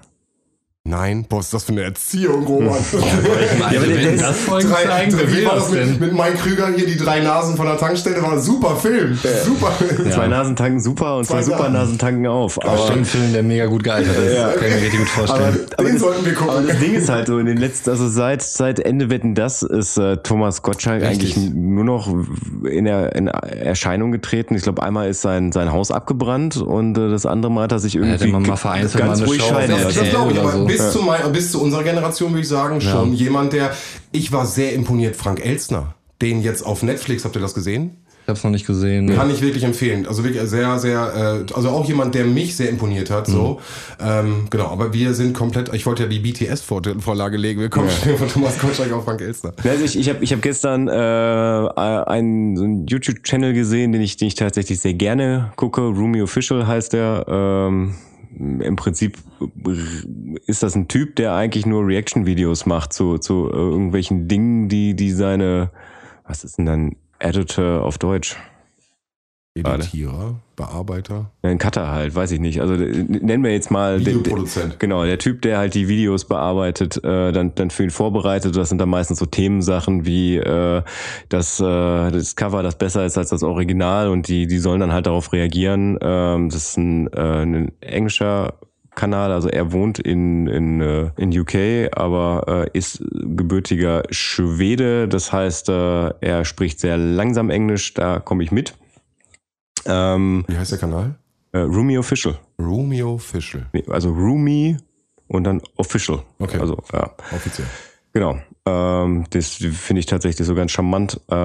[0.86, 2.75] Nein, boah, ist das für eine Erziehung, Roman.
[2.93, 6.11] Aber der- der wenn das Folgen Drei, zeigen, drei, wie war das das mit, mit
[6.11, 8.21] Mike Krüger hier, die drei Nasen von der Tankstelle?
[8.21, 9.17] War ein super Film.
[9.45, 9.71] Super.
[10.11, 11.97] Zwei Nasen tanken super und zwei, Zwei super Nasen.
[11.97, 12.61] Tanken auf.
[12.61, 14.36] Aber Aber, ein Film, der mega gut gealtert ist.
[14.36, 14.49] Ja.
[14.49, 15.59] Kann ich mir richtig gut aber, vorstellen.
[15.77, 16.53] aber, Den das, sollten wir gucken.
[16.57, 19.63] aber das Ding ist halt so, in den letzten, also seit, seit Ende Wetten, das
[19.63, 21.38] ist äh, Thomas Gottschalk Richtig.
[21.38, 22.13] eigentlich nur noch
[22.69, 24.53] in, der, in Erscheinung getreten.
[24.57, 27.79] Ich glaube, einmal ist sein, sein Haus abgebrannt und äh, das andere Mal hat er
[27.79, 30.49] sich irgendwie hätte man mal vereinzelt ganz ruhig scheiden Das, Ja, das glaube ich, oder
[30.49, 30.72] aber so.
[30.78, 33.74] Bis, zu mein, bis zu unserer Generation würde ich sagen, schon jemand, der.
[34.11, 35.95] Ich war sehr imponiert, Frank Elstner.
[36.21, 38.03] Den jetzt auf Netflix, habt ihr das gesehen?
[38.24, 39.13] Ich hab's noch nicht gesehen.
[39.13, 40.07] Kann ich wirklich empfehlen.
[40.07, 43.28] Also wirklich sehr, sehr, äh, also auch jemand, der mich sehr imponiert hat.
[43.28, 43.59] So,
[44.01, 44.67] ähm, genau.
[44.67, 45.74] Aber wir sind komplett.
[45.74, 47.59] Ich wollte ja die BTS-Vorlage legen.
[47.59, 49.51] Wir kommen schnell von Thomas Gottschalk auf Frank Elstner.
[49.61, 54.15] Also ich, ich habe ich hab gestern äh, einen, so einen YouTube-Channel gesehen, den ich,
[54.15, 55.82] den ich tatsächlich sehr gerne gucke.
[55.82, 57.26] Rumi Official heißt der.
[57.28, 57.95] Ähm,
[58.38, 59.17] Im Prinzip
[60.47, 64.95] ist das ein Typ, der eigentlich nur Reaction-Videos macht zu, zu äh, irgendwelchen Dingen, die,
[64.95, 65.71] die seine,
[66.27, 68.38] was ist denn dann Editor auf Deutsch?
[69.56, 71.30] Editierer, Bearbeiter.
[71.43, 72.60] Ja, ein Cutter halt, weiß ich nicht.
[72.60, 74.80] Also äh, nennen wir jetzt mal den, Videoproduzent.
[74.80, 78.56] genau, der Typ, der halt die Videos bearbeitet, äh, dann, dann für ihn vorbereitet.
[78.56, 80.82] Das sind dann meistens so Themensachen wie äh,
[81.30, 84.91] das, äh, das Cover, das besser ist als das Original und die, die sollen dann
[84.91, 85.99] halt darauf reagieren.
[86.01, 88.56] Ähm, das ist ein, äh, ein englischer
[88.95, 95.08] Kanal, also er wohnt in, in, äh, in UK, aber äh, ist gebürtiger Schwede.
[95.08, 98.74] Das heißt, äh, er spricht sehr langsam Englisch, da komme ich mit.
[99.86, 101.15] Ähm, Wie heißt der Kanal?
[101.51, 102.38] äh, Rumi Official.
[103.19, 103.65] Fischl.
[103.73, 104.77] Nee, Also Rumi
[105.27, 106.23] und dann Official.
[106.39, 106.57] Okay.
[106.59, 107.11] Also, ja.
[107.31, 107.67] Offiziell.
[108.13, 108.38] Genau.
[108.65, 111.19] Ähm, das finde ich tatsächlich so ganz charmant.
[111.29, 111.36] Äh,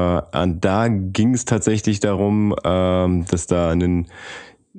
[0.43, 4.07] und da ging es tatsächlich darum, ähm, dass da ein,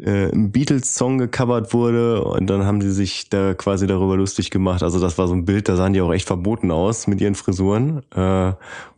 [0.03, 4.83] äh, ein Beatles-Song gecovert wurde und dann haben sie sich da quasi darüber lustig gemacht.
[4.83, 7.35] Also das war so ein Bild, da sahen die auch echt verboten aus mit ihren
[7.35, 8.01] Frisuren.
[8.15, 8.55] Äh, und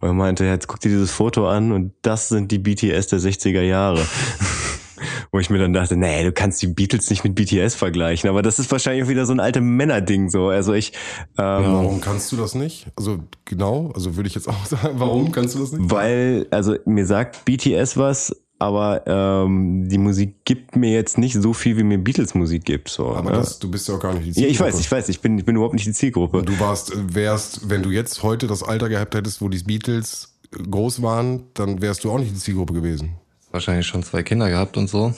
[0.08, 3.62] er meinte, jetzt guck dir dieses Foto an und das sind die BTS der 60er
[3.62, 4.02] Jahre.
[5.32, 8.42] Wo ich mir dann dachte, nee, du kannst die Beatles nicht mit BTS vergleichen, aber
[8.42, 10.50] das ist wahrscheinlich auch wieder so ein alte Männerding so.
[10.50, 10.92] Also ich,
[11.38, 12.88] ähm, Warum kannst du das nicht?
[12.96, 15.90] Also genau, also würde ich jetzt auch sagen, warum kannst du das nicht?
[15.90, 21.52] Weil, also mir sagt BTS was, aber ähm, die Musik gibt mir jetzt nicht so
[21.52, 22.90] viel, wie mir Beatles Musik gibt.
[22.90, 23.38] So, Aber ne?
[23.38, 24.74] das, du bist ja auch gar nicht die ja, ich Zielgruppe.
[24.74, 26.44] weiß, ich weiß, ich bin, ich bin überhaupt nicht die Zielgruppe.
[26.44, 31.02] Du warst, wärst, wenn du jetzt heute das Alter gehabt hättest, wo die Beatles groß
[31.02, 33.16] waren, dann wärst du auch nicht die Zielgruppe gewesen.
[33.52, 35.14] Wahrscheinlich schon zwei Kinder gehabt und so.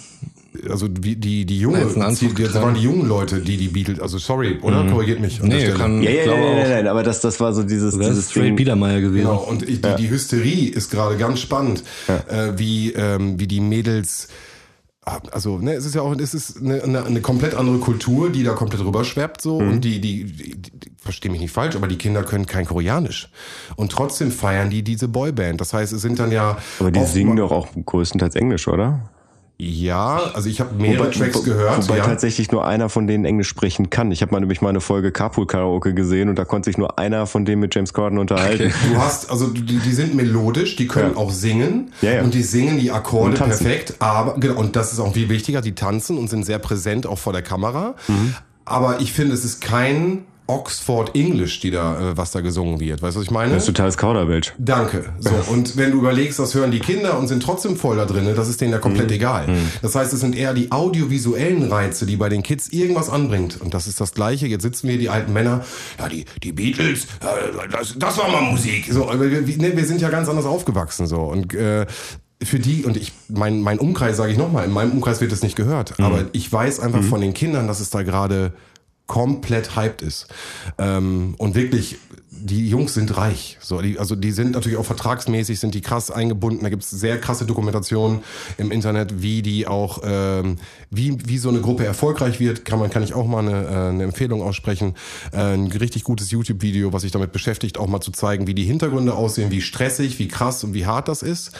[0.70, 4.60] Also die, die, die junge, das waren die jungen Leute, die die Beatles, also sorry,
[4.62, 4.86] oder?
[4.86, 7.98] Korrigiert mich Nee, kann, ja, ja, glaube nein, nein, aber das, das war so dieses,
[7.98, 8.56] Das ist dieses straight Ding.
[8.58, 9.26] Biedermeier gewesen.
[9.26, 13.62] Genau, und ich, die, die Hysterie ist gerade ganz spannend, äh, wie, ähm, wie die
[13.62, 14.28] Mädels,
[15.06, 18.44] also ne, es ist ja auch, es ist eine, eine, eine komplett andere Kultur, die
[18.44, 19.72] da komplett rüberschwappt so Mhm.
[19.72, 23.30] und die, die, die, die verstehe mich nicht falsch, aber die Kinder können kein Koreanisch
[23.76, 25.60] und trotzdem feiern die diese Boyband.
[25.60, 29.10] Das heißt, es sind dann ja Aber die singen doch auch größtenteils Englisch, oder?
[29.60, 32.04] Ja, also ich habe mehrere Tracks wo- gehört, Wobei ja.
[32.06, 34.12] tatsächlich nur einer von denen Englisch sprechen kann.
[34.12, 36.98] Ich habe mal nämlich mal eine Folge Carpool Karaoke gesehen und da konnte sich nur
[37.00, 38.74] einer von denen mit James Corden unterhalten.
[38.92, 41.18] Du hast, also die, die sind melodisch, die können Ja.
[41.18, 42.22] auch singen Ja, ja.
[42.24, 45.76] und die singen die Akkorde perfekt, aber genau, und das ist auch viel wichtiger, die
[45.76, 47.94] tanzen und sind sehr präsent auch vor der Kamera.
[48.08, 48.34] Mhm.
[48.66, 53.02] Aber ich finde, es ist kein Oxford English, die da, äh, was da gesungen wird.
[53.02, 53.54] Weißt du, was ich meine?
[53.54, 54.54] Das ist totales Kauderwelsch.
[54.58, 55.06] Danke.
[55.20, 58.28] So, und wenn du überlegst, das hören die Kinder und sind trotzdem voll da drin,
[58.36, 59.16] das ist denen ja komplett Mhm.
[59.16, 59.48] egal.
[59.82, 63.62] Das heißt, es sind eher die audiovisuellen Reize, die bei den Kids irgendwas anbringt.
[63.62, 64.48] Und das ist das Gleiche.
[64.48, 65.64] Jetzt sitzen wir, die alten Männer,
[65.98, 68.88] ja, die, die Beatles, äh, das, das war mal Musik.
[68.92, 71.22] So, aber wir, wir, ne, wir sind ja ganz anders aufgewachsen, so.
[71.22, 71.86] Und, äh,
[72.44, 75.44] für die, und ich, mein, mein Umkreis, sage ich nochmal, in meinem Umkreis wird es
[75.44, 75.98] nicht gehört.
[76.02, 78.52] Aber ich weiß einfach von den Kindern, dass es da gerade
[79.14, 80.26] komplett hyped ist.
[80.80, 82.00] Ähm, und wirklich,
[82.44, 83.58] die Jungs sind reich.
[83.62, 86.64] So, die, also die sind natürlich auch vertragsmäßig, sind die krass eingebunden.
[86.64, 88.20] Da gibt's sehr krasse Dokumentationen
[88.58, 90.58] im Internet, wie die auch, ähm,
[90.90, 92.66] wie, wie so eine Gruppe erfolgreich wird.
[92.66, 94.96] Kann man, kann ich auch mal eine, äh, eine Empfehlung aussprechen.
[95.32, 98.66] Äh, ein richtig gutes YouTube-Video, was sich damit beschäftigt, auch mal zu zeigen, wie die
[98.66, 101.52] Hintergründe aussehen, wie stressig, wie krass und wie hart das ist.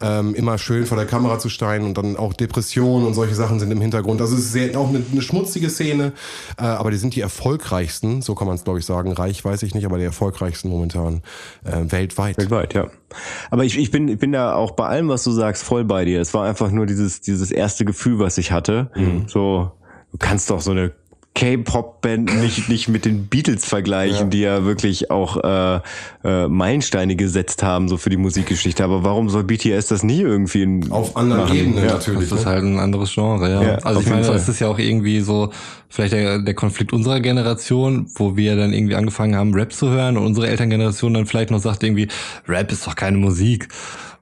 [0.00, 3.60] Ähm, immer schön vor der Kamera zu stehen und dann auch Depressionen und solche Sachen
[3.60, 4.22] sind im Hintergrund.
[4.22, 6.14] Also es ist sehr, auch eine, eine schmutzige Szene,
[6.56, 9.12] äh, aber die sind die erfolgreichsten, so kann man es glaube ich sagen.
[9.12, 10.29] Reich weiß ich nicht, aber die erfolgreichsten
[10.70, 11.22] momentan
[11.64, 12.38] äh, weltweit.
[12.38, 12.88] Weltweit, ja.
[13.50, 16.04] Aber ich, ich bin, ich bin da auch bei allem, was du sagst, voll bei
[16.04, 16.20] dir.
[16.20, 18.90] Es war einfach nur dieses, dieses erste Gefühl, was ich hatte.
[19.28, 19.72] So,
[20.12, 20.92] du kannst doch so eine
[21.34, 24.24] K-Pop-Band nicht, nicht mit den Beatles vergleichen, Ja.
[24.24, 25.80] die ja wirklich auch äh,
[26.24, 28.82] äh, Meilensteine gesetzt haben, so für die Musikgeschichte.
[28.82, 31.56] Aber warum soll BTS das nie irgendwie in, Auf anderen machen?
[31.56, 31.92] Ebenen Ja.
[31.92, 32.28] natürlich.
[32.28, 32.50] Das ist ne?
[32.50, 33.62] halt ein anderes Genre, ja.
[33.62, 34.34] Ja, also ich meine, Fall.
[34.34, 35.50] das ist ja auch irgendwie so,
[35.88, 40.16] vielleicht der, der Konflikt unserer Generation, wo wir dann irgendwie angefangen haben, Rap zu hören
[40.18, 42.08] und unsere Elterngeneration dann vielleicht noch sagt irgendwie,
[42.48, 43.68] Rap ist doch keine Musik.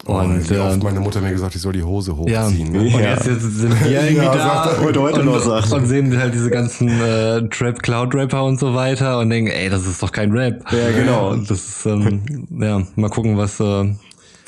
[0.09, 2.69] Und wie oft ähm, meine Mutter mir gesagt, ich soll die Hose ja, hochziehen.
[2.69, 2.89] und Ne?
[2.91, 2.99] Ja.
[3.11, 5.71] jetzt, jetzt sind wir irgendwie Ja, da sagt er, heute- und, noch sagt.
[5.73, 9.69] und sehen halt diese ganzen äh, Trap Cloud Rapper und so weiter und denken, ey,
[9.69, 10.65] das ist doch kein Rap.
[10.73, 11.31] Ja, genau.
[11.31, 13.85] Und das ist ähm, ja mal gucken, was äh,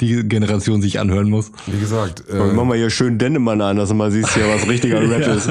[0.01, 1.53] die Generation sich anhören muss.
[1.67, 4.67] Wie gesagt, äh, Mach mal hier schön Dennemann an, dass du mal siehst, hier, was
[4.67, 5.51] richtiger Rap ist.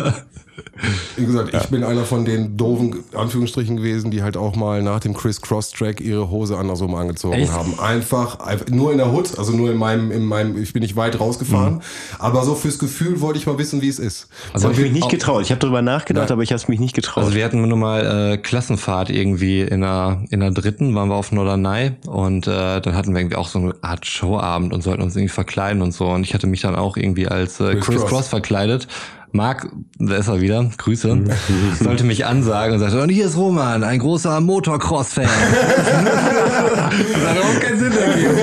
[1.17, 4.99] Wie gesagt, ich bin einer von den doofen Anführungsstrichen gewesen, die halt auch mal nach
[4.99, 7.51] dem Chris Cross Track ihre Hose andersrum angezogen Echt?
[7.51, 7.79] haben.
[7.79, 10.95] Einfach, einfach nur in der Hood, also nur in meinem, in meinem, ich bin nicht
[10.95, 11.81] weit rausgefahren,
[12.17, 14.27] aber so fürs Gefühl wollte ich mal wissen, wie es ist.
[14.53, 15.41] Das habe ich mich nicht getraut.
[15.43, 16.33] Ich habe darüber nachgedacht, Ja.
[16.33, 17.23] aber ich habe es mich nicht getraut.
[17.23, 21.15] Also wir hatten nur mal äh, Klassenfahrt irgendwie in der, in der dritten, waren wir
[21.15, 25.01] auf Norderney und äh, dann hatten wir irgendwie auch so eine Art Showabend und sollten
[25.03, 26.07] uns irgendwie verkleiden und so.
[26.07, 28.09] Und ich hatte mich dann auch irgendwie als äh, Chris Chris, Cross.
[28.09, 28.27] Cross.
[28.29, 28.87] verkleidet.
[29.31, 29.69] Marc,
[29.99, 31.23] da ist er wieder, Grüße,
[31.79, 35.25] sollte mich ansagen und sagte, und hier ist Roman, ein großer Motocross-Fan.
[35.29, 38.37] das hat überhaupt keinen Sinn ergeben.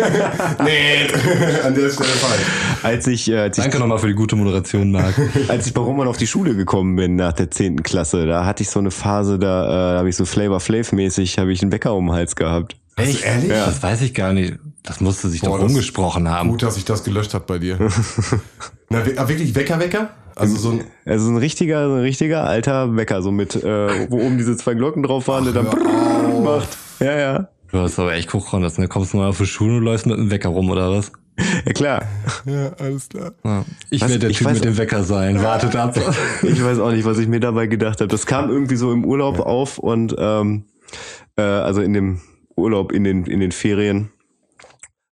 [0.64, 1.08] Nee,
[1.64, 2.42] an der Stelle falsch.
[2.82, 5.14] Als ich, äh, als ich Danke nochmal für die gute Moderation, Marc.
[5.48, 7.82] als ich bei Roman auf die Schule gekommen bin nach der 10.
[7.82, 10.92] Klasse, da hatte ich so eine Phase, da, äh, da habe ich so Flavor Flav
[10.92, 12.76] mäßig, habe ich einen Wecker um den Hals gehabt.
[12.96, 13.24] Echt?
[13.24, 13.50] ehrlich?
[13.50, 13.66] Ja.
[13.66, 14.54] Das weiß ich gar nicht.
[14.82, 16.48] Das musste sich Boah, doch rumgesprochen haben.
[16.50, 17.76] Gut, dass sich das gelöscht hat bei dir.
[18.88, 20.10] Na, ah, wirklich Wecker, Wecker?
[20.36, 20.84] Also so ein.
[21.04, 24.74] Also ein richtiger, so ein richtiger alter Wecker, so mit, äh, wo oben diese zwei
[24.74, 26.44] Glocken drauf waren, der dann brrrr auf.
[26.44, 26.68] macht.
[27.00, 27.48] Ja, ja.
[27.72, 28.86] Du hast aber echt Kuchronnes, ne?
[28.86, 31.10] Kommst du mal auf die Schule und läufst mit dem Wecker rum, oder was?
[31.66, 32.02] Ja klar.
[32.46, 33.32] Ja, alles klar.
[33.44, 33.64] Ja.
[33.90, 35.42] Ich werde der Ich Typ mit dem Wecker sein.
[35.42, 35.98] Wartet ab.
[36.42, 38.08] Ich weiß auch nicht, was ich mir dabei gedacht habe.
[38.08, 40.64] Das kam irgendwie so im Urlaub auf und ähm,
[41.36, 42.20] äh, also in dem
[42.56, 44.08] Urlaub in den in den Ferien,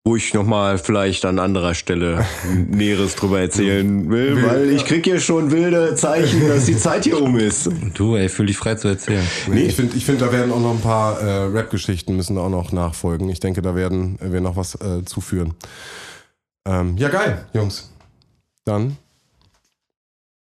[0.08, 2.24] wo ich nochmal vielleicht an anderer Stelle
[2.70, 7.20] Näheres drüber erzählen will, weil ich krieg hier schon wilde Zeichen, dass die Zeit hier
[7.20, 7.68] um ist.
[7.92, 9.22] Du, ey, fühl dich frei zu erzählen.
[9.48, 12.40] Nee, ich finde, ich find, da werden auch noch ein paar äh, Rap-Geschichten müssen da
[12.40, 13.28] auch noch nachfolgen.
[13.28, 15.52] Ich denke, da werden wir noch was äh, zuführen.
[16.66, 17.92] Ähm, ja, geil, Jungs.
[18.64, 18.96] Dann.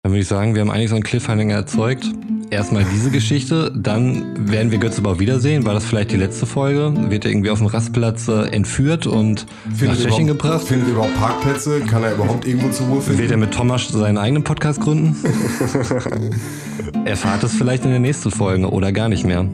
[0.06, 2.12] Dann würde ich sagen, wir haben eigentlich so einen Cliffhanger erzeugt.
[2.50, 5.66] Erstmal diese Geschichte, dann werden wir Götze aber wiedersehen.
[5.66, 6.94] War das vielleicht die letzte Folge?
[7.10, 10.62] Wird er irgendwie auf dem Rastplatz äh, entführt und nach Findet ihr Tschechien gebracht?
[10.68, 11.80] Findet ihr überhaupt Parkplätze?
[11.90, 13.22] Kann er überhaupt irgendwo zur Ruhe finden?
[13.22, 15.16] Wird er mit Thomas seinen eigenen Podcast gründen?
[17.06, 19.48] Erfahrt es vielleicht in der nächsten Folge oder gar nicht mehr.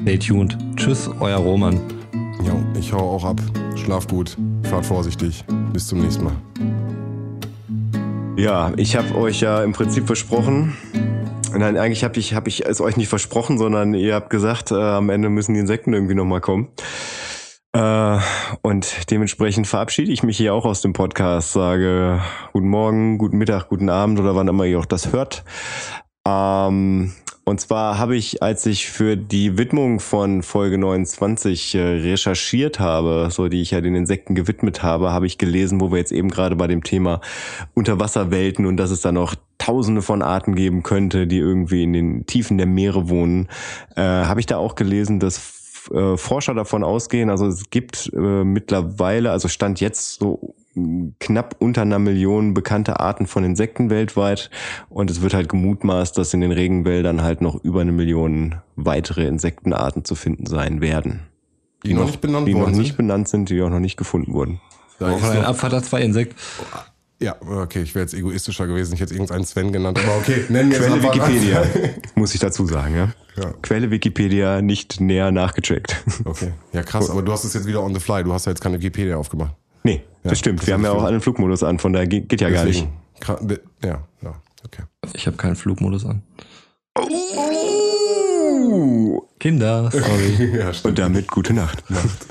[0.00, 0.56] Stay tuned.
[0.76, 1.78] Tschüss, euer Roman.
[2.42, 3.40] Jo, ich hau auch ab.
[3.76, 4.34] Schlaf gut.
[4.62, 5.44] Fahrt vorsichtig.
[5.74, 6.36] Bis zum nächsten Mal.
[8.36, 10.76] Ja, ich habe euch ja im Prinzip versprochen.
[11.54, 14.74] Nein, eigentlich habe ich, hab ich es euch nicht versprochen, sondern ihr habt gesagt, äh,
[14.74, 16.68] am Ende müssen die Insekten irgendwie nochmal kommen.
[17.72, 18.18] Äh,
[18.62, 22.20] und dementsprechend verabschiede ich mich hier auch aus dem Podcast, sage
[22.52, 25.44] guten Morgen, guten Mittag, guten Abend oder wann immer ihr auch das hört.
[26.26, 27.12] Ähm,
[27.44, 33.28] und zwar habe ich, als ich für die Widmung von Folge 29 äh, recherchiert habe,
[33.30, 36.28] so die ich ja den Insekten gewidmet habe, habe ich gelesen, wo wir jetzt eben
[36.28, 37.20] gerade bei dem Thema
[37.74, 42.26] Unterwasserwelten und dass es da noch tausende von Arten geben könnte, die irgendwie in den
[42.26, 43.48] Tiefen der Meere wohnen,
[43.96, 48.44] äh, habe ich da auch gelesen, dass äh, Forscher davon ausgehen, also es gibt äh,
[48.44, 50.54] mittlerweile, also stand jetzt so
[51.20, 54.50] knapp unter einer Million bekannte Arten von Insekten weltweit
[54.88, 59.26] und es wird halt gemutmaßt, dass in den Regenwäldern halt noch über eine Million weitere
[59.26, 61.20] Insektenarten zu finden sein werden.
[61.84, 62.96] Die noch nicht benannt die noch worden nicht sind?
[62.96, 64.60] benannt sind, die auch noch nicht gefunden wurden.
[64.98, 66.36] Da Auch ist ein zwei Insekt.
[67.22, 68.94] Ja, okay, ich wäre jetzt egoistischer gewesen.
[68.94, 69.98] Ich hätte irgendeinen Sven genannt.
[69.98, 71.64] Aber okay, nennen wir Quelle Wikipedia,
[72.14, 73.08] muss ich dazu sagen, ja.
[73.36, 73.54] Ja.
[73.62, 76.04] Quelle Wikipedia nicht näher nachgecheckt.
[76.24, 76.52] Okay.
[76.72, 78.22] Ja, krass, aber du hast es jetzt wieder on the fly.
[78.24, 79.54] Du hast ja jetzt keine Wikipedia aufgemacht.
[79.84, 80.60] Nee, das stimmt.
[80.60, 82.64] das Wir haben hab ja auch einen Flugmodus an, von daher geht, geht ja gar
[82.64, 82.86] nicht.
[83.82, 84.34] Ja, ja,
[84.64, 84.82] okay.
[85.14, 86.22] Ich habe keinen Flugmodus an.
[86.98, 87.62] Uh.
[89.38, 90.52] Kinder, sorry.
[90.58, 90.72] Ja.
[90.82, 91.88] Und damit gute Nacht.
[91.90, 92.26] Nacht.